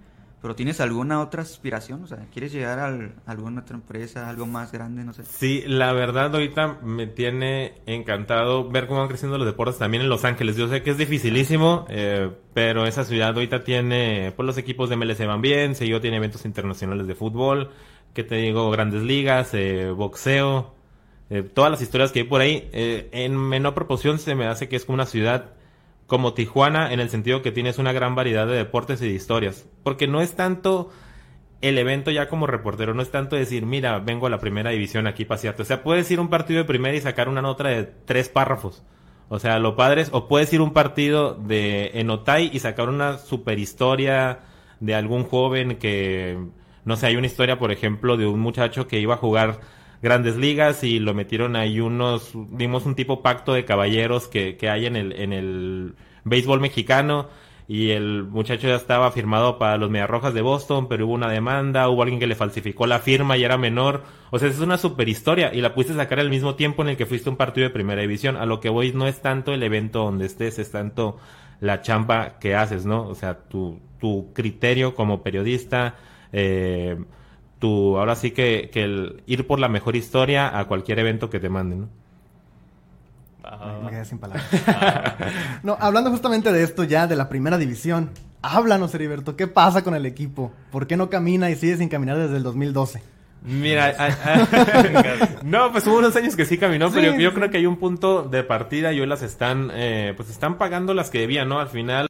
¿Pero 0.41 0.55
tienes 0.55 0.81
alguna 0.81 1.21
otra 1.21 1.43
aspiración? 1.43 2.05
O 2.05 2.07
sea, 2.07 2.29
¿quieres 2.33 2.53
llegar 2.53 2.79
a 2.79 3.11
alguna 3.27 3.63
otra 3.63 3.75
empresa, 3.75 4.29
algo 4.29 4.47
más 4.47 4.71
grande? 4.71 5.03
No 5.03 5.13
sé. 5.13 5.25
Sí, 5.25 5.65
la 5.67 5.93
verdad 5.93 6.33
ahorita 6.33 6.79
me 6.85 7.09
tiene 7.09 7.75
encantado 7.87 8.71
ver 8.71 8.87
cómo 8.87 9.01
van 9.01 9.09
creciendo 9.09 9.37
los 9.37 9.49
deportes 9.49 9.79
también 9.79 10.05
en 10.05 10.09
Los 10.09 10.25
Ángeles. 10.25 10.57
Yo 10.57 10.69
sé 10.69 10.83
que 10.83 10.91
es 10.91 10.99
dificilísimo, 10.99 11.87
eh, 11.89 12.31
pero 12.55 12.87
esa 12.87 13.03
ciudad 13.03 13.31
ahorita 13.35 13.65
tiene, 13.65 14.33
pues 14.37 14.47
los 14.47 14.59
equipos 14.59 14.89
de 14.89 14.97
MLS 14.97 15.27
van 15.27 15.43
bien, 15.43 15.75
seguido 15.75 16.01
tiene 16.01 16.19
eventos 16.19 16.45
internacionales 16.45 17.09
de 17.09 17.17
fútbol, 17.17 17.71
que 18.19 18.25
te 18.25 18.35
digo, 18.35 18.69
grandes 18.73 19.05
ligas, 19.05 19.55
eh, 19.55 19.91
boxeo, 19.91 20.75
eh, 21.31 21.45
todas 21.45 21.71
las 21.71 21.81
historias 21.81 22.11
que 22.11 22.19
hay 22.19 22.25
por 22.25 22.41
ahí. 22.41 22.69
Eh, 22.73 23.09
en 23.13 23.37
menor 23.37 23.75
proporción 23.75 24.19
se 24.19 24.35
me 24.35 24.47
hace 24.47 24.69
que 24.69 24.75
es 24.75 24.85
como 24.85 24.95
una 24.95 25.07
ciudad 25.07 25.53
como 26.09 26.35
Tijuana 26.35 26.93
en 26.93 26.99
el 26.99 27.11
sentido 27.11 27.43
que 27.43 27.53
tienes 27.53 27.79
una 27.79 27.93
gran 27.93 28.17
variedad 28.17 28.49
de 28.49 28.57
deportes 28.57 29.01
y 29.03 29.07
de 29.07 29.15
historias. 29.15 29.69
Porque 29.85 30.09
no 30.09 30.21
es 30.21 30.35
tanto 30.35 30.91
el 31.61 31.79
evento 31.79 32.11
ya 32.11 32.29
como 32.29 32.49
reportero, 32.49 32.93
no 32.93 33.03
es 33.03 33.13
tanto 33.13 33.37
decir, 33.37 33.65
mira, 33.65 34.01
vengo 34.01 34.27
a 34.27 34.31
la 34.31 34.41
primera 34.41 34.71
división 34.71 35.07
aquí 35.07 35.25
pasearte. 35.25 35.63
O 35.63 35.65
sea, 35.65 35.85
puedes 35.85 36.11
ir 36.11 36.19
un 36.19 36.29
partido 36.29 36.59
de 36.59 36.65
primera 36.65 36.97
y 36.97 37.01
sacar 37.01 37.29
una 37.29 37.41
nota 37.41 37.69
de 37.69 37.85
tres 37.85 38.29
párrafos. 38.29 38.83
O 39.29 39.39
sea, 39.39 39.61
lo 39.61 39.77
padre 39.77 40.01
es, 40.01 40.09
o 40.11 40.27
puedes 40.27 40.53
ir 40.53 40.61
un 40.61 40.73
partido 40.73 41.35
de 41.35 41.93
Enotay 41.95 42.51
y 42.53 42.59
sacar 42.59 42.89
una 42.89 43.19
super 43.19 43.61
historia 43.61 44.41
de 44.81 44.97
algún 44.97 45.23
joven 45.23 45.77
que 45.77 46.37
No 46.89 46.97
sé, 46.97 47.07
hay 47.07 47.17
una 47.17 47.27
historia, 47.27 47.59
por 47.59 47.71
ejemplo, 47.71 48.17
de 48.17 48.27
un 48.27 48.41
muchacho 48.41 48.89
que 48.89 48.99
iba 48.99 49.13
a 49.13 49.19
jugar 49.19 49.61
grandes 50.01 50.37
ligas 50.37 50.83
y 50.85 51.01
lo 51.01 51.13
metieron 51.13 51.55
ahí 51.55 51.81
unos, 51.81 52.33
dimos 52.51 52.87
un 52.87 52.95
tipo 52.95 53.23
pacto 53.23 53.53
de 53.53 53.67
caballeros 53.67 54.27
que, 54.27 54.57
que 54.57 54.71
hay 54.71 54.87
en 54.87 54.97
el, 54.97 55.13
en 55.13 55.35
el 55.35 55.97
béisbol 56.25 56.61
mexicano 56.61 57.29
y 57.67 57.91
el 57.91 58.25
muchacho 58.25 58.69
ya 58.69 58.77
estaba 58.77 59.13
firmado 59.13 59.59
para 59.59 59.77
los 59.77 59.91
Mediarrojas 59.91 60.33
de 60.33 60.41
Boston, 60.41 60.89
pero 60.89 61.05
hubo 61.05 61.13
una 61.13 61.29
demanda, 61.29 61.91
hubo 61.91 62.01
alguien 62.01 62.19
que 62.21 62.27
le 62.27 62.35
falsificó 62.35 62.87
la 62.87 63.01
firma 63.01 63.37
y 63.37 63.45
era 63.45 63.59
menor. 63.59 64.05
O 64.31 64.39
sea, 64.39 64.49
es 64.49 64.59
una 64.61 64.79
super 64.79 65.11
historia 65.11 65.53
y 65.53 65.61
la 65.61 65.75
pudiste 65.75 65.93
sacar 65.95 66.21
al 66.21 66.31
mismo 66.31 66.55
tiempo 66.55 66.81
en 66.81 66.89
el 66.89 66.97
que 66.97 67.05
fuiste 67.05 67.29
un 67.29 67.37
partido 67.37 67.69
de 67.69 67.75
primera 67.75 68.01
división. 68.01 68.39
A 68.39 68.47
lo 68.47 68.61
que 68.61 68.71
voy 68.71 68.95
no 68.95 69.07
es 69.07 69.21
tanto 69.21 69.53
el 69.53 69.63
evento 69.63 70.05
donde 70.05 70.25
estés, 70.25 70.59
es 70.59 70.71
tanto 70.71 71.19
la 71.61 71.83
chamba 71.83 72.39
que 72.39 72.55
haces, 72.57 72.87
¿no? 72.87 73.07
O 73.07 73.15
sea, 73.15 73.41
tu, 73.41 73.79
tu 74.01 74.33
criterio 74.33 74.95
como 74.95 75.23
periodista, 75.23 75.97
eh, 76.33 76.97
tu, 77.59 77.99
ahora 77.99 78.15
sí 78.17 78.31
que, 78.31 78.71
que 78.73 78.85
el 78.85 79.23
ir 79.27 79.47
por 79.47 79.59
la 79.61 79.69
mejor 79.69 79.97
historia 79.97 80.59
a 80.59 80.67
cualquier 80.67 80.99
evento 81.01 81.31
que 81.31 81.41
te 81.41 81.49
manden, 81.49 81.81
¿no? 81.83 81.89
Me- 83.43 83.85
Me 83.85 83.91
quedé 83.91 84.05
sin 84.05 84.19
palabras. 84.19 84.47
no, 85.63 85.77
hablando 85.81 86.11
justamente 86.11 86.53
de 86.53 86.63
esto 86.63 86.85
ya, 86.85 87.07
de 87.07 87.17
la 87.17 87.29
primera 87.29 87.59
división. 87.59 88.11
Háblanos, 88.43 88.95
Heriberto, 88.95 89.35
¿qué 89.37 89.47
pasa 89.49 89.83
con 89.83 89.95
el 89.95 90.07
equipo? 90.07 90.53
¿Por 90.71 90.87
qué 90.87 90.97
no 90.97 91.11
camina 91.11 91.51
y 91.51 91.57
sigue 91.57 91.77
sin 91.77 91.89
caminar 91.89 92.19
desde 92.19 92.37
el 92.37 92.43
2012? 92.43 93.03
Mira, 93.43 93.87
a- 93.99 94.07
a- 94.07 95.43
no, 95.45 95.73
pues 95.73 95.87
hubo 95.87 95.99
unos 95.99 96.15
años 96.17 96.37
que 96.37 96.45
sí 96.45 96.59
caminó, 96.59 96.91
pero 96.91 97.13
yo, 97.13 97.19
yo 97.19 97.31
sí. 97.31 97.37
creo 97.37 97.51
que 97.51 97.57
hay 97.59 97.67
un 97.67 97.77
punto 97.79 98.23
de 98.25 98.43
partida 98.45 98.93
y 98.93 99.01
hoy 99.01 99.07
las 99.07 99.23
están, 99.23 99.71
eh, 99.73 100.13
pues 100.17 100.29
están 100.31 100.59
pagando 100.59 100.93
las 100.95 101.11
que 101.11 101.21
debían, 101.21 101.49
¿no? 101.49 101.59
Al 101.61 101.69
final, 101.69 102.09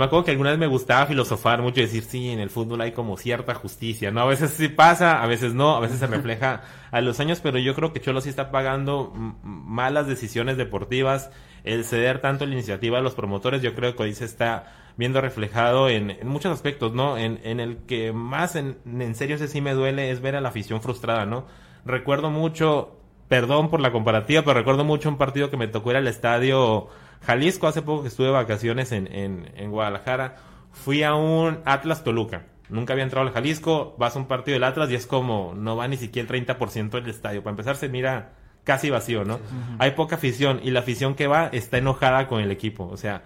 me 0.00 0.06
acuerdo 0.06 0.24
que 0.24 0.30
alguna 0.30 0.48
vez 0.48 0.58
me 0.58 0.66
gustaba 0.66 1.04
filosofar 1.04 1.60
mucho 1.60 1.80
y 1.80 1.82
decir, 1.82 2.02
sí, 2.02 2.30
en 2.30 2.40
el 2.40 2.48
fútbol 2.48 2.80
hay 2.80 2.92
como 2.92 3.18
cierta 3.18 3.54
justicia, 3.54 4.10
¿no? 4.10 4.22
A 4.22 4.24
veces 4.24 4.50
sí 4.50 4.68
pasa, 4.68 5.22
a 5.22 5.26
veces 5.26 5.52
no, 5.52 5.76
a 5.76 5.80
veces 5.80 5.98
se 5.98 6.06
refleja 6.06 6.62
a 6.90 7.02
los 7.02 7.20
años, 7.20 7.40
pero 7.42 7.58
yo 7.58 7.74
creo 7.74 7.92
que 7.92 8.00
Cholo 8.00 8.22
sí 8.22 8.30
está 8.30 8.50
pagando 8.50 9.12
malas 9.42 10.06
decisiones 10.06 10.56
deportivas, 10.56 11.30
el 11.64 11.84
ceder 11.84 12.22
tanto 12.22 12.46
la 12.46 12.54
iniciativa 12.54 12.96
a 12.96 13.02
los 13.02 13.14
promotores, 13.14 13.60
yo 13.60 13.74
creo 13.74 13.94
que 13.94 14.04
hoy 14.04 14.14
se 14.14 14.24
está 14.24 14.72
viendo 14.96 15.20
reflejado 15.20 15.90
en, 15.90 16.12
en 16.12 16.28
muchos 16.28 16.50
aspectos, 16.50 16.94
¿no? 16.94 17.18
En, 17.18 17.38
en 17.44 17.60
el 17.60 17.76
que 17.84 18.14
más 18.14 18.56
en, 18.56 18.78
en 18.86 19.14
serio 19.14 19.36
ese 19.36 19.48
sí 19.48 19.60
me 19.60 19.74
duele 19.74 20.10
es 20.10 20.22
ver 20.22 20.34
a 20.34 20.40
la 20.40 20.48
afición 20.48 20.80
frustrada, 20.80 21.26
¿no? 21.26 21.44
Recuerdo 21.84 22.30
mucho, 22.30 22.96
perdón 23.28 23.68
por 23.68 23.80
la 23.80 23.92
comparativa, 23.92 24.40
pero 24.40 24.54
recuerdo 24.54 24.82
mucho 24.82 25.10
un 25.10 25.18
partido 25.18 25.50
que 25.50 25.58
me 25.58 25.68
tocó 25.68 25.90
ir 25.90 25.98
al 25.98 26.08
estadio 26.08 26.88
Jalisco 27.22 27.66
hace 27.66 27.82
poco 27.82 28.02
que 28.02 28.08
estuve 28.08 28.26
de 28.26 28.32
vacaciones 28.32 28.92
en, 28.92 29.12
en, 29.12 29.52
en 29.56 29.70
Guadalajara. 29.70 30.36
Fui 30.72 31.02
a 31.02 31.14
un 31.14 31.60
Atlas 31.64 32.04
Toluca. 32.04 32.46
Nunca 32.68 32.92
había 32.92 33.04
entrado 33.04 33.26
al 33.26 33.32
Jalisco, 33.32 33.96
vas 33.98 34.14
a 34.14 34.18
un 34.20 34.26
partido 34.26 34.54
del 34.54 34.64
Atlas 34.64 34.90
y 34.90 34.94
es 34.94 35.06
como, 35.06 35.54
no 35.56 35.76
va 35.76 35.88
ni 35.88 35.96
siquiera 35.96 36.28
el 36.34 36.46
30% 36.46 36.90
del 36.90 37.08
estadio. 37.08 37.42
Para 37.42 37.52
empezar 37.52 37.76
se 37.76 37.88
mira 37.88 38.32
casi 38.62 38.90
vacío, 38.90 39.24
¿no? 39.24 39.40
Hay 39.78 39.92
poca 39.92 40.16
afición 40.16 40.60
y 40.62 40.70
la 40.70 40.80
afición 40.80 41.14
que 41.14 41.26
va 41.26 41.48
está 41.48 41.78
enojada 41.78 42.28
con 42.28 42.40
el 42.40 42.52
equipo. 42.52 42.86
O 42.86 42.96
sea, 42.96 43.22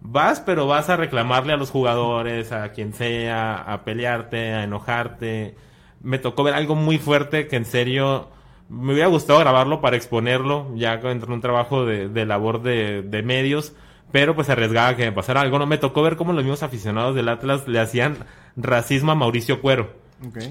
vas, 0.00 0.40
pero 0.40 0.66
vas 0.66 0.88
a 0.88 0.96
reclamarle 0.96 1.52
a 1.52 1.58
los 1.58 1.70
jugadores, 1.70 2.52
a 2.52 2.72
quien 2.72 2.94
sea, 2.94 3.56
a 3.56 3.84
pelearte, 3.84 4.54
a 4.54 4.64
enojarte. 4.64 5.54
Me 6.00 6.18
tocó 6.18 6.42
ver 6.42 6.54
algo 6.54 6.74
muy 6.74 6.96
fuerte 6.98 7.46
que 7.46 7.56
en 7.56 7.66
serio 7.66 8.30
me 8.68 8.92
hubiera 8.92 9.08
gustado 9.08 9.38
grabarlo 9.38 9.80
para 9.80 9.96
exponerlo, 9.96 10.70
ya 10.76 10.94
entre 10.94 11.32
un 11.32 11.40
trabajo 11.40 11.84
de, 11.86 12.08
de 12.08 12.26
labor 12.26 12.62
de, 12.62 13.02
de 13.02 13.22
medios, 13.22 13.72
pero 14.12 14.34
pues 14.34 14.48
arriesgaba 14.50 14.94
que 14.96 15.04
me 15.04 15.12
pasara 15.12 15.40
algo. 15.40 15.58
No 15.58 15.66
me 15.66 15.78
tocó 15.78 16.02
ver 16.02 16.16
cómo 16.16 16.32
los 16.32 16.44
mismos 16.44 16.62
aficionados 16.62 17.14
del 17.14 17.28
Atlas 17.28 17.66
le 17.68 17.80
hacían 17.80 18.16
racismo 18.56 19.12
a 19.12 19.14
Mauricio 19.14 19.60
Cuero. 19.60 19.90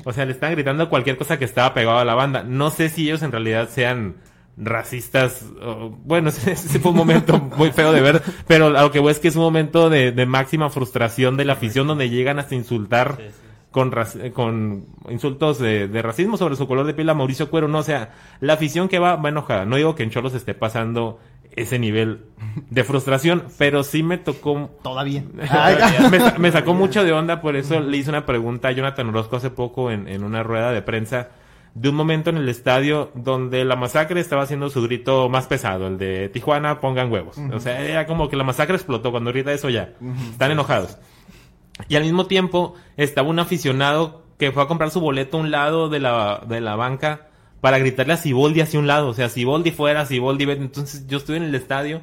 O 0.05 0.13
sea, 0.13 0.25
le 0.25 0.31
están 0.31 0.51
gritando 0.53 0.89
cualquier 0.89 1.17
cosa 1.17 1.37
que 1.37 1.45
estaba 1.45 1.73
pegado 1.73 1.97
a 1.99 2.05
la 2.05 2.15
banda. 2.15 2.41
No 2.43 2.69
sé 2.69 2.89
si 2.89 3.03
ellos 3.07 3.21
en 3.21 3.31
realidad 3.31 3.67
sean 3.69 4.15
racistas. 4.57 5.45
o- 5.61 5.89
bueno, 6.03 6.29
ese, 6.47 6.79
fue 6.79 6.91
un 6.91 6.97
momento 6.97 7.37
muy 7.57 7.71
feo 7.71 7.91
de 7.91 8.01
ver, 8.01 8.21
pero 8.47 8.67
a 8.77 8.81
lo 8.83 8.91
que 8.91 8.99
voy 8.99 9.11
es 9.11 9.19
que 9.19 9.27
es 9.27 9.35
un 9.35 9.43
momento 9.43 9.89
de, 9.89 10.11
de 10.11 10.25
máxima 10.25 10.69
frustración 10.69 11.37
de 11.37 11.45
la 11.45 11.53
afición 11.53 11.87
donde 11.87 12.09
llegan 12.09 12.39
hasta 12.39 12.55
insultar 12.55 13.17
eh, 13.83 14.31
con 14.31 14.85
insultos 15.09 15.59
de, 15.59 15.87
de 15.87 16.01
racismo 16.01 16.37
sobre 16.37 16.55
su 16.55 16.67
color 16.67 16.85
de 16.85 16.93
piel 16.93 17.09
a 17.09 17.13
Mauricio 17.13 17.49
Cuero. 17.49 17.67
No, 17.67 17.79
o 17.79 17.83
sea, 17.83 18.13
la 18.39 18.53
afición 18.53 18.87
que 18.87 18.99
va, 18.99 19.15
va 19.15 19.29
enojada. 19.29 19.65
No 19.65 19.75
digo 19.75 19.95
que 19.95 20.03
en 20.03 20.09
Cholos 20.09 20.33
esté 20.33 20.53
pasando 20.53 21.19
ese 21.55 21.79
nivel 21.79 22.25
de 22.69 22.83
frustración, 22.83 23.43
pero 23.57 23.83
sí 23.83 24.03
me 24.03 24.17
tocó 24.17 24.69
Todavía. 24.83 25.23
me, 26.11 26.37
me 26.37 26.51
sacó 26.51 26.73
mucho 26.73 27.03
de 27.03 27.13
onda, 27.13 27.41
por 27.41 27.55
eso 27.55 27.79
le 27.79 27.97
hice 27.97 28.09
una 28.09 28.25
pregunta 28.25 28.67
a 28.67 28.71
Jonathan 28.71 29.09
Orozco 29.09 29.37
hace 29.37 29.49
poco 29.49 29.89
en, 29.89 30.07
en 30.07 30.23
una 30.23 30.43
rueda 30.43 30.71
de 30.71 30.81
prensa 30.83 31.29
de 31.79 31.89
un 31.89 31.95
momento 31.95 32.31
en 32.31 32.37
el 32.37 32.49
estadio 32.49 33.11
donde 33.13 33.63
la 33.63 33.75
masacre 33.75 34.19
estaba 34.19 34.41
haciendo 34.43 34.69
su 34.69 34.81
grito 34.81 35.29
más 35.29 35.45
pesado, 35.45 35.87
el 35.87 35.99
de 35.99 36.27
Tijuana, 36.29 36.79
pongan 36.79 37.11
huevos. 37.11 37.37
O 37.53 37.59
sea, 37.59 37.79
era 37.81 38.07
como 38.07 38.29
que 38.29 38.35
la 38.35 38.43
masacre 38.43 38.75
explotó 38.75 39.11
cuando 39.11 39.31
grita 39.31 39.53
eso 39.53 39.69
ya. 39.69 39.93
Están 40.31 40.51
enojados. 40.51 40.97
Y 41.87 41.95
al 41.95 42.03
mismo 42.03 42.25
tiempo 42.25 42.75
estaba 42.97 43.29
un 43.29 43.39
aficionado 43.39 44.23
que 44.37 44.51
fue 44.51 44.63
a 44.63 44.67
comprar 44.67 44.91
su 44.91 44.99
boleto 44.99 45.37
a 45.37 45.41
un 45.41 45.51
lado 45.51 45.89
de 45.89 45.99
la, 45.99 46.41
de 46.47 46.61
la 46.61 46.75
banca 46.75 47.27
para 47.61 47.79
gritarle 47.79 48.13
a 48.13 48.17
Siboldi 48.17 48.61
hacia 48.61 48.79
un 48.79 48.87
lado. 48.87 49.09
O 49.09 49.13
sea, 49.13 49.29
Siboldi 49.29 49.71
fuera, 49.71 50.05
Siboldi. 50.05 50.43
Entonces 50.43 51.07
yo 51.07 51.17
estuve 51.17 51.37
en 51.37 51.43
el 51.43 51.55
estadio. 51.55 52.01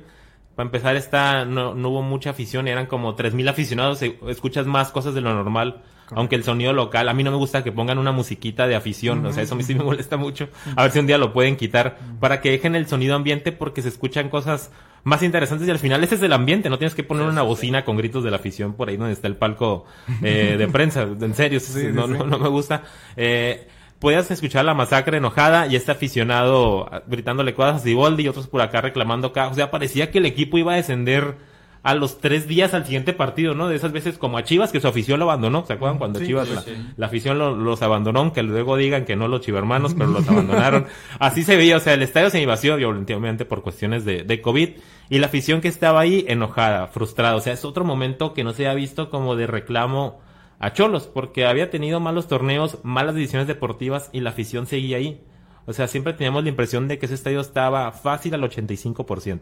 Para 0.56 0.68
empezar, 0.68 0.94
esta, 0.94 1.44
no, 1.44 1.74
no 1.74 1.88
hubo 1.88 2.02
mucha 2.02 2.30
afición, 2.30 2.68
eran 2.68 2.86
como 2.86 3.16
3.000 3.16 3.48
aficionados, 3.50 4.00
e- 4.02 4.20
escuchas 4.28 4.66
más 4.66 4.92
cosas 4.92 5.12
de 5.12 5.20
lo 5.20 5.34
normal, 5.34 5.82
aunque 6.12 6.36
el 6.36 6.44
sonido 6.44 6.72
local, 6.72 7.08
a 7.08 7.12
mí 7.12 7.24
no 7.24 7.32
me 7.32 7.36
gusta 7.38 7.64
que 7.64 7.72
pongan 7.72 7.98
una 7.98 8.12
musiquita 8.12 8.68
de 8.68 8.76
afición, 8.76 9.26
o 9.26 9.32
sea, 9.32 9.42
eso 9.42 9.54
a 9.54 9.56
mí 9.56 9.64
sí 9.64 9.74
me 9.74 9.82
molesta 9.84 10.16
mucho, 10.16 10.48
a 10.76 10.82
ver 10.82 10.92
si 10.92 11.00
un 11.00 11.08
día 11.08 11.18
lo 11.18 11.32
pueden 11.32 11.56
quitar, 11.56 11.98
para 12.20 12.40
que 12.40 12.52
dejen 12.52 12.76
el 12.76 12.86
sonido 12.86 13.16
ambiente 13.16 13.50
porque 13.50 13.82
se 13.82 13.88
escuchan 13.88 14.28
cosas 14.28 14.70
más 15.04 15.22
interesantes 15.22 15.68
y 15.68 15.70
al 15.70 15.78
final 15.78 16.02
ese 16.02 16.16
es 16.16 16.22
el 16.22 16.32
ambiente, 16.32 16.68
no 16.68 16.78
tienes 16.78 16.94
que 16.94 17.04
poner 17.04 17.26
una 17.26 17.42
bocina 17.42 17.84
con 17.84 17.96
gritos 17.96 18.24
de 18.24 18.30
la 18.30 18.36
afición 18.36 18.74
por 18.74 18.88
ahí 18.88 18.96
donde 18.96 19.12
está 19.12 19.28
el 19.28 19.36
palco 19.36 19.84
eh, 20.22 20.56
de 20.58 20.68
prensa, 20.68 21.02
en 21.02 21.34
serio, 21.34 21.60
sí, 21.60 21.88
no, 21.92 22.06
no, 22.06 22.24
no 22.24 22.38
me 22.38 22.48
gusta. 22.48 22.82
Eh, 23.16 23.68
podías 23.98 24.30
escuchar 24.30 24.64
la 24.64 24.74
masacre 24.74 25.18
enojada 25.18 25.66
y 25.66 25.76
este 25.76 25.92
aficionado 25.92 26.88
ah, 26.92 27.02
gritándole 27.06 27.54
cosas 27.54 27.76
a 27.76 27.84
Siboldi 27.84 28.24
y 28.24 28.28
otros 28.28 28.48
por 28.48 28.60
acá 28.60 28.80
reclamando 28.80 29.28
acá. 29.28 29.48
O 29.48 29.54
sea, 29.54 29.70
parecía 29.70 30.10
que 30.10 30.18
el 30.18 30.26
equipo 30.26 30.58
iba 30.58 30.72
a 30.74 30.76
descender 30.76 31.36
a 31.84 31.94
los 31.94 32.18
tres 32.18 32.48
días 32.48 32.74
al 32.74 32.84
siguiente 32.84 33.12
partido, 33.12 33.54
¿no? 33.54 33.68
De 33.68 33.76
esas 33.76 33.92
veces 33.92 34.18
como 34.18 34.36
a 34.38 34.42
Chivas 34.42 34.72
que 34.72 34.80
su 34.80 34.88
afición 34.88 35.20
lo 35.20 35.26
abandonó. 35.30 35.64
¿Se 35.66 35.74
acuerdan 35.74 35.98
cuando 35.98 36.18
Sí, 36.18 36.26
Chivas 36.26 36.48
sí, 36.48 36.54
la, 36.54 36.60
sí. 36.62 36.72
la 36.96 37.06
afición 37.06 37.38
lo- 37.38 37.54
los 37.54 37.82
abandonó? 37.82 38.20
Aunque 38.20 38.42
luego 38.42 38.76
digan 38.76 39.04
que 39.04 39.14
no 39.14 39.28
los 39.28 39.42
chivermanos, 39.42 39.94
pero 39.94 40.08
los 40.10 40.26
abandonaron. 40.28 40.86
Así 41.20 41.44
se 41.44 41.56
veía, 41.56 41.76
o 41.76 41.80
sea, 41.80 41.92
el 41.94 42.02
estadio 42.02 42.30
se 42.30 42.44
vació 42.46 42.74
obviamente 42.74 43.44
por 43.44 43.62
cuestiones 43.62 44.04
de, 44.04 44.24
de 44.24 44.40
COVID 44.40 44.70
y 45.10 45.18
la 45.18 45.26
afición 45.26 45.60
que 45.60 45.68
estaba 45.68 46.00
ahí 46.00 46.24
enojada, 46.26 46.86
frustrada. 46.88 47.36
O 47.36 47.40
sea, 47.40 47.52
es 47.52 47.64
otro 47.64 47.84
momento 47.84 48.32
que 48.34 48.42
no 48.44 48.54
se 48.54 48.66
ha 48.66 48.74
visto 48.74 49.10
como 49.10 49.36
de 49.36 49.46
reclamo 49.46 50.20
a 50.58 50.72
Cholos, 50.72 51.06
porque 51.12 51.44
había 51.44 51.68
tenido 51.68 52.00
malos 52.00 52.28
torneos, 52.28 52.78
malas 52.82 53.14
decisiones 53.14 53.46
deportivas 53.46 54.08
y 54.12 54.20
la 54.20 54.30
afición 54.30 54.66
seguía 54.66 54.96
ahí. 54.96 55.20
O 55.66 55.74
sea, 55.74 55.86
siempre 55.86 56.14
teníamos 56.14 56.42
la 56.44 56.48
impresión 56.48 56.88
de 56.88 56.98
que 56.98 57.04
ese 57.06 57.14
estadio 57.14 57.40
estaba 57.40 57.92
fácil 57.92 58.32
al 58.32 58.42
85%. 58.42 59.40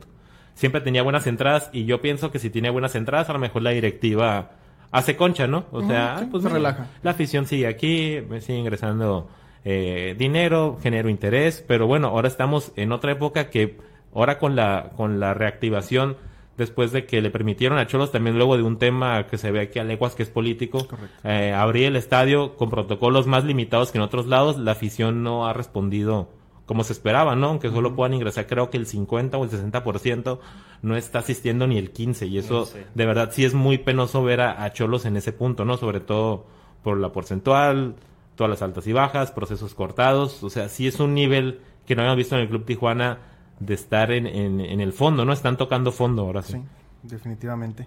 Siempre 0.55 0.81
tenía 0.81 1.03
buenas 1.03 1.27
entradas 1.27 1.71
y 1.73 1.85
yo 1.85 2.01
pienso 2.01 2.31
que 2.31 2.39
si 2.39 2.51
tiene 2.51 2.71
buenas 2.71 2.95
entradas, 2.95 3.31
a 3.31 3.33
lo 3.33 3.39
mejor 3.39 3.63
la 3.63 3.71
directiva 3.71 4.51
hace 4.91 5.17
concha, 5.17 5.47
¿no? 5.47 5.65
O 5.73 5.83
sea, 5.83 6.19
sí, 6.19 6.27
pues 6.31 6.43
se 6.43 6.49
relaja. 6.49 6.87
La 7.03 7.13
afición 7.13 7.47
sigue 7.47 7.67
aquí, 7.67 8.19
me 8.29 8.41
sigue 8.41 8.59
ingresando 8.59 9.29
eh, 9.65 10.15
dinero, 10.19 10.79
genero 10.83 11.09
interés, 11.09 11.65
pero 11.67 11.87
bueno, 11.87 12.09
ahora 12.09 12.29
estamos 12.29 12.73
en 12.77 12.93
otra 12.93 13.13
época 13.13 13.51
que 13.51 13.79
ahora 14.15 14.39
con 14.39 14.55
la 14.55 14.91
con 14.97 15.21
la 15.21 15.35
reactivación 15.35 16.17
después 16.57 16.93
de 16.93 17.07
que 17.07 17.21
le 17.23 17.31
permitieron 17.31 17.79
a 17.79 17.87
Cholos 17.87 18.13
también 18.13 18.37
luego 18.37 18.57
de 18.57 18.63
un 18.63 18.79
tema 18.79 19.27
que 19.27 19.39
se 19.39 19.51
ve 19.51 19.61
aquí 19.61 19.79
a 19.79 19.85
leguas 19.85 20.15
que 20.15 20.23
es 20.23 20.29
político, 20.29 20.87
eh, 21.25 21.53
abrir 21.53 21.87
el 21.87 21.97
estadio 21.97 22.57
con 22.57 22.71
protocolos 22.71 23.27
más 23.27 23.45
limitados 23.45 23.91
que 23.91 23.99
en 23.99 24.03
otros 24.03 24.27
lados, 24.27 24.59
la 24.59 24.73
afición 24.73 25.23
no 25.23 25.47
ha 25.47 25.53
respondido 25.53 26.29
como 26.73 26.85
se 26.85 26.95
esperaba, 26.95 27.37
¿no? 27.37 27.49
Aunque 27.49 27.69
solo 27.69 27.95
puedan 27.95 28.15
ingresar 28.15 28.47
creo 28.47 28.71
que 28.71 28.79
el 28.79 28.87
50 28.87 29.37
o 29.37 29.45
el 29.45 29.51
60% 29.51 30.39
no 30.81 30.97
está 30.97 31.19
asistiendo 31.19 31.67
ni 31.67 31.77
el 31.77 31.91
15 31.91 32.27
y 32.27 32.39
eso 32.39 32.65
Sí. 32.65 32.79
de 32.95 33.05
verdad 33.07 33.29
sí 33.31 33.45
es 33.45 33.53
muy 33.53 33.77
penoso 33.77 34.25
ver 34.25 34.41
a, 34.41 34.65
a 34.65 34.73
Cholos 34.73 35.05
en 35.05 35.19
ese 35.19 35.33
punto, 35.35 35.67
¿no? 35.67 35.77
Sobre 35.77 36.01
todo 36.01 36.47
por 36.83 36.97
la 36.99 37.13
porcentual, 37.13 37.97
todas 38.37 38.49
las 38.49 38.63
altas 38.63 38.87
y 38.87 38.95
bajas, 38.95 39.33
procesos 39.33 39.75
cortados, 39.75 40.43
o 40.43 40.49
sea, 40.49 40.71
sí 40.71 40.87
es 40.87 40.99
un 40.99 41.13
nivel 41.13 41.61
que 41.85 41.95
no 41.95 42.01
habíamos 42.01 42.17
visto 42.17 42.37
en 42.37 42.41
el 42.41 42.49
Club 42.49 42.65
Tijuana 42.65 43.19
de 43.61 43.75
estar 43.75 44.11
en, 44.11 44.27
en, 44.27 44.61
en 44.61 44.81
el 44.81 44.95
fondo, 44.95 45.27
¿no? 45.27 45.35
Están 45.35 45.59
tocando 45.59 45.93
fondo 45.93 46.23
ahora 46.23 46.41
sí. 46.41 46.55
Sí, 46.55 46.63
definitivamente. 47.03 47.87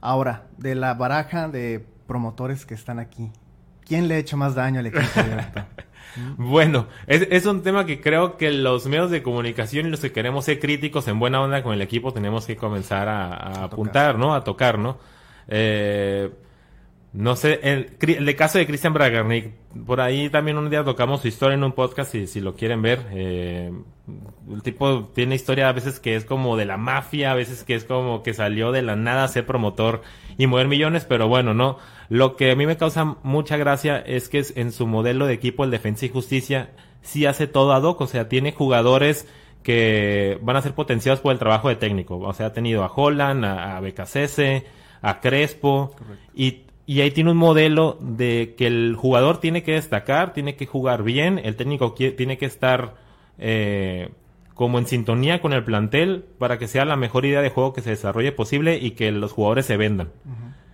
Ahora, 0.00 0.46
de 0.56 0.74
la 0.74 0.94
baraja 0.94 1.48
de 1.48 1.84
promotores 2.06 2.64
que 2.64 2.72
están 2.74 2.98
aquí, 2.98 3.30
¿quién 3.84 4.08
le 4.08 4.14
ha 4.14 4.18
hecho 4.18 4.36
más 4.38 4.54
daño 4.54 4.80
al 4.80 4.86
equipo 4.86 5.04
Heriberto? 5.20 5.64
Bueno, 6.36 6.86
es, 7.06 7.26
es 7.30 7.46
un 7.46 7.62
tema 7.62 7.86
que 7.86 8.00
creo 8.00 8.36
que 8.36 8.50
los 8.50 8.86
medios 8.86 9.10
de 9.10 9.22
comunicación 9.22 9.86
y 9.86 9.90
los 9.90 10.00
que 10.00 10.12
queremos 10.12 10.44
ser 10.44 10.58
críticos 10.60 11.08
en 11.08 11.18
buena 11.18 11.40
onda 11.40 11.62
con 11.62 11.72
el 11.74 11.82
equipo 11.82 12.12
tenemos 12.12 12.46
que 12.46 12.56
comenzar 12.56 13.08
a, 13.08 13.32
a 13.32 13.64
apuntar, 13.64 14.18
¿no? 14.18 14.34
A 14.34 14.44
tocar, 14.44 14.78
¿no? 14.78 14.98
Eh, 15.48 16.30
no 17.12 17.36
sé, 17.36 17.60
el, 17.62 17.96
el 18.00 18.36
caso 18.36 18.56
de 18.56 18.66
Christian 18.66 18.94
Bragarnik, 18.94 19.52
por 19.86 20.00
ahí 20.00 20.30
también 20.30 20.56
un 20.56 20.70
día 20.70 20.82
tocamos 20.82 21.20
su 21.20 21.28
historia 21.28 21.56
en 21.56 21.64
un 21.64 21.72
podcast 21.72 22.14
y 22.14 22.26
si 22.26 22.40
lo 22.40 22.54
quieren 22.56 22.80
ver. 22.80 23.06
Eh, 23.10 23.70
el 24.50 24.62
tipo 24.62 25.10
tiene 25.14 25.34
historia 25.34 25.68
a 25.68 25.72
veces 25.72 26.00
que 26.00 26.16
es 26.16 26.24
como 26.24 26.56
de 26.56 26.64
la 26.64 26.78
mafia, 26.78 27.32
a 27.32 27.34
veces 27.34 27.64
que 27.64 27.74
es 27.74 27.84
como 27.84 28.22
que 28.22 28.32
salió 28.32 28.72
de 28.72 28.80
la 28.80 28.96
nada 28.96 29.24
a 29.24 29.28
ser 29.28 29.44
promotor 29.44 30.02
y 30.38 30.46
mover 30.46 30.68
millones, 30.68 31.04
pero 31.04 31.28
bueno, 31.28 31.54
no. 31.54 31.78
Lo 32.08 32.36
que 32.36 32.50
a 32.50 32.56
mí 32.56 32.66
me 32.66 32.76
causa 32.76 33.16
mucha 33.22 33.56
gracia 33.56 33.98
es 33.98 34.28
que 34.28 34.44
en 34.56 34.72
su 34.72 34.86
modelo 34.86 35.26
de 35.26 35.34
equipo, 35.34 35.64
el 35.64 35.70
Defensa 35.70 36.06
y 36.06 36.10
Justicia, 36.10 36.70
sí 37.00 37.26
hace 37.26 37.46
todo 37.46 37.72
ad 37.72 37.82
hoc, 37.82 38.00
o 38.00 38.06
sea, 38.06 38.28
tiene 38.28 38.52
jugadores 38.52 39.26
que 39.62 40.38
van 40.42 40.56
a 40.56 40.62
ser 40.62 40.74
potenciados 40.74 41.20
por 41.20 41.32
el 41.32 41.38
trabajo 41.38 41.68
de 41.68 41.76
técnico. 41.76 42.18
O 42.18 42.32
sea, 42.32 42.46
ha 42.46 42.52
tenido 42.52 42.84
a 42.84 42.92
Holland, 42.94 43.44
a, 43.44 43.78
a 43.78 43.82
a 45.04 45.20
Crespo, 45.20 45.94
y 46.34 46.62
y 46.84 47.00
ahí 47.00 47.10
tiene 47.10 47.30
un 47.30 47.36
modelo 47.36 47.96
de 48.00 48.54
que 48.56 48.66
el 48.66 48.96
jugador 48.96 49.38
tiene 49.38 49.62
que 49.62 49.72
destacar, 49.72 50.32
tiene 50.32 50.56
que 50.56 50.66
jugar 50.66 51.02
bien, 51.02 51.40
el 51.42 51.56
técnico 51.56 51.94
tiene 51.94 52.38
que 52.38 52.46
estar 52.46 52.96
eh, 53.38 54.10
como 54.54 54.78
en 54.78 54.86
sintonía 54.86 55.40
con 55.40 55.52
el 55.52 55.64
plantel 55.64 56.24
para 56.38 56.58
que 56.58 56.68
sea 56.68 56.84
la 56.84 56.96
mejor 56.96 57.24
idea 57.24 57.42
de 57.42 57.50
juego 57.50 57.72
que 57.72 57.80
se 57.80 57.90
desarrolle 57.90 58.32
posible 58.32 58.78
y 58.78 58.92
que 58.92 59.10
los 59.12 59.32
jugadores 59.32 59.66
se 59.66 59.76
vendan. 59.76 60.10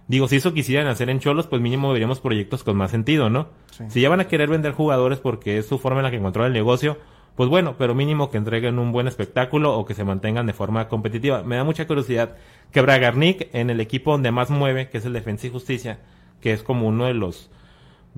Digo, 0.09 0.27
si 0.27 0.37
eso 0.37 0.55
quisieran 0.55 0.87
hacer 0.87 1.11
en 1.11 1.21
Cholos, 1.21 1.47
pues 1.47 1.61
mínimo 1.61 1.93
veríamos 1.93 2.21
proyectos 2.21 2.65
con 2.65 2.77
más 2.77 2.91
sentido, 2.91 3.29
¿no? 3.29 3.49
Si 3.89 4.01
ya 4.01 4.09
van 4.09 4.21
a 4.21 4.27
querer 4.27 4.49
vender 4.49 4.73
jugadores 4.73 5.19
porque 5.19 5.59
es 5.59 5.67
su 5.67 5.79
forma 5.79 6.01
en 6.01 6.05
la 6.05 6.11
que 6.11 6.17
encontró 6.17 6.47
el 6.47 6.53
negocio, 6.53 6.99
pues 7.37 7.49
bueno, 7.49 7.77
pero 7.79 7.95
mínimo 7.95 8.31
que 8.31 8.39
entreguen 8.39 8.79
un 8.79 8.91
buen 8.91 9.07
espectáculo 9.07 9.79
o 9.79 9.85
que 9.85 9.95
se 9.95 10.05
mantengan 10.05 10.47
de 10.47 10.55
forma 10.55 10.89
competitiva. 10.89 11.45
Me 11.45 11.57
da 11.57 11.63
mucha 11.63 11.87
curiosidad 11.87 12.37
que 12.73 12.81
Bragarnik 12.81 13.49
en 13.53 13.71
el 13.71 13.81
equipo 13.81 14.11
donde 14.11 14.33
más 14.33 14.51
mueve, 14.51 14.89
que 14.89 14.99
es 14.99 15.05
el 15.05 15.13
Defensa 15.13 15.47
y 15.47 15.51
Justicia, 15.51 16.01
que 16.41 16.53
es 16.53 16.63
como 16.63 16.89
uno 16.89 17.05
de 17.05 17.15
los 17.15 17.51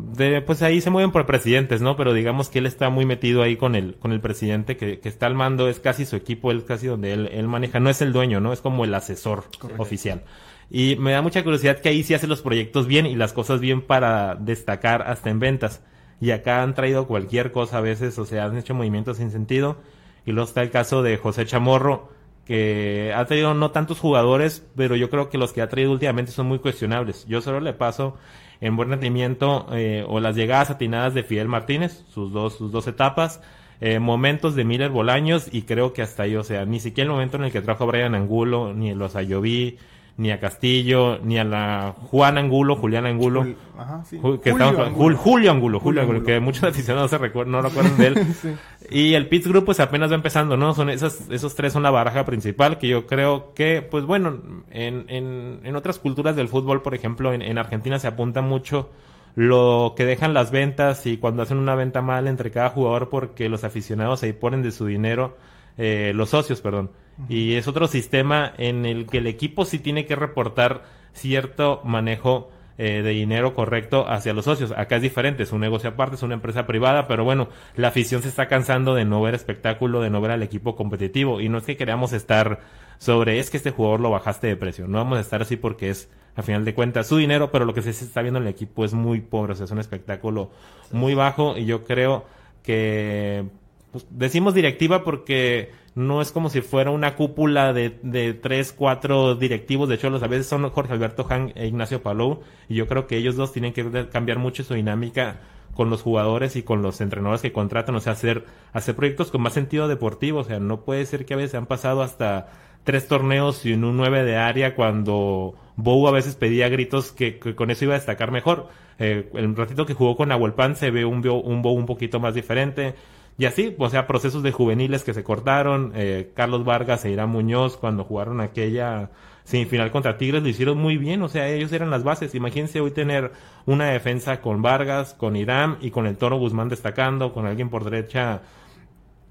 de, 0.01 0.41
pues 0.43 0.63
ahí 0.63 0.81
se 0.81 0.91
mueven 0.91 1.13
por 1.13 1.27
presidentes, 1.27 1.81
¿no? 1.81 1.97
Pero 1.97 2.13
digamos 2.13 2.49
que 2.49 2.59
él 2.59 2.67
está 2.67 2.91
muy 2.91 3.05
metido 3.05 3.43
ahí 3.43 3.57
con 3.57 3.75
el, 3.75 3.97
con 3.97 4.13
el 4.13 4.21
presidente 4.21 4.77
que, 4.77 5.01
que 5.01 5.09
está 5.09 5.27
al 5.27 5.35
mando, 5.35 5.69
es 5.69 5.81
casi 5.81 6.05
su 6.07 6.17
equipo, 6.17 6.51
él 6.51 6.65
casi 6.65 6.87
donde 6.87 7.13
él, 7.13 7.29
él 7.33 7.49
maneja, 7.49 7.81
no 7.81 7.91
es 7.91 8.03
el 8.03 8.13
dueño, 8.13 8.41
¿no? 8.41 8.53
Es 8.53 8.61
como 8.61 8.85
el 8.85 8.95
asesor 8.95 9.45
oficial. 9.79 10.23
Y 10.71 10.97
me 10.97 11.13
da 11.13 11.21
mucha 11.21 11.43
curiosidad 11.43 11.81
que 11.81 11.89
ahí 11.89 12.05
sí 12.05 12.15
hace 12.15 12.29
los 12.29 12.43
proyectos 12.43 12.87
bien 12.87 13.07
y 13.07 13.17
las 13.17 13.33
cosas 13.33 13.61
bien 13.61 13.83
para 13.83 14.37
destacar 14.37 15.03
hasta 15.03 15.29
en 15.29 15.41
ventas. 15.41 15.83
Y 16.21 16.31
acá 16.31 16.63
han 16.63 16.75
traído 16.75 17.07
cualquier 17.07 17.51
cosa 17.51 17.79
a 17.79 17.81
veces, 17.81 18.19
o 18.19 18.25
sea, 18.25 18.45
han 18.45 18.57
hecho 18.57 18.75
movimientos 18.75 19.17
sin 19.17 19.31
sentido. 19.31 19.79
Y 20.25 20.33
luego 20.33 20.49
está 20.49 20.63
el 20.63 20.71
caso 20.71 21.03
de 21.03 21.17
José 21.17 21.45
Chamorro, 21.47 22.11
que 22.45 23.13
ha 23.17 23.25
traído 23.25 23.55
no 23.55 23.71
tantos 23.71 23.99
jugadores, 23.99 24.67
pero 24.77 24.97
yo 24.97 25.11
creo 25.11 25.29
que 25.29 25.39
los 25.39 25.53
que 25.53 25.63
ha 25.63 25.69
traído 25.69 25.93
últimamente 25.93 26.31
son 26.31 26.47
muy 26.47 26.59
cuestionables. 26.59 27.27
Yo 27.27 27.41
solo 27.41 27.61
le 27.61 27.73
paso 27.73 28.17
en 28.61 28.77
buen 28.77 28.91
rendimiento 28.91 29.67
eh, 29.73 30.05
o 30.07 30.21
las 30.21 30.37
llegadas 30.37 30.71
atinadas 30.71 31.15
de 31.15 31.23
Fidel 31.23 31.49
Martínez, 31.49 32.05
sus 32.09 32.33
dos, 32.33 32.57
sus 32.57 32.73
dos 32.73 32.87
etapas, 32.87 33.41
eh, 33.81 33.99
momentos 33.99 34.55
de 34.55 34.65
Miller 34.65 34.91
Bolaños 34.91 35.49
y 35.51 35.63
creo 35.63 35.93
que 35.93 36.03
hasta 36.03 36.25
ahí, 36.25 36.37
o 36.37 36.45
sea, 36.45 36.67
ni 36.67 36.81
siquiera 36.81 37.09
el 37.09 37.13
momento 37.13 37.39
en 37.39 37.45
el 37.45 37.53
que 37.53 37.63
trajo 37.63 37.87
Brian 37.87 38.15
Angulo, 38.15 38.75
ni 38.75 38.95
los 38.95 39.17
Ayoví, 39.17 39.79
ni 40.17 40.31
a 40.31 40.39
Castillo, 40.39 41.19
ni 41.23 41.39
a 41.39 41.45
la 41.45 41.95
Juan 42.11 42.37
Angulo, 42.37 42.77
Julián 42.77 43.07
Angulo, 43.07 43.41
Julio, 43.41 43.57
Angulo. 43.79 45.17
Julio, 45.17 45.51
Angulo, 45.51 45.81
Julio, 45.81 46.03
Angulo, 46.03 46.23
que 46.23 46.41
muchos 46.41 46.65
aficionados 46.71 47.11
se 47.11 47.19
recuerdan, 47.19 47.53
no 47.53 47.63
recuerdan 47.63 47.97
de 47.97 48.07
él. 48.07 48.27
Y 48.93 49.15
el 49.15 49.29
Pitts 49.29 49.47
Group 49.47 49.67
pues 49.67 49.79
apenas 49.79 50.11
va 50.11 50.17
empezando, 50.17 50.57
¿no? 50.57 50.75
Son 50.75 50.91
esas, 50.91 51.31
esos 51.31 51.55
tres 51.55 51.73
son 51.73 51.85
la 51.85 51.93
baraja 51.93 52.25
principal 52.25 52.77
que 52.77 52.89
yo 52.89 53.07
creo 53.07 53.55
que, 53.55 53.83
pues 53.83 54.05
bueno, 54.05 54.41
en, 54.71 55.05
en, 55.09 55.61
en 55.63 55.77
otras 55.77 56.01
culturas 56.01 56.35
del 56.35 56.49
fútbol, 56.49 56.83
por 56.83 56.95
ejemplo, 56.95 57.33
en, 57.33 57.41
en 57.41 57.57
Argentina 57.57 58.01
se 58.01 58.09
apunta 58.09 58.43
mucho 58.43 58.91
lo 59.37 59.95
que 59.97 60.05
dejan 60.05 60.35
las 60.35 60.51
ventas 60.51 61.07
y 61.07 61.19
cuando 61.19 61.43
hacen 61.43 61.59
una 61.59 61.77
venta 61.77 62.03
mal 62.03 62.27
entre 62.27 62.51
cada 62.51 62.71
jugador 62.71 63.11
porque 63.11 63.49
los 63.49 63.63
aficionados 63.63 64.25
ahí 64.25 64.33
ponen 64.33 64.63
de 64.63 64.73
su 64.73 64.87
dinero, 64.87 65.37
eh, 65.79 66.11
los 66.15 66.31
socios, 66.31 66.61
perdón 66.61 66.91
y 67.29 67.55
es 67.55 67.69
otro 67.69 67.87
sistema 67.87 68.53
en 68.59 68.87
el 68.87 69.07
que 69.07 69.19
el 69.19 69.27
equipo 69.27 69.65
sí 69.65 69.79
tiene 69.79 70.07
que 70.07 70.17
reportar 70.17 70.85
cierto 71.13 71.81
manejo 71.85 72.51
eh, 72.83 73.03
de 73.03 73.11
dinero 73.11 73.53
correcto 73.53 74.07
hacia 74.09 74.33
los 74.33 74.47
socios. 74.47 74.73
Acá 74.75 74.97
es 74.97 75.03
diferente, 75.03 75.43
es 75.43 75.53
un 75.53 75.61
negocio 75.61 75.91
aparte, 75.91 76.17
es 76.17 76.23
una 76.23 76.33
empresa 76.33 76.67
privada, 76.67 77.07
pero 77.07 77.25
bueno, 77.25 77.49
la 77.77 77.89
afición 77.89 78.23
se 78.23 78.29
está 78.29 78.49
cansando 78.49 78.95
de 78.95 79.05
no 79.05 79.21
ver 79.21 79.35
espectáculo, 79.35 80.01
de 80.01 80.09
no 80.09 80.21
ver 80.23 80.31
al 80.31 80.43
equipo 80.43 80.77
competitivo. 80.77 81.43
Y 81.43 81.51
no 81.51 81.59
es 81.59 81.65
que 81.65 81.77
queramos 81.77 82.15
estar 82.15 82.61
sobre, 82.97 83.39
es 83.39 83.51
que 83.51 83.59
este 83.59 83.71
jugador 83.71 84.01
lo 84.01 84.11
bajaste 84.11 84.47
de 84.47 84.57
precio. 84.57 84.89
No 84.89 84.97
vamos 84.97 85.19
a 85.19 85.21
estar 85.21 85.43
así 85.43 85.57
porque 85.57 85.91
es, 85.91 86.09
a 86.37 86.43
final 86.43 86.65
de 86.65 86.73
cuentas, 86.73 87.07
su 87.07 87.19
dinero, 87.19 87.51
pero 87.51 87.67
lo 87.67 87.75
que 87.75 87.83
se 87.83 87.91
está 87.91 88.23
viendo 88.23 88.39
en 88.39 88.47
el 88.47 88.51
equipo 88.51 88.83
es 88.85 88.95
muy 88.95 89.21
pobre, 89.21 89.53
o 89.53 89.57
sea, 89.57 89.65
es 89.65 89.71
un 89.71 89.79
espectáculo 89.79 90.51
muy 90.91 91.13
bajo 91.13 91.59
y 91.59 91.67
yo 91.67 91.85
creo 91.85 92.25
que 92.63 93.45
pues, 93.93 94.07
decimos 94.09 94.55
directiva 94.55 95.05
porque 95.05 95.71
no 96.01 96.23
es 96.23 96.33
como 96.33 96.49
si 96.49 96.63
fuera 96.63 96.91
una 96.91 97.15
cúpula 97.15 97.73
de, 97.73 97.99
de 98.03 98.35
tres, 98.35 98.73
cuatro 98.73 99.35
directivos 99.35 99.89
de 99.89 99.99
Cholos. 99.99 100.23
A 100.23 100.29
veces 100.29 100.47
son 100.47 100.69
Jorge 100.71 100.93
Alberto 100.93 101.27
Han 101.29 101.53
e 101.55 101.67
Ignacio 101.67 102.03
Palou. 102.03 102.41
Y 102.69 102.75
yo 102.75 102.87
creo 102.87 103.07
que 103.07 103.17
ellos 103.17 103.37
dos 103.37 103.53
tienen 103.53 103.73
que 103.73 104.09
cambiar 104.09 104.39
mucho 104.39 104.65
su 104.65 104.75
dinámica 104.75 105.41
con 105.75 105.91
los 105.91 106.03
jugadores 106.03 106.57
y 106.57 106.63
con 106.63 106.83
los 106.83 107.01
entrenadores 107.01 107.43
que 107.43 107.53
contratan. 107.53 107.95
O 107.95 108.01
sea, 108.01 108.15
hacer, 108.15 108.47
hacer 108.73 108.97
proyectos 108.97 109.31
con 109.31 109.43
más 109.43 109.53
sentido 109.53 109.89
deportivo. 109.89 110.41
O 110.41 110.45
sea, 110.45 110.59
no 110.59 110.81
puede 110.81 111.05
ser 111.07 111.27
que 111.27 111.35
a 111.35 111.37
veces 111.37 111.55
han 111.55 111.67
pasado 111.67 112.03
hasta 112.03 112.49
tres 112.85 113.07
torneos 113.07 113.67
y 113.67 113.75
en 113.75 113.85
un 113.85 113.97
nueve 113.97 114.25
de 114.25 114.37
área 114.37 114.75
cuando 114.75 115.55
Bou 115.77 116.09
a 116.09 116.13
veces 116.13 116.35
pedía 116.35 116.69
gritos 116.71 117.13
que, 117.13 117.39
con 117.39 117.71
eso 117.71 117.85
iba 117.85 117.95
a 117.95 117.99
destacar 117.99 118.31
mejor. 118.31 118.69
Eh, 118.99 119.31
el 119.35 119.55
ratito 119.55 119.87
que 119.87 119.95
jugó 119.95 120.17
con 120.17 120.31
Pan 120.53 120.77
se 120.77 120.91
ve 120.91 121.05
un, 121.05 121.27
un 121.27 121.63
Bou 121.63 121.75
un 121.75 121.87
poquito 121.87 122.21
más 122.21 122.35
diferente. 122.35 122.95
Y 123.41 123.47
así, 123.47 123.75
o 123.79 123.89
sea, 123.89 124.07
procesos 124.07 124.43
de 124.43 124.53
juveniles 124.53 125.03
que 125.03 125.15
se 125.15 125.25
cortaron. 125.25 125.93
Eh, 125.95 126.31
Carlos 126.37 126.63
Vargas 126.63 127.07
e 127.07 127.11
Irán 127.11 127.31
Muñoz, 127.31 127.79
cuando 127.79 128.05
jugaron 128.05 128.43
aquella 128.43 129.13
semifinal 129.45 129.91
contra 129.91 130.19
Tigres, 130.19 130.43
lo 130.43 130.51
hicieron 130.51 130.77
muy 130.77 130.99
bien. 130.99 131.23
O 131.23 131.29
sea, 131.31 131.49
ellos 131.49 131.73
eran 131.73 131.89
las 131.89 132.05
bases. 132.05 132.35
Imagínense 132.35 132.83
hoy 132.83 132.91
tener 132.91 133.33
una 133.65 133.87
defensa 133.87 134.43
con 134.43 134.61
Vargas, 134.61 135.15
con 135.15 135.37
Irán 135.37 135.79
y 135.81 135.91
con 135.91 136.07
el 136.07 136.19
Toro 136.19 136.37
Guzmán 136.37 136.69
destacando, 136.69 137.33
con 137.33 137.47
alguien 137.47 137.71
por 137.71 137.85
derecha 137.85 138.43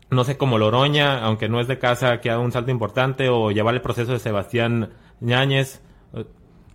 no 0.09 0.23
sé, 0.23 0.37
como 0.37 0.57
Loroña, 0.57 1.19
aunque 1.19 1.47
no 1.47 1.59
es 1.59 1.67
de 1.67 1.77
casa, 1.77 2.19
que 2.19 2.31
haga 2.31 2.39
un 2.39 2.51
salto 2.51 2.71
importante, 2.71 3.29
o 3.29 3.51
llevar 3.51 3.75
el 3.75 3.81
proceso 3.81 4.11
de 4.11 4.17
Sebastián 4.17 4.89
Ñáñez. 5.19 5.83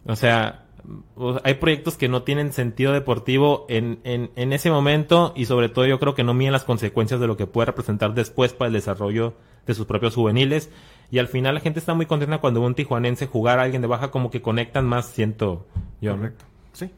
O 0.07 0.15
sea, 0.15 0.64
hay 1.43 1.55
proyectos 1.55 1.97
que 1.97 2.09
no 2.09 2.23
tienen 2.23 2.53
sentido 2.53 2.93
deportivo 2.93 3.67
en, 3.69 4.01
en, 4.05 4.31
en, 4.37 4.53
ese 4.53 4.71
momento 4.71 5.33
y 5.35 5.47
sobre 5.47 5.69
todo 5.69 5.87
yo 5.87 5.99
creo 5.99 6.15
que 6.15 6.25
no 6.25 6.35
miden 6.35 6.53
las 6.53 6.65
consecuencias 6.65 7.21
de 7.21 7.27
lo 7.27 7.37
que 7.37 7.47
puede 7.47 7.67
representar 7.67 8.15
después 8.15 8.53
para 8.53 8.69
el 8.69 8.75
desarrollo 8.75 9.35
de 9.67 9.75
sus 9.75 9.87
propios 9.87 10.15
juveniles 10.15 10.71
y 11.11 11.19
al 11.19 11.29
final 11.29 11.55
la 11.55 11.61
gente 11.61 11.79
está 11.79 11.95
muy 11.95 12.07
contenta 12.07 12.39
cuando 12.39 12.61
un 12.61 12.75
tijuanense 12.75 13.27
jugar 13.27 13.59
a 13.59 13.63
alguien 13.63 13.83
de 13.83 13.89
baja 13.89 14.11
como 14.11 14.31
que 14.31 14.43
conectan 14.43 14.87
más, 14.87 15.07
siento 15.07 15.67
yo. 16.01 16.17
Correcto. 16.17 16.45
Sí. 16.73 16.91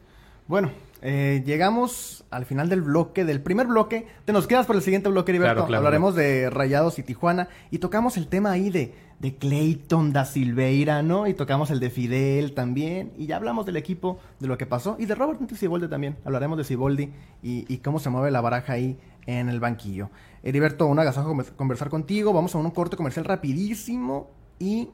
Bueno, 0.47 0.71
eh, 1.01 1.43
llegamos 1.45 2.25
al 2.31 2.45
final 2.45 2.69
del 2.69 2.81
bloque, 2.81 3.25
del 3.25 3.41
primer 3.41 3.67
bloque. 3.67 4.07
Te 4.25 4.33
nos 4.33 4.47
quedas 4.47 4.65
por 4.65 4.75
el 4.75 4.81
siguiente 4.81 5.09
bloque, 5.09 5.31
Heriberto. 5.31 5.63
Hablaremos 5.63 6.15
de 6.15 6.49
Rayados 6.49 6.99
y 6.99 7.03
Tijuana 7.03 7.49
y 7.69 7.77
tocamos 7.79 8.17
el 8.17 8.27
tema 8.27 8.51
ahí 8.51 8.69
de 8.69 8.95
de 9.19 9.35
Clayton 9.35 10.13
da 10.13 10.25
Silveira, 10.25 11.01
¿no? 11.01 11.27
Y 11.27 11.33
tocamos 11.33 11.71
el 11.71 11.79
de 11.79 11.89
Fidel 11.89 12.53
también. 12.53 13.11
Y 13.17 13.25
ya 13.25 13.37
hablamos 13.37 13.65
del 13.65 13.77
equipo, 13.77 14.19
de 14.39 14.47
lo 14.47 14.57
que 14.57 14.65
pasó. 14.65 14.95
Y 14.99 15.05
de 15.05 15.15
Robert 15.15 15.39
Ciboldi 15.55 15.87
también. 15.87 16.17
Hablaremos 16.25 16.57
de 16.57 16.63
Ciboldi 16.63 17.11
y, 17.41 17.65
y, 17.73 17.77
cómo 17.79 17.99
se 17.99 18.09
mueve 18.09 18.31
la 18.31 18.41
baraja 18.41 18.73
ahí 18.73 18.97
en 19.25 19.49
el 19.49 19.59
banquillo. 19.59 20.09
Heriberto, 20.43 20.85
un 20.87 20.99
agasajo 20.99 21.35
conversar 21.55 21.89
contigo. 21.89 22.33
Vamos 22.33 22.53
a 22.53 22.59
un 22.59 22.71
corte 22.71 22.95
comercial 22.95 23.25
rapidísimo 23.25 24.29
y 24.59 24.89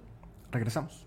regresamos. 0.51 1.02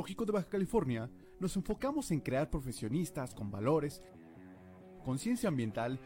Tecnológico 0.00 0.24
de 0.24 0.32
Baja 0.32 0.48
California 0.48 1.10
nos 1.40 1.56
enfocamos 1.56 2.10
en 2.10 2.20
crear 2.20 2.48
profesionistas 2.48 3.34
con 3.34 3.50
valores, 3.50 4.02
conciencia 5.04 5.50
ambiental 5.50 6.00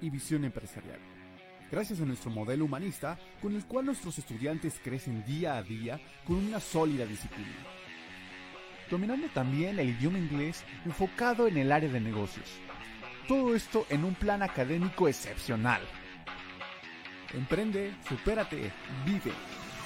y 0.00 0.10
visión 0.10 0.44
empresarial. 0.44 0.98
gracias 1.70 2.00
a 2.00 2.04
nuestro 2.04 2.32
modelo 2.32 2.64
humanista 2.64 3.16
con 3.40 3.54
el 3.54 3.64
cual 3.66 3.86
nuestros 3.86 4.18
estudiantes 4.18 4.80
crecen 4.82 5.24
día 5.24 5.56
a 5.56 5.62
día 5.62 6.00
con 6.26 6.38
una 6.38 6.58
sólida 6.58 7.06
disciplina. 7.06 7.54
Dominando 8.90 9.28
también 9.28 9.78
el 9.78 9.90
idioma 9.90 10.18
inglés 10.18 10.64
enfocado 10.84 11.46
en 11.46 11.56
el 11.56 11.70
área 11.70 11.90
de 11.90 12.00
negocios. 12.00 12.50
Todo 13.28 13.54
esto 13.54 13.86
en 13.90 14.02
un 14.04 14.16
plan 14.16 14.42
académico 14.42 15.06
excepcional. 15.06 15.82
Emprende, 17.32 17.94
supérate, 18.08 18.72
vive. 19.06 19.32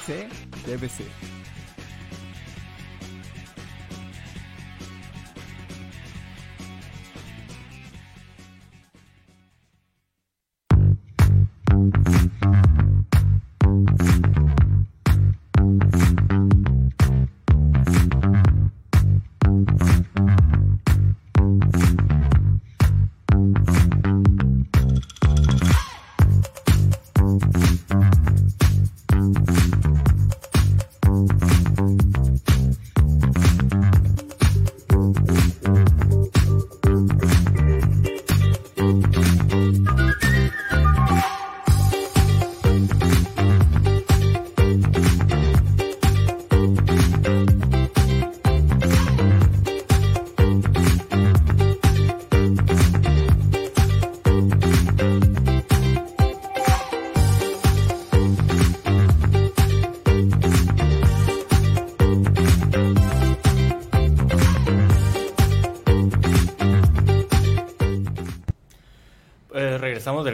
C 0.06 0.28
debe. 0.64 0.88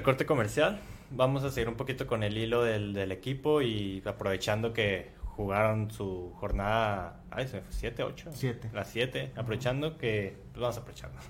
Corte 0.09 0.25
comercial. 0.25 0.81
Vamos 1.11 1.45
a 1.45 1.51
seguir 1.51 1.69
un 1.69 1.75
poquito 1.75 2.07
con 2.07 2.23
el 2.23 2.39
hilo 2.39 2.63
del, 2.63 2.95
del 2.95 3.13
equipo 3.13 3.61
y 3.61 4.03
aprovechando 4.07 4.73
que 4.73 5.11
jugaron 5.37 5.91
su 5.91 6.33
jornada. 6.37 7.21
Ay, 7.31 7.47
se 7.47 7.57
me 7.57 7.63
fue 7.63 7.75
7, 7.75 8.03
8. 8.05 8.31
Siete. 8.33 8.71
Las 8.73 8.89
7. 8.89 9.33
Aprovechando 9.37 9.99
que. 9.99 10.35
Pues 10.53 10.63
vamos 10.63 10.79
a 10.79 10.81
aprovecharlo. 10.81 11.19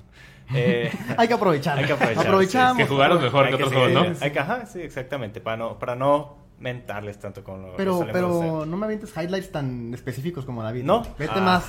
Eh, 0.54 0.90
Hay 1.18 1.28
que 1.28 1.34
aprovechar. 1.34 1.76
hay 1.76 1.84
que 1.84 1.92
aprovechar. 1.92 2.26
Aprovechamos. 2.26 2.78
que 2.78 2.86
jugaron 2.86 3.22
mejor 3.22 3.48
que 3.48 3.54
otros 3.56 3.68
sí, 3.68 3.74
juegos, 3.74 3.92
¿no? 3.92 4.24
Hay 4.24 4.30
que, 4.30 4.38
ajá, 4.38 4.64
sí, 4.64 4.80
exactamente. 4.80 5.42
Para 5.42 5.58
no, 5.58 5.78
para 5.78 5.94
no 5.94 6.38
mentarles 6.60 7.18
tanto 7.20 7.44
con 7.44 7.62
lo 7.62 7.76
Pero, 7.76 8.04
pero 8.12 8.66
no 8.66 8.76
me 8.76 8.86
avientes 8.86 9.12
highlights 9.16 9.52
tan 9.52 9.94
específicos 9.94 10.44
como 10.44 10.62
David. 10.62 10.82
¿No? 10.84 11.02
Vete 11.18 11.34
Ah. 11.36 11.40
más. 11.40 11.64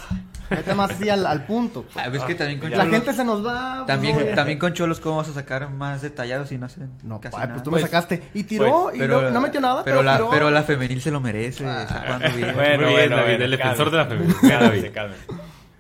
Vete 0.50 0.74
más 0.74 0.90
así 0.90 1.08
al, 1.10 1.28
al 1.28 1.46
punto. 1.46 1.86
Ah, 1.96 2.06
pues 2.10 2.22
es 2.22 2.24
que 2.24 2.34
también 2.36 2.60
con 2.60 2.72
La 2.72 2.78
Cholos, 2.78 2.92
gente 2.96 3.14
se 3.14 3.24
nos 3.24 3.46
va. 3.46 3.86
también, 3.86 4.16
pues, 4.16 4.34
también 4.34 4.58
con 4.58 4.74
Cholos, 4.74 5.00
¿cómo 5.00 5.18
vas 5.18 5.30
a 5.30 5.34
sacar 5.34 5.70
más 5.70 6.02
detallados 6.02 6.50
si 6.50 6.58
no 6.58 6.66
hacen 6.66 6.90
No, 7.04 7.22
casi 7.22 7.36
ay, 7.36 7.42
nada? 7.42 7.54
pues 7.54 7.64
tú 7.64 7.70
Pues- 7.70 7.84
me 7.84 7.88
sacaste. 7.88 8.24
Y 8.34 8.44
tiró 8.46 8.92
y 8.94 8.98
Pero- 8.98 9.22
no, 9.22 9.30
no 9.32 9.42
metió 9.42 9.62
nada. 9.62 9.84
Pero, 9.84 10.02
la, 10.02 10.16
tiró. 10.18 10.30
pero 10.32 10.50
la 10.50 10.64
femenil 10.64 11.02
se 11.02 11.12
lo 11.12 11.20
merece. 11.22 11.64
bien. 11.64 11.76
Bueno, 12.08 12.30
Muy 12.32 12.42
bien, 12.44 12.56
bueno, 12.56 12.84
David, 12.88 13.12
bueno, 13.12 13.44
el 13.46 13.52
defensor 13.52 13.92
de 13.92 13.98
la 13.98 14.08
cálmense, 14.08 14.48
David. 14.50 14.86
cálmense. 14.94 15.26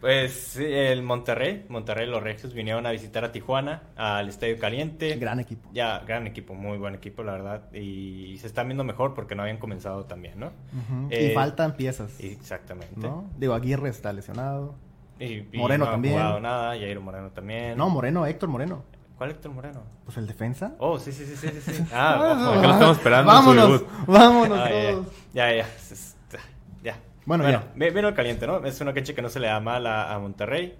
Pues 0.01 0.31
sí, 0.53 0.63
el 0.65 1.03
Monterrey, 1.03 1.65
Monterrey, 1.67 2.07
los 2.07 2.23
Regios 2.23 2.53
vinieron 2.53 2.85
a 2.85 2.91
visitar 2.91 3.25
a 3.25 3.31
Tijuana, 3.33 3.83
al 3.97 4.29
Estadio 4.29 4.57
Caliente. 4.57 5.17
Gran 5.17 5.39
equipo. 5.41 5.69
Ya, 5.73 5.99
gran 6.07 6.25
equipo, 6.25 6.53
muy 6.53 6.77
buen 6.77 6.95
equipo, 6.95 7.21
la 7.21 7.33
verdad. 7.33 7.73
Y 7.73 8.37
se 8.39 8.47
están 8.47 8.67
viendo 8.67 8.85
mejor 8.85 9.13
porque 9.13 9.35
no 9.35 9.41
habían 9.43 9.57
comenzado 9.57 10.05
también, 10.05 10.39
¿no? 10.39 10.47
Ujú. 10.47 11.07
Eh, 11.09 11.31
y 11.31 11.35
faltan 11.35 11.75
piezas. 11.75 12.17
Exactamente. 12.19 12.95
¿no? 12.95 13.29
Digo, 13.37 13.53
Aguirre 13.53 13.89
está 13.89 14.13
lesionado. 14.13 14.75
Y, 15.19 15.25
y 15.51 15.57
Moreno 15.57 15.83
no 15.83 15.89
ha 15.89 15.93
también. 15.95 16.13
jugado 16.13 16.39
nada, 16.39 16.69
Jairo 16.77 17.01
Moreno 17.01 17.29
también. 17.31 17.77
No, 17.77 17.89
Moreno, 17.89 18.25
Héctor 18.25 18.47
Moreno. 18.47 18.83
¿Cuál 19.17 19.31
Héctor 19.31 19.51
Moreno? 19.51 19.83
Pues 20.05 20.15
el 20.15 20.27
defensa. 20.27 20.75
Oh, 20.79 20.97
sí, 20.97 21.11
sí, 21.11 21.25
sí, 21.25 21.35
sí, 21.35 21.49
sí. 21.59 21.83
Ah, 21.93 22.37
ojo. 22.39 22.57
acá 22.57 22.67
lo 22.67 22.73
estamos 22.73 22.97
esperando 22.97 23.31
en 23.33 23.37
su 23.37 23.45
Vámonos, 23.49 23.83
vámonos 24.07 24.59
Ah, 24.59 24.69
ya, 24.71 24.91
todos. 24.91 25.07
ya, 25.33 25.53
ya. 25.55 25.65
Bueno, 27.29 27.49
ya. 27.49 27.71
ve- 27.75 27.91
vino 27.91 28.07
el 28.07 28.13
caliente, 28.15 28.47
¿no? 28.47 28.65
Es 28.65 28.81
una 28.81 28.93
cancha 28.93 29.13
que 29.13 29.21
no 29.21 29.29
se 29.29 29.39
le 29.39 29.47
da 29.47 29.59
mal 29.59 29.85
a, 29.87 30.13
a 30.13 30.19
Monterrey. 30.19 30.75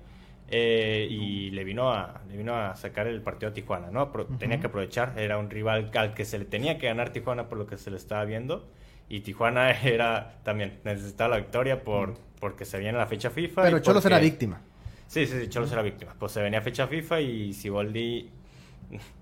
eh, 0.52 1.06
y 1.10 1.52
le 1.52 1.64
vino 1.64 1.91
a 1.93 2.22
le 2.28 2.36
vino 2.36 2.56
a 2.56 2.76
sacar 2.76 3.06
el 3.06 3.22
partido 3.22 3.52
a 3.52 3.54
Tijuana, 3.54 3.91
¿no? 3.91 4.12
Pro- 4.12 4.26
Tenía 4.26 4.60
que 4.60 4.66
aprovechar, 4.66 5.14
era 5.18 5.38
un 5.38 5.50
rival 5.52 5.91
al 5.93 6.14
que 6.16 6.26
se 6.26 6.39
le 6.39 6.45
tenía 6.45 6.80
que 6.80 6.88
ganar 6.88 7.12
Tijuana 7.12 7.47
por 7.47 7.60
lo 7.60 7.68
que 7.68 7.78
se 7.78 7.91
le 7.91 7.97
estaba 7.97 8.26
viendo. 8.26 8.68
Y 9.10 9.20
Tijuana 9.22 9.70
era 9.84 10.39
también, 10.43 10.80
necesitaba 10.84 11.30
la 11.36 11.38
victoria 11.38 11.84
por, 11.84 12.16
porque 12.39 12.66
se 12.66 12.80
viene 12.80 12.97
la 12.97 13.06
fecha 13.06 13.30
FIFA. 13.30 13.62
Pero 13.62 13.78
Cholos 13.80 14.02
porque- 14.04 14.16
era 14.16 14.24
víctima. 14.24 14.60
Sí, 15.06 15.26
sí, 15.28 15.39
sí, 15.39 15.50
Cholos 15.50 15.72
era 15.72 15.84
víctima. 15.84 16.16
Pues 16.18 16.32
se 16.32 16.41
venía 16.41 16.62
fecha 16.62 16.88
FIFA 16.88 17.22
y 17.22 17.54
Siboldi 17.54 18.30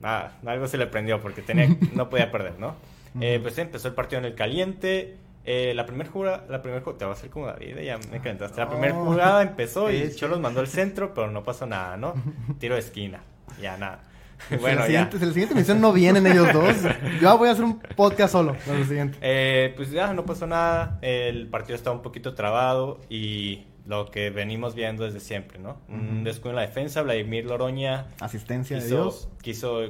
ah, 0.04 0.32
algo 0.46 0.68
se 0.68 0.78
le 0.78 0.88
prendió 0.88 1.20
porque 1.22 1.42
tenía, 1.42 1.68
no 1.94 2.10
podía 2.10 2.32
perder, 2.32 2.58
¿no? 2.60 2.76
Eh, 3.20 3.40
pues 3.42 3.58
empezó 3.58 3.88
el 3.88 3.96
partido 3.96 4.20
en 4.20 4.26
el 4.26 4.36
caliente. 4.36 5.16
Eh, 5.50 5.74
la 5.74 5.86
primera 5.86 6.10
jugada, 6.10 6.46
la 6.50 6.62
primera 6.62 6.82
jugada, 6.84 6.98
te 7.00 7.06
va 7.06 7.12
a 7.12 7.14
hacer 7.14 7.30
como 7.30 7.48
David, 7.48 7.78
ya 7.80 7.98
me 8.12 8.20
calentaste. 8.20 8.60
La 8.60 8.70
primera 8.70 8.94
Oh. 9.00 9.06
jugada 9.06 9.42
empezó 9.42 9.90
y 9.90 10.14
Cholos 10.14 10.42
mandó 10.42 10.60
al 10.60 10.68
centro, 10.68 11.14
pero 11.14 11.32
no 11.32 11.44
pasó 11.44 11.66
nada, 11.66 11.96
¿no? 11.96 12.14
Tiro 12.60 12.76
de 12.76 12.82
esquina, 12.82 13.22
ya 13.62 13.78
nada. 13.78 14.04
Bueno, 14.62 14.82
la, 14.82 14.86
siguiente, 14.86 15.18
si 15.18 15.26
la 15.26 15.32
siguiente 15.32 15.54
emisión 15.56 15.82
no 15.82 15.94
vienen 15.94 16.28
ellos 16.28 16.54
dos. 16.54 16.76
Yo 17.22 17.36
voy 17.40 17.50
a 17.50 17.54
hacer 17.54 17.64
un 17.66 17.80
podcast 17.96 18.34
solo. 18.34 18.56
Lo 18.68 18.86
siguiente. 18.86 19.18
Eh, 19.22 19.74
pues 19.76 19.90
ya 19.90 20.14
no 20.14 20.26
pasó 20.26 20.46
nada, 20.46 21.00
el 21.02 21.48
partido 21.48 21.76
estaba 21.76 21.96
un 21.96 22.04
poquito 22.04 22.36
trabado 22.36 23.00
y 23.10 23.66
lo 23.88 24.12
que 24.12 24.30
venimos 24.30 24.76
viendo 24.76 25.06
desde 25.06 25.22
siempre, 25.22 25.58
¿no? 25.60 25.78
Un 25.88 26.24
descuido 26.26 26.50
en 26.52 26.56
la 26.58 26.62
defensa, 26.64 27.02
Vladimir 27.04 27.46
Loroña 27.46 28.08
Asistencia 28.20 28.76
de 28.76 28.84
quiso, 28.84 28.96
Dios. 28.96 29.30
quiso, 29.42 29.82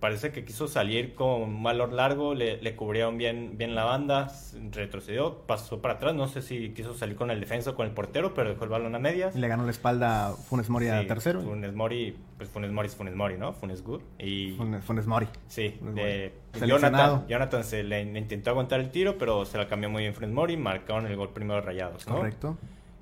parece 0.00 0.32
que 0.32 0.44
quiso 0.44 0.68
salir 0.68 1.14
con 1.14 1.42
un 1.42 1.62
valor 1.62 1.92
largo, 1.92 2.34
le, 2.34 2.60
le 2.60 2.76
cubrieron 2.76 3.18
bien, 3.18 3.56
bien 3.56 3.74
la 3.74 3.84
banda, 3.84 4.32
retrocedió, 4.70 5.38
pasó 5.46 5.80
para 5.80 5.94
atrás, 5.94 6.14
no 6.14 6.28
sé 6.28 6.42
si 6.42 6.70
quiso 6.70 6.94
salir 6.94 7.16
con 7.16 7.30
el 7.30 7.40
defensa 7.40 7.70
o 7.70 7.74
con 7.74 7.86
el 7.86 7.92
portero, 7.92 8.34
pero 8.34 8.50
dejó 8.50 8.64
el 8.64 8.70
balón 8.70 8.94
a 8.94 8.98
medias. 8.98 9.34
Y 9.36 9.38
le 9.38 9.48
ganó 9.48 9.64
la 9.64 9.70
espalda 9.70 10.28
a 10.28 10.32
Funes 10.32 10.70
Mori 10.70 10.88
a 10.88 11.00
Sí, 11.00 11.06
tercero. 11.06 11.40
Funes 11.42 11.74
Mori, 11.74 12.16
pues 12.36 12.48
Funes 12.48 12.70
Mori 12.70 12.88
es 12.88 12.96
Funes 12.96 13.14
Mori, 13.14 13.36
¿no? 13.36 13.52
Funes 13.52 13.82
Good. 13.82 14.02
Y 14.18 14.52
Funes, 14.52 14.84
Funes 14.84 15.06
Mori. 15.06 15.26
Sí, 15.48 15.76
Funes 15.78 15.94
de 15.94 16.02
Mori. 16.02 16.60
Seleccionado. 16.60 17.06
Jonathan, 17.06 17.28
Jonathan 17.28 17.64
se 17.64 17.82
le, 17.82 18.04
le 18.04 18.18
intentó 18.18 18.50
aguantar 18.50 18.80
el 18.80 18.90
tiro, 18.90 19.18
pero 19.18 19.44
se 19.44 19.58
la 19.58 19.66
cambió 19.66 19.90
muy 19.90 20.02
bien 20.02 20.14
Funes 20.14 20.30
Mori, 20.30 20.56
marcaron 20.56 21.06
el 21.06 21.16
gol 21.16 21.30
primero 21.30 21.60
de 21.60 21.66
Rayados, 21.66 22.06
¿no? 22.06 22.16
Correcto. 22.16 22.56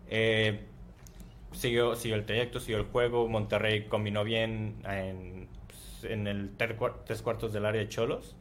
Eh, 0.09 0.66
siguió, 1.53 1.95
siguió 1.97 2.16
el 2.16 2.25
trayecto, 2.25 2.61
siguió 2.61 2.79
el 2.79 2.85
juego, 2.85 3.29
Monterrey 3.29 3.87
combinó 3.87 4.25
bien 4.25 4.77
en, 4.85 5.41
en 6.05 6.27
el 6.27 6.51
tres 6.57 7.23
cuartos 7.23 7.53
del 7.53 7.67
área 7.67 7.81
de 7.83 7.89
Cholos. 7.89 8.37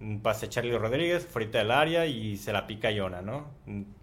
Un 0.00 0.20
pase 0.20 0.48
Charlie 0.48 0.76
Rodríguez, 0.76 1.26
frita 1.26 1.58
del 1.58 1.70
área 1.70 2.06
y 2.06 2.36
se 2.36 2.52
la 2.52 2.66
pica 2.66 2.90
Yona, 2.90 3.22
¿no? 3.22 3.46
Un 3.66 3.94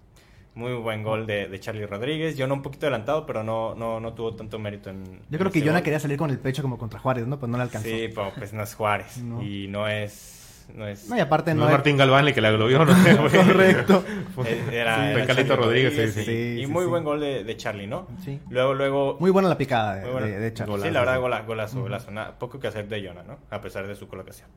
Muy 0.55 0.73
buen 0.73 1.03
gol 1.03 1.25
de, 1.27 1.47
de 1.47 1.59
Charlie 1.59 1.85
Rodríguez. 1.85 2.35
Yona 2.37 2.53
un 2.53 2.61
poquito 2.61 2.85
adelantado, 2.87 3.25
pero 3.25 3.43
no, 3.43 3.75
no, 3.75 3.99
no 3.99 4.13
tuvo 4.13 4.35
tanto 4.35 4.59
mérito 4.59 4.89
en. 4.89 5.21
Yo 5.29 5.37
creo 5.37 5.51
en 5.51 5.51
que 5.51 5.61
Jonah 5.61 5.79
gol. 5.79 5.83
quería 5.83 5.99
salir 5.99 6.17
con 6.17 6.29
el 6.29 6.39
pecho 6.39 6.61
como 6.61 6.77
contra 6.77 6.99
Juárez, 6.99 7.27
¿no? 7.27 7.39
Pues 7.39 7.49
no 7.49 7.57
le 7.57 7.63
alcanzó. 7.63 7.87
Sí, 7.89 8.09
pero 8.13 8.33
pues 8.37 8.53
no 8.53 8.63
es 8.63 8.73
Juárez. 8.75 9.17
No. 9.17 9.41
Y 9.41 9.67
no 9.67 9.87
es. 9.87 10.38
No 10.75 10.87
es. 10.87 11.09
No, 11.09 11.17
y 11.17 11.19
aparte 11.19 11.53
No 11.53 11.61
no, 11.61 11.65
es 11.67 11.71
Martín 11.73 11.97
Galván 11.97 12.27
el 12.27 12.33
que 12.33 12.41
la 12.41 12.51
globió, 12.51 12.85
no 12.85 12.95
sé, 13.03 13.15
güey. 13.15 13.31
Correcto. 13.31 14.03
Era, 14.71 14.95
Sí, 15.25 15.41
era 15.41 15.55
Rodríguez, 15.55 16.13
sí, 16.13 16.23
sí. 16.23 16.31
y 16.31 16.65
Sí, 16.65 16.67
muy 16.67 16.83
sí. 16.85 16.89
buen 16.89 17.03
gol 17.03 17.19
de, 17.19 17.43
de 17.43 17.57
Charlie, 17.57 17.87
¿no? 17.87 18.07
Sí. 18.23 18.39
Luego, 18.49 18.73
luego. 18.73 19.17
Muy 19.19 19.31
buena 19.31 19.49
la 19.49 19.57
picada 19.57 19.95
de, 19.95 20.09
buena. 20.11 20.27
de, 20.27 20.39
de 20.39 20.53
Charlie. 20.53 20.79
Sí, 20.81 20.91
la 20.91 21.01
verdad, 21.01 21.19
gola- 21.19 21.41
golazo, 21.41 21.81
golazo. 21.81 22.11
Nada, 22.11 22.37
poco 22.39 22.59
que 22.59 22.67
hacer 22.67 22.87
de 22.87 23.05
Jonah, 23.05 23.23
¿no? 23.23 23.37
A 23.49 23.61
pesar 23.61 23.87
de 23.87 23.95
su 23.95 24.07
colocación. 24.07 24.47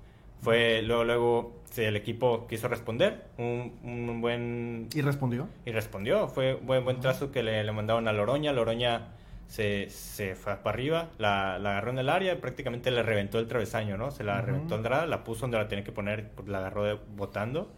Fue, 0.40 0.82
luego, 0.82 1.04
luego, 1.04 1.62
sí, 1.70 1.82
el 1.82 1.94
equipo 1.96 2.46
quiso 2.48 2.66
responder. 2.68 3.24
Un, 3.38 3.78
un 3.84 4.20
buen. 4.20 4.88
¿Y 4.94 5.00
respondió? 5.00 5.48
Y 5.64 5.70
respondió. 5.72 6.26
Fue 6.28 6.54
un 6.56 6.66
buen, 6.66 6.84
buen 6.84 7.00
trazo 7.00 7.30
que 7.30 7.42
le, 7.44 7.62
le 7.62 7.72
mandaron 7.72 8.08
a 8.08 8.12
Loroña. 8.12 8.52
Loroña 8.52 9.08
se, 9.52 9.90
se 9.90 10.34
fue 10.34 10.56
para 10.56 10.70
arriba, 10.74 11.10
la, 11.18 11.58
la 11.58 11.72
agarró 11.72 11.90
en 11.90 11.98
el 11.98 12.08
área 12.08 12.32
y 12.32 12.36
prácticamente 12.36 12.90
le 12.90 13.02
reventó 13.02 13.38
el 13.38 13.46
travesaño, 13.48 13.98
¿no? 13.98 14.10
Se 14.10 14.24
la 14.24 14.36
Ujú. 14.38 14.46
reventó 14.46 14.74
Andrada, 14.76 15.04
la 15.06 15.24
puso 15.24 15.42
donde 15.42 15.58
la 15.58 15.68
tenía 15.68 15.84
que 15.84 15.92
poner, 15.92 16.30
pues, 16.30 16.48
la 16.48 16.58
agarró 16.58 16.84
de, 16.84 16.98
botando. 17.16 17.70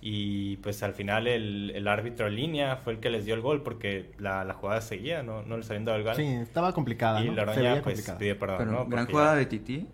Y 0.00 0.56
pues 0.58 0.82
al 0.82 0.94
final 0.94 1.26
el, 1.26 1.72
el 1.74 1.86
árbitro 1.86 2.26
en 2.28 2.36
línea 2.36 2.76
fue 2.76 2.94
el 2.94 3.00
que 3.00 3.10
les 3.10 3.26
dio 3.26 3.34
el 3.34 3.42
gol 3.42 3.62
porque 3.62 4.12
la, 4.18 4.44
la 4.44 4.54
jugada 4.54 4.80
seguía, 4.80 5.22
no, 5.22 5.42
no 5.42 5.58
les 5.58 5.68
habían 5.68 5.84
dado 5.84 5.98
el 5.98 6.04
gol. 6.04 6.14
Sí, 6.14 6.24
estaba 6.26 6.72
complicada, 6.72 7.20
y 7.22 7.26
¿no? 7.26 7.34
Loroña 7.34 7.58
veía 7.60 7.82
pues 7.82 7.96
complicada. 7.96 8.18
pidió 8.18 8.38
perdón, 8.38 8.58
Pero 8.60 8.70
¿no? 8.70 8.76
gran 8.86 8.90
Porque 8.90 9.12
jugada 9.12 9.32
ya- 9.34 9.38
de 9.40 9.46
Titi. 9.46 9.86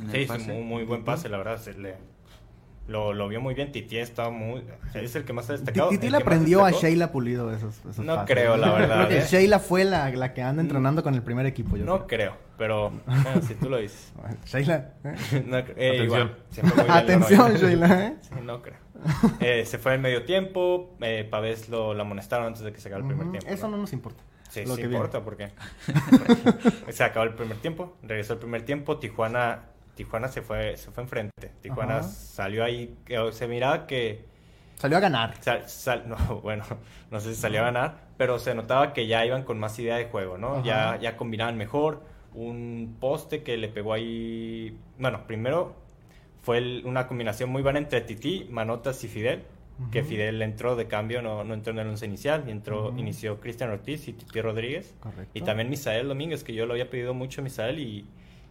en 0.00 0.04
el 0.04 0.10
Sí, 0.10 0.20
sí, 0.20 0.26
pase. 0.26 0.52
muy, 0.52 0.62
muy 0.64 0.84
buen 0.84 1.02
pase, 1.02 1.30
la 1.30 1.38
verdad. 1.38 1.56
Se 1.56 1.72
le, 1.78 1.94
lo, 2.86 3.12
lo 3.12 3.28
vio 3.28 3.40
muy 3.40 3.54
bien. 3.54 3.72
Titi 3.72 3.96
estaba 3.98 4.30
muy. 4.30 4.62
Es 4.94 5.14
el 5.16 5.24
que 5.24 5.32
más 5.32 5.48
ha 5.50 5.54
destacado. 5.54 5.88
Titi 5.88 6.10
le 6.10 6.16
aprendió 6.18 6.64
a. 6.64 6.70
Sheila 6.70 7.10
Pulido 7.12 7.50
esos, 7.52 7.78
esos 7.78 7.98
No 8.04 8.16
pases. 8.16 8.34
creo, 8.36 8.56
la 8.56 8.72
verdad, 8.72 9.10
¿eh? 9.12 9.24
Sheila 9.28 9.58
fue 9.58 9.84
la, 9.84 10.10
la 10.10 10.32
que 10.34 10.42
anda 10.42 10.60
entrenando 10.62 11.02
con 11.02 11.14
el 11.14 11.22
primer 11.22 11.46
equipo. 11.46 11.76
Yo 11.76 11.84
No 11.84 12.06
creo, 12.06 12.36
pero 12.58 12.90
bueno, 13.06 13.42
si 13.46 13.54
tú 13.54 13.68
lo 13.70 13.78
dices. 13.78 14.12
Sheila. 14.46 14.92
¿eh? 15.04 15.44
No, 15.46 15.58
eh, 15.58 15.64
Atención. 15.66 16.04
igual, 16.04 16.90
Atención. 16.90 17.54
Sheila. 17.56 18.06
¿eh? 18.06 18.16
Sí, 18.20 18.34
no 18.42 18.60
creo. 18.62 18.76
Eh, 19.40 19.64
se 19.66 19.78
fue 19.78 19.94
en 19.94 20.02
medio 20.02 20.24
tiempo. 20.24 20.96
Eh, 21.00 21.26
Pavés 21.30 21.68
lo, 21.68 21.94
lo 21.94 22.02
amonestaron 22.02 22.46
antes 22.46 22.62
de 22.62 22.72
que 22.72 22.80
se 22.80 22.88
acabara 22.88 23.08
el 23.08 23.14
primer 23.16 23.30
tiempo. 23.32 23.48
Eso 23.50 23.66
¿no? 23.68 23.76
no 23.76 23.82
nos 23.82 23.92
importa. 23.92 24.22
Sí, 24.50 24.60
lo 24.64 24.76
sí 24.76 24.82
que 24.82 24.88
viene. 24.88 24.96
importa 25.04 25.24
porque 25.24 25.50
se 26.90 27.02
acabó 27.04 27.24
el 27.24 27.34
primer 27.34 27.56
tiempo, 27.58 27.96
regresó 28.02 28.34
el 28.34 28.38
primer 28.38 28.62
tiempo, 28.62 28.98
Tijuana 28.98 29.62
Tijuana 29.94 30.28
se 30.28 30.42
fue 30.42 30.76
se 30.76 30.90
fue 30.90 31.02
enfrente. 31.02 31.52
Tijuana 31.60 31.98
Ajá. 31.98 32.08
salió 32.08 32.64
ahí 32.64 32.96
se 33.32 33.46
miraba 33.48 33.86
que 33.86 34.24
Salió 34.76 34.98
a 34.98 35.00
ganar. 35.00 35.34
sal- 35.40 35.68
sal- 35.68 36.04
no, 36.08 36.16
bueno, 36.40 36.64
no 37.10 37.20
sé 37.20 37.34
si 37.34 37.40
salió 37.40 37.60
a 37.60 37.64
ganar, 37.64 37.96
pero 38.16 38.38
se 38.38 38.54
notaba 38.54 38.92
que 38.92 39.06
ya 39.06 39.24
iban 39.24 39.44
con 39.44 39.58
más 39.58 39.78
idea 39.78 39.96
de 39.96 40.06
juego, 40.06 40.36
¿no? 40.38 40.54
Ajá. 40.56 40.62
Ya 40.64 40.96
ya 41.00 41.16
combinaban 41.16 41.56
mejor, 41.56 42.02
un 42.34 42.96
poste 43.00 43.42
que 43.44 43.56
le 43.56 43.68
pegó 43.68 43.92
ahí, 43.92 44.76
bueno, 44.98 45.26
primero 45.26 45.76
fue 46.42 46.58
el- 46.58 46.82
una 46.84 47.06
combinación 47.06 47.50
muy 47.50 47.62
buena 47.62 47.78
entre 47.78 48.00
Titi, 48.00 48.46
Manotas 48.50 49.02
y 49.04 49.08
Fidel. 49.08 49.44
Que. 49.90 50.04
Fidel 50.04 50.40
entró 50.40 50.76
de 50.76 50.86
cambio, 50.86 51.20
no, 51.20 51.42
no 51.42 51.52
entró 51.52 51.72
en 51.72 51.80
el 51.80 51.88
once 51.88 52.06
inicial, 52.06 52.48
entró, 52.48 52.94
inició 52.96 53.40
Cristian 53.40 53.70
Ortiz 53.70 54.06
y 54.06 54.12
Titi 54.12 54.40
Rodríguez. 54.40 54.94
Correcto. 55.00 55.32
Y 55.34 55.40
también 55.40 55.68
Misael 55.68 56.06
Domínguez, 56.06 56.44
que 56.44 56.54
yo 56.54 56.64
lo 56.66 56.74
había 56.74 56.88
pedido 56.90 57.12
mucho 57.12 57.40
a 57.40 57.44
Misael 57.44 57.80
y 57.80 58.06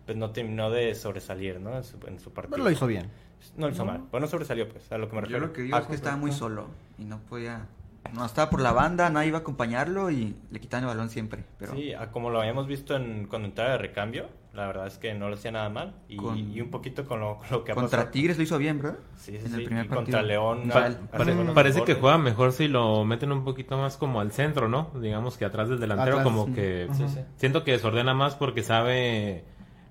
pues 0.05 0.17
no 0.17 0.31
terminó 0.31 0.69
de 0.69 0.95
sobresalir, 0.95 1.59
¿no? 1.59 1.75
En 1.77 1.83
su, 1.83 1.97
en 2.07 2.19
su 2.19 2.31
partido. 2.31 2.51
Pero 2.55 2.63
lo 2.65 2.71
hizo 2.71 2.87
bien. 2.87 3.09
No 3.57 3.67
lo 3.67 3.73
hizo 3.73 3.85
No. 3.85 3.91
mal. 3.91 4.01
Bueno, 4.11 4.27
sobresalió, 4.27 4.67
pues, 4.69 4.91
a 4.91 4.97
lo 4.97 5.07
que 5.09 5.15
me 5.15 5.21
Yo 5.21 5.25
refiero. 5.25 5.47
lo 5.47 5.53
que 5.53 5.61
digo 5.63 5.75
Ah, 5.77 5.81
es 5.81 5.87
que 5.87 5.95
estaba 5.95 6.15
muy 6.17 6.29
correcto. 6.31 6.45
solo 6.47 6.67
y 6.97 7.03
no 7.05 7.19
podía... 7.19 7.67
No 8.13 8.25
estaba 8.25 8.49
por 8.49 8.59
la 8.59 8.73
banda, 8.73 9.09
nadie 9.09 9.29
iba 9.29 9.37
a 9.37 9.41
acompañarlo 9.41 10.11
y 10.11 10.35
le 10.51 10.59
quitaban 10.59 10.83
el 10.83 10.89
balón 10.89 11.09
siempre. 11.09 11.45
Pero 11.57 11.73
Sí, 11.73 11.93
a 11.93 12.11
como 12.11 12.29
lo 12.29 12.41
habíamos 12.41 12.67
visto 12.67 12.97
en, 12.97 13.27
cuando 13.27 13.47
entraba 13.47 13.71
de 13.71 13.77
recambio, 13.77 14.27
la 14.53 14.67
verdad 14.67 14.87
es 14.87 14.97
que 14.97 15.13
no 15.13 15.29
lo 15.29 15.35
hacía 15.35 15.51
nada 15.53 15.69
mal. 15.69 15.95
Y, 16.09 16.17
Con- 16.17 16.37
y 16.37 16.59
un 16.59 16.69
poquito 16.69 17.05
con 17.05 17.21
lo, 17.21 17.37
con 17.37 17.47
lo 17.49 17.63
que 17.63 17.71
ha 17.71 17.75
contra 17.75 17.99
pasado. 17.99 18.11
Tigres 18.11 18.35
lo 18.37 18.43
hizo 18.43 18.57
bien, 18.57 18.81
¿verdad? 18.81 18.99
Sí, 19.15 19.31
sí, 19.31 19.37
en 19.45 19.53
el 19.53 19.59
sí, 19.61 19.65
primer 19.65 19.85
y 19.85 19.87
partido. 19.87 20.03
contra 20.03 20.21
León. 20.21 20.69
Pa- 20.69 20.89
Pare- 21.17 21.33
parece 21.55 21.83
que 21.85 21.93
juega 21.95 22.17
mejor 22.17 22.51
si 22.51 22.67
lo 22.67 23.05
meten 23.05 23.31
un 23.31 23.45
poquito 23.45 23.77
más 23.77 23.95
como 23.95 24.19
al 24.19 24.33
centro, 24.33 24.67
¿no? 24.67 24.91
Digamos 25.01 25.37
que 25.37 25.45
atrás 25.45 25.69
del 25.69 25.79
delantero, 25.79 26.17
Atrás, 26.19 26.23
como 26.25 26.47
sí. 26.47 26.53
que. 26.55 26.89
Sí, 26.91 27.05
sí. 27.07 27.19
siento 27.37 27.63
que 27.63 27.71
desordena 27.71 28.13
más 28.13 28.35
porque 28.35 28.63
sabe 28.63 29.45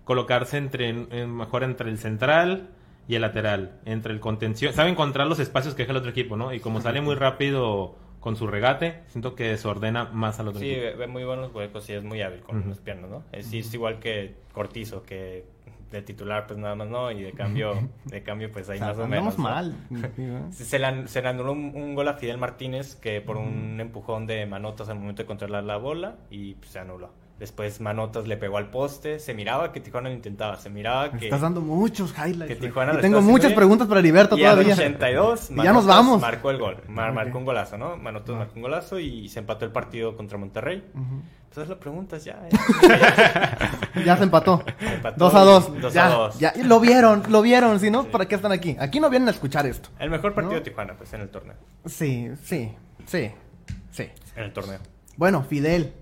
colocarse 0.05 0.57
entre 0.59 0.89
en- 0.89 1.35
mejor 1.37 1.63
entre 1.65 1.91
el 1.91 1.99
central 1.99 2.71
y 3.09 3.15
el 3.17 3.23
lateral, 3.23 3.81
entre 3.85 4.13
el 4.13 4.21
contención, 4.21 4.73
sabe 4.73 4.91
encontrar 4.91 5.27
los 5.27 5.39
espacios 5.41 5.75
que 5.75 5.83
deja 5.83 5.93
el 5.93 5.99
otro 5.99 6.11
equipo, 6.11 6.37
¿no? 6.37 6.53
Y 6.53 6.61
como 6.61 6.81
sale 6.81 7.01
muy 7.01 7.15
rápido 7.15 7.97
con 8.21 8.37
su 8.37 8.47
regate, 8.47 9.01
siento 9.09 9.35
que 9.35 9.49
desordena 9.49 10.05
más 10.05 10.39
al 10.39 10.49
otro 10.49 10.61
Sí, 10.61 10.71
equipo. 10.71 10.87
ve, 10.87 10.95
ve 10.95 11.07
muy 11.09 11.25
buenos 11.25 11.53
huecos 11.53 11.89
y 11.91 11.95
es 11.95 12.05
muy 12.05 12.23
hábil 12.23 12.41
con 12.41 12.59
Ujú. 12.61 12.69
las 12.69 12.79
piernas, 12.79 13.11
¿no? 13.11 13.25
Es, 13.33 13.47
sí, 13.47 13.59
es 13.59 13.75
igual 13.75 13.99
que 13.99 14.37
Cortizo, 14.53 15.03
que 15.03 15.45
de 15.91 16.01
titular 16.03 16.47
pues 16.47 16.59
nada 16.59 16.75
más 16.75 16.89
no, 16.89 17.11
y 17.11 17.21
de 17.23 17.33
cambio, 17.33 17.75
de 18.07 18.23
cambio 18.23 18.51
pues 18.51 18.69
ahí 18.71 18.77
O 18.77 18.79
sea, 18.79 18.89
más 18.89 18.99
o 18.99 19.07
menos. 19.09 19.37
¿no? 19.37 19.45
mal. 19.45 19.75
Sí. 20.53 20.65
Se 20.65 20.79
le, 20.79 20.87
an- 20.87 21.09
se 21.09 21.21
le 21.21 21.29
anuló 21.29 21.53
un, 21.53 21.73
un 21.75 21.95
gol 21.95 22.09
a 22.09 22.15
Fidel 22.15 22.39
Martínez 22.39 22.95
que 22.95 23.21
por 23.21 23.37
un 23.37 23.79
empujón 23.81 24.27
de 24.27 24.47
Manotas 24.47 24.89
al 24.89 24.99
momento 24.99 25.23
de 25.23 25.27
controlar 25.27 25.65
la 25.65 25.77
bola 25.77 26.17
y 26.31 26.55
pues, 26.55 26.71
se 26.71 26.79
anuló. 26.79 27.11
Después 27.43 27.81
Manotas 27.81 28.29
le 28.29 28.37
pegó 28.37 28.57
al 28.57 28.71
poste, 28.71 29.19
se 29.19 29.35
miraba 29.35 29.73
que 29.73 29.81
Tijuana 29.81 30.09
lo 30.11 30.15
intentaba, 30.15 30.57
se 30.59 30.71
miraba 30.71 31.09
Me 31.11 31.19
que... 31.19 31.25
Estás 31.25 31.41
dando 31.41 31.61
muchos 31.61 32.13
highlights. 32.17 32.47
que 32.47 32.55
güey. 32.55 32.69
Tijuana 32.69 32.93
y 32.93 32.95
lo 32.95 33.01
tengo 33.01 33.21
muchas 33.21 33.49
bien. 33.49 33.57
preguntas 33.57 33.89
para 33.89 33.99
Heriberto 33.99 34.39
Y 34.39 34.43
todavía. 34.43 34.75
82 34.75 35.51
Y 35.51 35.57
ya 35.57 35.73
nos 35.73 35.85
vamos. 35.85 36.21
marcó 36.21 36.53
el 36.53 36.59
gol, 36.59 36.77
mar- 36.87 37.09
Ok. 37.11 37.15
marcó 37.17 37.39
un 37.39 37.45
golazo, 37.45 37.77
¿no? 37.79 37.97
Manotas 37.97 38.37
Ah. 38.37 38.39
marcó 38.39 38.53
un 38.55 38.63
golazo 38.63 39.01
y 39.01 39.29
se 39.29 39.41
empató 39.41 39.65
el 39.65 39.73
partido 39.73 40.17
contra 40.17 40.39
Monterrey. 40.39 40.85
Ujú. 40.95 41.23
Entonces 41.49 41.69
las 41.69 41.79
preguntas 41.79 42.25
ya. 42.25 42.39
ya. 42.49 43.59
Ya 44.07 44.17
se 44.17 44.23
empató. 44.23 44.63
Se 44.79 44.95
empató. 44.95 45.17
Dos 45.19 45.35
a 45.35 45.41
dos. 45.41 45.81
Dos 45.81 45.93
ya, 45.93 46.07
a 46.07 46.11
dos. 46.11 46.39
ya. 46.39 46.53
Lo 46.65 46.79
vieron, 46.81 47.25
lo 47.29 47.43
vieron. 47.43 47.79
Si 47.81 47.91
no, 47.91 48.05
¿para 48.05 48.27
qué 48.27 48.37
están 48.37 48.53
aquí? 48.53 48.77
Aquí 48.79 49.01
no 49.01 49.11
vienen 49.11 49.29
a 49.29 49.33
escuchar 49.33 49.67
esto. 49.67 49.89
El 49.99 50.11
mejor 50.11 50.33
partido 50.33 50.53
¿No? 50.55 50.59
de 50.61 50.65
Tijuana, 50.65 50.95
pues, 50.97 51.13
en 51.13 51.21
el 51.23 51.29
torneo. 51.29 51.57
Sí, 51.87 52.31
sí, 52.45 52.73
sí, 53.05 53.31
sí. 53.91 54.09
En 54.37 54.45
el 54.45 54.53
torneo. 54.53 54.79
Bueno, 55.17 55.43
Fidel. 55.43 55.93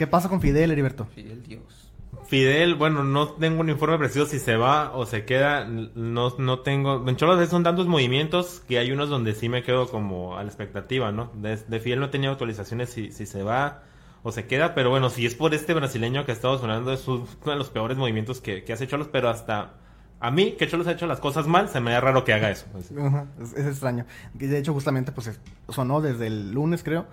¿Qué 0.00 0.06
pasa 0.06 0.30
con 0.30 0.40
Fidel, 0.40 0.70
Heriberto? 0.70 1.04
Fidel 1.14 1.42
Dios. 1.42 1.92
Fidel, 2.24 2.74
bueno, 2.74 3.04
no 3.04 3.32
tengo 3.32 3.60
un 3.60 3.68
informe 3.68 3.98
preciso 3.98 4.24
si 4.24 4.38
se 4.38 4.56
va 4.56 4.92
o 4.96 5.04
se 5.04 5.26
queda. 5.26 5.66
No, 5.66 6.34
no 6.38 6.60
tengo. 6.60 7.06
En 7.06 7.16
Cholos 7.16 7.46
son 7.50 7.64
tantos 7.64 7.86
movimientos 7.86 8.62
que 8.66 8.78
hay 8.78 8.92
unos 8.92 9.10
donde 9.10 9.34
sí 9.34 9.50
me 9.50 9.62
quedo 9.62 9.88
como 9.90 10.38
a 10.38 10.42
la 10.42 10.48
expectativa, 10.48 11.12
¿no? 11.12 11.30
De, 11.34 11.58
de 11.58 11.80
Fidel 11.80 12.00
no 12.00 12.08
tenía 12.08 12.30
actualizaciones 12.30 12.88
si, 12.88 13.12
si 13.12 13.26
se 13.26 13.42
va 13.42 13.82
o 14.22 14.32
se 14.32 14.46
queda, 14.46 14.74
pero 14.74 14.88
bueno, 14.88 15.10
si 15.10 15.26
es 15.26 15.34
por 15.34 15.52
este 15.52 15.74
brasileño 15.74 16.24
que 16.24 16.30
ha 16.30 16.34
estado 16.34 16.56
sonando, 16.58 16.94
es 16.94 17.06
uno 17.06 17.26
de 17.44 17.56
los 17.56 17.68
peores 17.68 17.98
movimientos 17.98 18.40
que, 18.40 18.64
que 18.64 18.72
hace 18.72 18.86
Cholos, 18.86 19.10
pero 19.12 19.28
hasta 19.28 19.74
a 20.18 20.30
mí, 20.30 20.52
que 20.52 20.66
Cholos 20.66 20.86
ha 20.86 20.92
hecho 20.92 21.06
las 21.06 21.20
cosas 21.20 21.46
mal, 21.46 21.68
se 21.68 21.82
me 21.82 21.90
da 21.90 22.00
raro 22.00 22.24
que 22.24 22.32
haga 22.32 22.50
eso. 22.50 22.64
Ajá, 22.98 23.26
es, 23.38 23.52
es 23.52 23.66
extraño. 23.66 24.06
De 24.32 24.56
hecho, 24.58 24.72
justamente, 24.72 25.12
pues 25.12 25.26
es- 25.26 25.40
sonó 25.68 26.00
desde 26.00 26.26
el 26.26 26.52
lunes, 26.52 26.82
creo, 26.82 27.04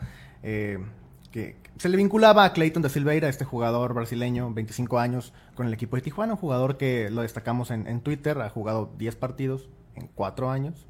eh, 0.41 0.79
que 1.31 1.55
se 1.77 1.89
le 1.89 1.97
vinculaba 1.97 2.45
a 2.45 2.53
Clayton 2.53 2.81
de 2.81 2.89
Silveira, 2.89 3.29
este 3.29 3.45
jugador 3.45 3.93
brasileño, 3.93 4.51
25 4.53 4.99
años, 4.99 5.33
con 5.55 5.67
el 5.67 5.73
equipo 5.73 5.95
de 5.95 6.01
Tijuana, 6.01 6.33
un 6.33 6.39
jugador 6.39 6.77
que 6.77 7.09
lo 7.11 7.21
destacamos 7.21 7.69
en, 7.71 7.87
en 7.87 8.01
Twitter, 8.01 8.39
ha 8.41 8.49
jugado 8.49 8.91
10 8.97 9.15
partidos 9.17 9.69
en 9.95 10.07
4 10.15 10.49
años. 10.49 10.87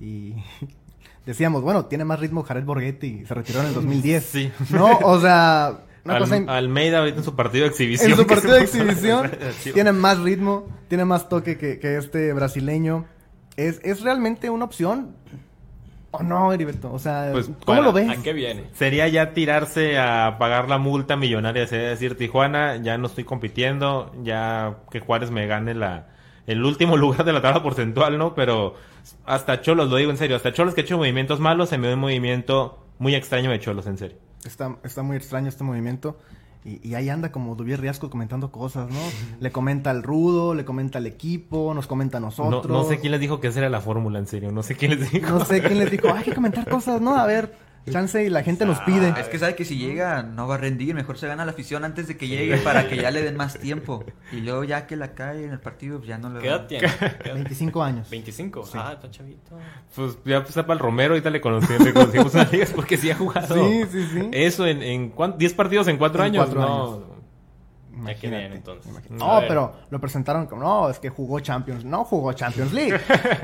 Y 0.00 0.34
decíamos, 1.26 1.62
bueno, 1.62 1.86
tiene 1.86 2.04
más 2.04 2.20
ritmo 2.20 2.42
Jared 2.42 2.64
Borghetti, 2.64 3.20
y 3.22 3.26
se 3.26 3.34
retiró 3.34 3.60
en 3.60 3.66
el 3.68 3.74
2010. 3.74 4.24
Sí. 4.24 4.52
No, 4.70 4.98
o 4.98 5.20
sea, 5.20 5.80
una 6.04 6.14
Al- 6.14 6.20
cosa... 6.20 6.36
in- 6.36 6.48
Almeida 6.48 6.98
ahorita 6.98 7.18
en 7.18 7.24
su 7.24 7.36
partido 7.36 7.64
de 7.64 7.70
exhibición. 7.70 8.10
en 8.10 8.16
su 8.16 8.26
partido 8.26 8.54
de 8.54 8.62
exhibición 8.62 9.30
tiene 9.74 9.92
más 9.92 10.18
ritmo, 10.18 10.66
tiene 10.88 11.04
más 11.04 11.28
toque 11.28 11.56
que, 11.56 11.78
que 11.78 11.96
este 11.96 12.32
brasileño. 12.32 13.06
¿Es, 13.56 13.80
¿Es 13.84 14.00
realmente 14.02 14.50
una 14.50 14.64
opción? 14.64 15.14
¿O 16.12 16.22
no, 16.22 16.52
Heriberto? 16.52 16.92
O 16.92 16.98
sea, 16.98 17.30
Pues, 17.32 17.46
¿cómo 17.46 17.58
para- 17.64 17.80
lo 17.82 17.92
ves? 17.92 18.08
¿A 18.10 18.22
qué 18.22 18.32
viene? 18.32 18.64
Sería 18.74 19.08
ya 19.08 19.32
tirarse 19.32 19.98
a 19.98 20.36
pagar 20.38 20.68
la 20.68 20.78
multa 20.78 21.16
millonaria, 21.16 21.66
sería 21.66 21.88
decir, 21.88 22.16
Tijuana, 22.16 22.76
ya 22.76 22.98
no 22.98 23.06
estoy 23.06 23.24
compitiendo, 23.24 24.12
ya 24.22 24.76
que 24.90 25.00
Juárez 25.00 25.30
me 25.30 25.46
gane 25.46 25.74
la 25.74 26.06
el 26.46 26.64
último 26.64 26.96
lugar 26.98 27.24
de 27.24 27.32
la 27.32 27.40
tabla 27.40 27.62
porcentual, 27.62 28.18
¿no? 28.18 28.34
Pero 28.34 28.74
hasta 29.24 29.60
Cholos, 29.62 29.88
lo 29.90 29.96
digo 29.96 30.10
en 30.10 30.16
serio, 30.18 30.36
hasta 30.36 30.52
Cholos 30.52 30.74
que 30.74 30.82
ha 30.82 30.84
hecho 30.84 30.98
movimientos 30.98 31.40
malos, 31.40 31.68
se 31.70 31.78
me 31.78 31.88
ve 31.88 31.94
un 31.94 32.00
movimiento 32.00 32.84
muy 32.98 33.14
extraño 33.14 33.50
de 33.50 33.58
Cholos, 33.60 33.86
en 33.86 33.96
serio. 33.98 34.16
Está, 34.44 34.76
está 34.84 35.02
muy 35.02 35.16
extraño 35.16 35.48
este 35.48 35.64
movimiento. 35.64 36.18
Y, 36.64 36.86
y 36.88 36.94
ahí 36.94 37.08
anda 37.08 37.32
como 37.32 37.56
Dubier 37.56 37.80
Riasco 37.80 38.08
comentando 38.08 38.52
cosas, 38.52 38.88
¿no? 38.88 38.98
le 39.40 39.50
comenta 39.50 39.90
al 39.90 40.02
Rudo, 40.04 40.54
le 40.54 40.64
comenta 40.64 40.98
al 40.98 41.06
equipo, 41.08 41.74
nos 41.74 41.86
comenta 41.88 42.18
a 42.18 42.20
No, 42.20 42.26
nosotros. 42.26 42.66
no 42.70 42.84
sé 42.84 43.00
quién 43.00 43.10
les 43.10 43.20
dijo 43.20 43.40
que 43.40 43.48
esa 43.48 43.58
era 43.60 43.68
la 43.68 43.80
fórmula, 43.80 44.18
en 44.20 44.26
serio, 44.28 44.52
no 44.52 44.62
sé 44.62 44.76
quién 44.76 44.92
les 44.98 45.10
dijo. 45.10 45.38
No 45.38 45.44
sé 45.44 45.60
quién 45.60 45.78
les 45.78 45.90
dijo, 45.90 46.12
hay 46.12 46.22
que 46.22 46.32
comentar 46.34 46.68
cosas, 46.68 47.00
¿no? 47.00 47.16
A 47.16 47.26
ver, 47.26 47.52
chance 47.90 48.22
y 48.24 48.28
la 48.30 48.42
gente 48.42 48.64
nos 48.64 48.78
pide. 48.80 49.12
Es 49.18 49.28
que 49.28 49.38
sabe 49.38 49.54
que 49.54 49.64
si 49.64 49.76
llega 49.78 50.22
no 50.22 50.46
va 50.46 50.54
a 50.54 50.58
rendir, 50.58 50.94
mejor 50.94 51.18
se 51.18 51.26
gana 51.26 51.44
la 51.44 51.52
afición 51.52 51.84
antes 51.84 52.06
de 52.08 52.16
que 52.16 52.28
llegue 52.28 52.58
para 52.58 52.88
que 52.88 52.96
ya 52.96 53.10
le 53.10 53.22
den 53.22 53.36
más 53.36 53.58
tiempo. 53.58 54.04
Y 54.30 54.36
luego 54.40 54.64
ya 54.64 54.86
que 54.86 54.96
la 54.96 55.12
cae 55.14 55.44
en 55.44 55.50
el 55.52 55.60
partido, 55.60 55.98
pues 55.98 56.08
ya 56.08 56.18
no 56.18 56.30
le 56.30 56.40
¿Qué 56.40 56.48
edad 56.48 56.66
tiene? 56.66 56.88
¿Qué 56.98 57.28
edad? 57.28 57.34
25 57.34 57.82
años. 57.82 58.10
25. 58.10 58.64
Ah, 58.74 58.92
está 58.94 59.10
chavito. 59.10 59.58
Pues 59.94 60.18
ya 60.24 60.42
pues, 60.42 60.54
para 60.54 60.72
el 60.74 60.78
Romero, 60.78 61.14
ahorita 61.14 61.30
le, 61.30 61.40
conocí, 61.40 61.72
le 61.82 61.92
conocimos 61.92 62.34
una 62.34 62.44
liga 62.44 62.66
porque 62.74 62.96
sí 62.96 63.10
ha 63.10 63.16
jugado. 63.16 63.54
Sí, 63.54 63.82
sí, 63.90 64.06
sí. 64.12 64.28
Eso 64.32 64.66
en, 64.66 64.82
en 64.82 65.10
¿cuán- 65.10 65.36
10 65.38 65.54
partidos 65.54 65.88
en 65.88 65.96
4 65.96 66.22
En 66.24 66.26
años. 66.34 66.44
cuatro 66.44 66.60
no. 66.60 66.92
años. 66.94 67.11
Viene, 68.20 68.46
entonces. 68.46 68.90
imagínate. 68.90 69.24
A 69.24 69.40
No, 69.40 69.46
pero 69.46 69.72
lo 69.90 70.00
presentaron 70.00 70.46
como, 70.46 70.62
no, 70.62 70.90
es 70.90 70.98
que 70.98 71.08
jugó 71.08 71.40
Champions. 71.40 71.84
No 71.84 72.04
jugó 72.04 72.32
Champions 72.32 72.72
League. 72.72 72.98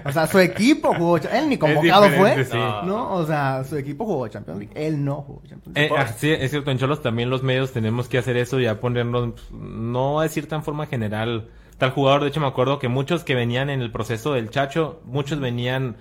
O 0.04 0.12
sea, 0.12 0.26
su 0.26 0.38
equipo 0.38 0.94
jugó. 0.94 1.16
Él 1.16 1.48
ni 1.48 1.58
convocado 1.58 2.08
fue. 2.10 2.44
sí. 2.44 2.56
No, 2.56 3.14
o 3.14 3.26
sea, 3.26 3.64
su 3.64 3.76
equipo 3.76 4.04
jugó 4.04 4.28
Champions 4.28 4.58
League. 4.60 4.72
Él 4.74 5.04
no 5.04 5.22
jugó 5.22 5.42
Champions 5.46 5.76
League. 5.76 5.94
Eh, 5.94 5.96
ah, 5.96 6.06
sí, 6.08 6.30
es 6.30 6.50
cierto, 6.50 6.70
en 6.70 6.78
Cholos 6.78 7.02
también 7.02 7.30
los 7.30 7.42
medios 7.42 7.72
tenemos 7.72 8.08
que 8.08 8.18
hacer 8.18 8.36
eso, 8.36 8.58
ya 8.60 8.80
ponernos, 8.80 9.50
no 9.52 10.20
decir 10.20 10.48
tan 10.48 10.62
forma 10.62 10.86
general, 10.86 11.48
tal 11.78 11.90
jugador, 11.90 12.22
de 12.22 12.28
hecho 12.28 12.40
me 12.40 12.46
acuerdo 12.46 12.78
que 12.78 12.88
muchos 12.88 13.24
que 13.24 13.34
venían 13.34 13.70
en 13.70 13.80
el 13.80 13.90
proceso 13.90 14.32
del 14.32 14.50
Chacho, 14.50 15.00
muchos 15.04 15.40
venían 15.40 15.96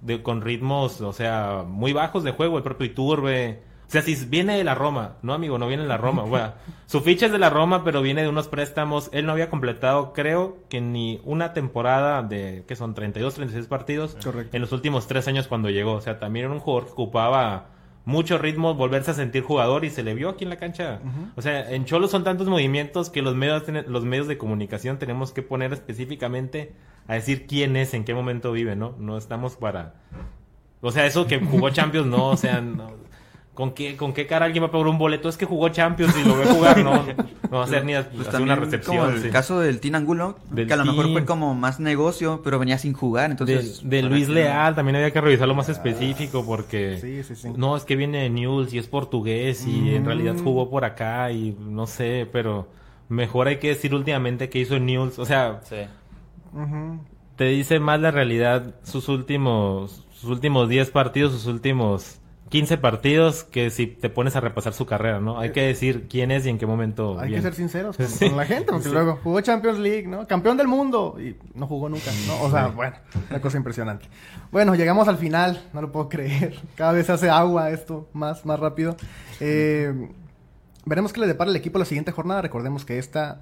de, 0.00 0.22
con 0.22 0.42
ritmos, 0.42 1.00
o 1.00 1.12
sea, 1.12 1.64
muy 1.66 1.92
bajos 1.92 2.24
de 2.24 2.32
juego, 2.32 2.58
el 2.58 2.62
propio 2.62 2.86
Iturbe, 2.86 3.62
o 3.88 3.90
sea, 3.90 4.02
si 4.02 4.14
viene 4.26 4.56
de 4.56 4.64
la 4.64 4.74
Roma, 4.74 5.16
no 5.22 5.32
amigo, 5.32 5.56
no 5.58 5.66
viene 5.66 5.82
de 5.84 5.88
la 5.88 5.96
Roma, 5.96 6.24
su 6.86 7.00
ficha 7.00 7.26
es 7.26 7.32
de 7.32 7.38
la 7.38 7.48
Roma, 7.50 7.84
pero 7.84 8.02
viene 8.02 8.22
de 8.22 8.28
unos 8.28 8.46
préstamos, 8.46 9.08
él 9.12 9.24
no 9.26 9.32
había 9.32 9.48
completado, 9.50 10.12
creo 10.12 10.58
que 10.68 10.80
ni 10.80 11.20
una 11.24 11.54
temporada 11.54 12.22
de, 12.22 12.64
que 12.68 12.76
son 12.76 12.94
32, 12.94 13.34
36 13.34 13.66
partidos, 13.66 14.16
Correcto. 14.22 14.54
en 14.56 14.60
los 14.60 14.72
últimos 14.72 15.06
tres 15.06 15.26
años 15.26 15.48
cuando 15.48 15.70
llegó, 15.70 15.92
o 15.94 16.00
sea, 16.02 16.18
también 16.18 16.44
era 16.46 16.54
un 16.54 16.60
jugador 16.60 16.86
que 16.86 16.92
ocupaba 16.92 17.68
mucho 18.04 18.38
ritmo, 18.38 18.74
volverse 18.74 19.10
a 19.10 19.14
sentir 19.14 19.42
jugador 19.42 19.84
y 19.84 19.90
se 19.90 20.02
le 20.02 20.14
vio 20.14 20.30
aquí 20.30 20.44
en 20.44 20.50
la 20.50 20.56
cancha. 20.56 21.00
O 21.36 21.42
sea, 21.42 21.70
en 21.70 21.84
Cholos 21.84 22.10
son 22.10 22.24
tantos 22.24 22.48
movimientos 22.48 23.10
que 23.10 23.20
los 23.20 23.34
medios, 23.34 23.64
los 23.86 24.04
medios 24.06 24.26
de 24.28 24.38
comunicación 24.38 24.98
tenemos 24.98 25.32
que 25.32 25.42
poner 25.42 25.74
específicamente 25.74 26.72
a 27.06 27.14
decir 27.14 27.46
quién 27.46 27.76
es, 27.76 27.92
en 27.92 28.04
qué 28.04 28.14
momento 28.14 28.50
vive, 28.52 28.76
¿no? 28.76 28.94
No 28.98 29.18
estamos 29.18 29.56
para... 29.56 29.92
O 30.80 30.90
sea, 30.90 31.04
eso 31.04 31.26
que 31.26 31.38
jugó 31.38 31.68
Champions, 31.70 32.06
no, 32.06 32.28
o 32.28 32.36
sea, 32.38 32.62
no- 32.62 32.92
¿con, 33.58 33.72
qué, 33.72 33.96
¿con 33.96 34.12
qué 34.12 34.28
cara 34.28 34.46
alguien 34.46 34.62
va 34.62 34.68
a 34.68 34.70
pagar 34.70 34.86
un 34.86 34.98
boleto? 34.98 35.28
Es 35.28 35.36
que 35.36 35.44
jugó 35.44 35.68
Champions 35.68 36.14
y 36.16 36.22
lo 36.28 36.36
ve 36.38 36.44
jugar, 36.46 36.78
no, 36.84 37.02
no 37.50 37.56
va 37.56 37.62
a 37.62 37.64
hacer 37.64 37.84
ni 37.84 37.92
a- 37.94 38.08
Pues 38.08 38.28
hacer 38.28 38.40
una 38.40 38.54
también 38.54 38.70
recepción. 38.70 38.96
como 38.98 39.08
el 39.10 39.20
sí. 39.22 39.30
caso 39.30 39.58
del 39.58 39.80
Tin 39.80 39.96
Angulo, 39.96 40.38
Del 40.48 40.68
que 40.68 40.74
a 40.74 40.76
lo 40.76 40.84
mejor 40.84 41.10
fue 41.10 41.24
como 41.24 41.56
más 41.56 41.80
negocio, 41.80 42.40
pero 42.44 42.60
venía 42.60 42.78
sin 42.78 42.92
jugar, 42.92 43.26
de, 43.26 43.32
entonces... 43.32 43.80
de 43.82 44.02
Luis 44.04 44.28
Leal 44.28 44.76
también 44.76 44.94
había 44.94 45.10
que 45.10 45.20
revisarlo 45.20 45.56
más 45.56 45.68
específico 45.68 46.44
porque 46.46 46.98
Sí, 47.00 47.24
sí, 47.24 47.34
sí. 47.34 47.48
no 47.56 47.76
es 47.76 47.82
que 47.82 47.96
viene 47.96 48.22
de 48.22 48.30
Newell's 48.30 48.72
y 48.74 48.78
es 48.78 48.86
portugués 48.86 49.66
y 49.66 49.94
en 49.96 50.04
Mm. 50.04 50.06
realidad 50.06 50.36
jugó 50.44 50.70
por 50.70 50.84
acá 50.84 51.32
y 51.32 51.56
no 51.58 51.88
sé 51.88 52.28
pero 52.32 52.68
mejor 53.08 53.48
hay 53.48 53.56
que 53.56 53.68
decir 53.70 53.92
últimamente 53.92 54.48
que 54.48 54.60
hizo 54.60 54.78
Newell's 54.78 55.18
o 55.18 55.24
sea 55.24 55.60
Sí. 55.64 55.76
Te 57.36 57.44
dice 57.44 57.78
más 57.78 58.00
la 58.00 58.10
realidad 58.10 58.74
sus 58.82 59.08
últimos 59.08 60.04
sus 60.12 60.30
últimos 60.30 60.68
10 60.68 60.90
partidos 60.90 61.32
sus 61.32 61.46
últimos 61.46 62.20
15 62.48 62.78
partidos 62.78 63.44
que 63.44 63.70
si 63.70 63.86
te 63.86 64.08
pones 64.08 64.34
a 64.36 64.40
repasar 64.40 64.72
su 64.72 64.86
carrera 64.86 65.20
no 65.20 65.38
hay 65.38 65.52
que 65.52 65.60
decir 65.62 66.06
quién 66.08 66.30
es 66.30 66.46
y 66.46 66.48
en 66.48 66.58
qué 66.58 66.66
momento 66.66 67.18
Hay 67.20 67.30
que 67.32 67.42
ser 67.42 67.54
sinceros 67.54 67.96
con, 67.96 68.06
Sí. 68.08 68.28
con 68.28 68.36
la 68.38 68.46
gente, 68.46 68.72
porque 68.72 68.84
Sí. 68.88 68.90
luego 68.92 69.18
jugó 69.22 69.40
Champions 69.40 69.78
League, 69.78 70.06
¿no? 70.06 70.26
Campeón 70.26 70.56
del 70.56 70.66
mundo 70.68 71.16
y 71.20 71.36
no 71.54 71.66
jugó 71.66 71.88
nunca, 71.88 72.10
¿no? 72.26 72.40
O 72.42 72.50
sea, 72.50 72.68
bueno, 72.68 72.96
una 73.30 73.40
cosa 73.40 73.56
impresionante. 73.58 74.06
Bueno, 74.50 74.74
llegamos 74.74 75.08
al 75.08 75.18
final, 75.18 75.62
no 75.72 75.82
lo 75.82 75.92
puedo 75.92 76.08
creer. 76.08 76.58
Cada 76.74 76.92
vez 76.92 77.06
se 77.06 77.12
hace 77.12 77.28
agua 77.30 77.70
esto 77.70 78.08
más, 78.12 78.46
más 78.46 78.58
rápido. 78.58 78.96
Eh, 79.40 80.08
veremos 80.86 81.12
qué 81.12 81.20
le 81.20 81.26
depara 81.26 81.50
el 81.50 81.56
equipo 81.56 81.78
la 81.78 81.84
siguiente 81.84 82.12
jornada. 82.12 82.40
Recordemos 82.42 82.84
que 82.84 82.98
esta 82.98 83.40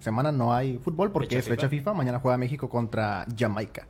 semana 0.00 0.32
no 0.32 0.52
hay 0.52 0.78
fútbol 0.78 1.12
porque 1.12 1.28
Fecha 1.36 1.38
es 1.40 1.48
fecha 1.48 1.68
FIFA. 1.68 1.92
Mañana 1.94 2.18
juega 2.18 2.36
México 2.38 2.68
contra 2.68 3.24
Jamaica. 3.36 3.86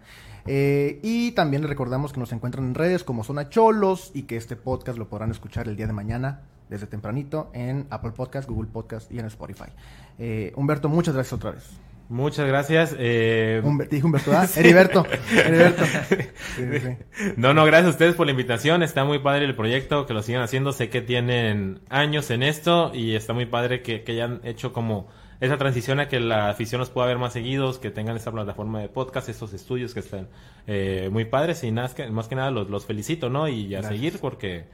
Eh, 0.51 0.99
y 1.03 1.32
también 1.32 1.61
les 1.62 1.68
recordamos 1.68 2.12
que 2.12 2.20
nos 2.20 2.32
encuentran 2.32 2.64
en 2.64 2.74
redes 2.74 3.05
como 3.05 3.22
Zona 3.22 3.51
Cholos 3.51 4.11
y 4.14 4.22
que 4.22 4.36
este 4.36 4.57
podcast 4.57 4.99
lo 4.99 5.09
podrán 5.09 5.30
escuchar 5.30 5.68
el 5.68 5.76
día 5.76 5.86
de 5.86 5.92
mañana 5.92 6.40
desde 6.70 6.86
tempranito 6.86 7.51
en 7.53 7.86
Apple 7.90 8.12
Podcast, 8.16 8.49
Google 8.49 8.70
Podcast 8.72 9.12
y 9.12 9.18
en 9.18 9.26
Spotify. 9.26 9.70
Eh, 10.18 10.53
Humberto, 10.57 10.88
muchas 10.88 11.14
gracias 11.14 11.32
otra 11.34 11.51
vez. 11.53 11.64
muchas 12.09 12.46
gracias 12.46 12.94
eh, 12.99 13.61
Humber- 13.62 13.88
te 13.88 13.96
dije 13.96 14.07
Humberto, 14.07 14.32
¿ah? 14.32 14.46
Heriberto. 14.57 15.05
Heriberto. 15.34 15.84
Sí, 15.84 16.16
sí, 16.57 16.78
sí. 16.80 17.32
No, 17.36 17.53
no, 17.53 17.64
gracias 17.66 17.88
a 17.88 17.90
ustedes 17.90 18.14
por 18.14 18.24
la 18.26 18.32
invitación. 18.32 18.82
Está 18.82 19.05
muy 19.05 19.18
padre 19.18 19.44
el 19.44 19.55
proyecto, 19.55 20.07
que 20.07 20.14
lo 20.14 20.22
sigan 20.22 20.40
haciendo. 20.42 20.72
Sé 20.72 20.88
que 20.88 21.03
tienen 21.03 21.80
años 21.90 22.30
en 22.30 22.42
esto 22.42 22.90
y 22.94 23.14
está 23.16 23.34
muy 23.34 23.44
padre 23.46 23.82
que, 23.82 24.03
que 24.03 24.12
hayan 24.12 24.40
hecho 24.44 24.72
como 24.72 25.09
esa 25.41 25.57
transición 25.57 26.01
a 26.01 26.09
que 26.09 26.20
la 26.20 26.49
afición 26.51 26.80
los 26.80 26.91
pueda 26.91 27.07
ver 27.07 27.18
más 27.18 27.32
seguidos, 27.32 27.78
que 27.78 27.91
tengan 27.91 28.16
esa 28.16 28.32
plataforma 28.32 28.80
de 28.80 28.89
podcast, 28.89 29.28
estos 29.28 29.53
estudios 29.53 29.95
que 29.95 30.01
están 30.01 30.28
eh, 30.66 31.09
muy 31.12 31.24
padres 31.24 31.62
y 31.64 31.70
nada, 31.70 31.91
más 32.11 32.28
que 32.28 32.34
nada 32.34 32.51
los, 32.51 32.68
los 32.68 32.86
felicito, 32.86 33.30
¿no? 33.30 33.49
Y 33.49 33.74
a 33.74 33.80
Gracias. 33.80 33.93
seguir 33.93 34.18
porque, 34.20 34.64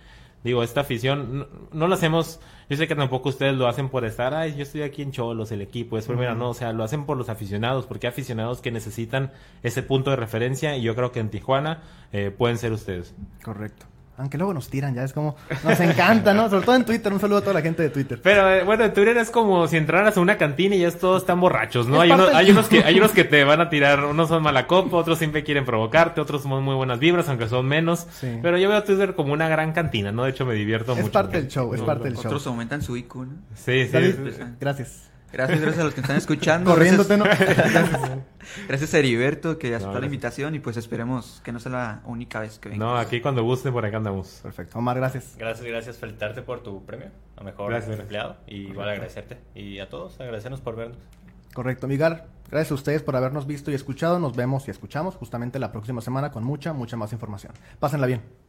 digo, 0.43 0.63
esta 0.63 0.81
afición 0.81 1.39
no, 1.41 1.47
no 1.73 1.89
lo 1.89 1.95
hacemos, 1.95 2.41
yo 2.71 2.77
sé 2.77 2.89
que 2.89 2.95
tampoco 2.95 3.29
ustedes 3.29 3.55
lo 3.55 3.69
hacen 3.69 3.91
por 3.91 4.05
estar, 4.07 4.33
ay, 4.35 4.55
yo 4.57 4.63
estoy 4.63 4.83
aquí 4.83 5.03
en 5.03 5.13
Cholos, 5.13 5.53
el 5.53 5.61
equipo, 5.61 5.99
es 5.99 6.07
primera, 6.07 6.35
no, 6.35 6.51
o 6.51 6.55
sea, 6.55 6.73
lo 6.73 6.83
hacen 6.83 7.05
por 7.05 7.19
los 7.19 7.29
aficionados, 7.29 7.87
porque 7.87 8.07
hay 8.07 8.13
aficionados 8.13 8.63
que 8.63 8.71
necesitan 8.71 9.33
ese 9.63 9.83
punto 9.83 10.11
de 10.11 10.17
referencia 10.17 10.77
y 10.77 10.83
yo 10.83 10.95
creo 10.95 11.13
que 11.13 11.21
en 11.21 11.29
Tijuana 11.29 11.83
eh, 12.13 12.31
pueden 12.31 12.57
ser 12.57 12.73
ustedes. 12.73 13.15
Correcto. 13.43 13.87
Aunque 14.17 14.39
luego 14.39 14.55
nos 14.55 14.69
tiran, 14.71 14.95
ya 14.95 15.03
es 15.03 15.13
como, 15.13 15.35
nos 15.65 15.81
encanta, 15.81 16.33
¿no? 16.35 16.49
Sobre 16.49 16.65
todo 16.65 16.77
en 16.77 16.85
Twitter, 16.85 17.13
un 17.13 17.19
saludo 17.19 17.39
a 17.39 17.41
toda 17.41 17.55
la 17.55 17.63
gente 17.63 17.83
de 17.83 17.91
Twitter. 17.91 18.21
Pero 18.23 18.49
eh, 18.49 18.63
bueno, 18.63 18.85
en 18.85 18.93
Twitter 18.93 19.17
es 19.17 19.29
como 19.29 19.67
si 19.67 19.77
entraras 19.77 20.17
a 20.17 20.21
una 20.21 20.37
cantina 20.39 20.77
y 20.77 20.81
ya 20.81 20.91
todos 20.93 21.23
están 21.23 21.41
borrachos, 21.41 21.89
¿no? 21.89 22.01
Es 22.01 22.13
Hay, 22.13 22.17
del- 22.19 22.35
hay, 22.37 22.51
unos 22.53 22.69
que, 22.69 22.85
hay 22.85 22.97
unos 22.99 23.11
que 23.11 23.25
te 23.25 23.43
van 23.43 23.61
a 23.61 23.69
tirar, 23.71 24.05
unos 24.05 24.29
son 24.29 24.43
mala 24.45 24.69
copa, 24.69 24.97
otros 24.99 25.19
siempre 25.19 25.43
quieren 25.43 25.65
provocarte, 25.65 26.21
otros 26.21 26.43
son 26.43 26.63
muy 26.63 26.77
buenas 26.77 27.01
vibras, 27.01 27.29
aunque 27.29 27.49
son 27.49 27.67
menos. 27.67 28.07
Sí. 28.13 28.39
Pero 28.41 28.57
yo 28.57 28.69
veo 28.69 28.85
Twitter 28.85 29.17
como 29.17 29.33
una 29.33 29.49
gran 29.49 29.73
cantina, 29.73 30.13
¿no? 30.13 30.23
De 30.23 30.31
hecho 30.31 30.47
me 30.47 30.55
divierto 30.55 30.93
Es 30.93 30.99
mucho. 31.01 31.11
parte 31.13 31.39
del 31.41 31.49
show, 31.49 31.75
es 31.75 31.81
parte 31.83 32.05
del 32.05 32.15
show. 32.15 32.27
Otros 32.27 32.47
aumentan 32.47 32.83
su 32.83 32.97
IQ, 32.97 33.17
¿no? 33.17 33.33
Sí, 33.57 33.87
sí. 33.87 33.89
David, 33.93 34.15
sí. 34.31 34.43
gracias. 34.61 35.11
Gracias, 35.35 35.61
gracias 35.61 35.81
a 35.81 35.85
los 35.85 35.95
que 35.95 36.01
están 36.01 36.17
escuchando. 36.17 36.71
Corriéndote, 36.71 37.17
¿no? 37.17 37.25
Gracias, 37.25 38.01
gracias 38.69 38.95
a 38.95 38.99
Heriberto 38.99 39.59
que 39.59 39.75
aceptó 39.75 39.99
la 39.99 40.07
invitación 40.07 40.55
y 40.55 40.61
pues 40.61 40.77
esperemos 40.77 41.41
que 41.45 41.51
no 41.53 41.59
sea 41.59 41.73
la 41.73 42.03
única 42.05 42.41
vez 42.41 42.59
que 42.59 42.69
venga. 42.69 42.85
No, 42.85 42.97
aquí 42.97 43.21
cuando 43.21 43.43
guste 43.43 43.73
por 43.73 43.85
acá 43.85 43.97
andamos. 43.97 44.41
Perfecto. 44.43 44.79
Omar, 44.79 44.97
gracias. 44.97 45.35
Gracias, 45.37 45.67
gracias. 45.67 45.99
Felicitarte 45.99 46.43
por 46.43 46.63
tu 46.63 46.85
premio 46.85 47.09
a 47.37 47.43
mejor 47.43 47.71
Gracias. 47.71 47.99
empleado. 47.99 48.37
Y 48.47 48.69
igual 48.69 48.89
agradecerte. 48.89 49.39
Y 49.55 49.81
a 49.81 49.89
todos, 49.89 50.21
agradecernos 50.21 50.61
por 50.61 50.77
vernos. 50.77 50.99
Correcto, 51.53 51.89
Miguel. 51.89 52.23
Gracias 52.51 52.71
a 52.71 52.75
ustedes 52.75 53.03
por 53.03 53.17
habernos 53.17 53.47
visto 53.47 53.71
y 53.71 53.75
escuchado. 53.75 54.19
Nos 54.19 54.37
vemos 54.37 54.69
y 54.69 54.71
escuchamos 54.71 55.17
justamente 55.17 55.59
la 55.59 55.73
próxima 55.73 56.01
semana 56.01 56.31
con 56.31 56.45
mucha, 56.45 56.73
mucha 56.73 56.97
más 56.97 57.13
información. 57.13 57.53
Pásenla 57.81 58.07
bien. 58.07 58.44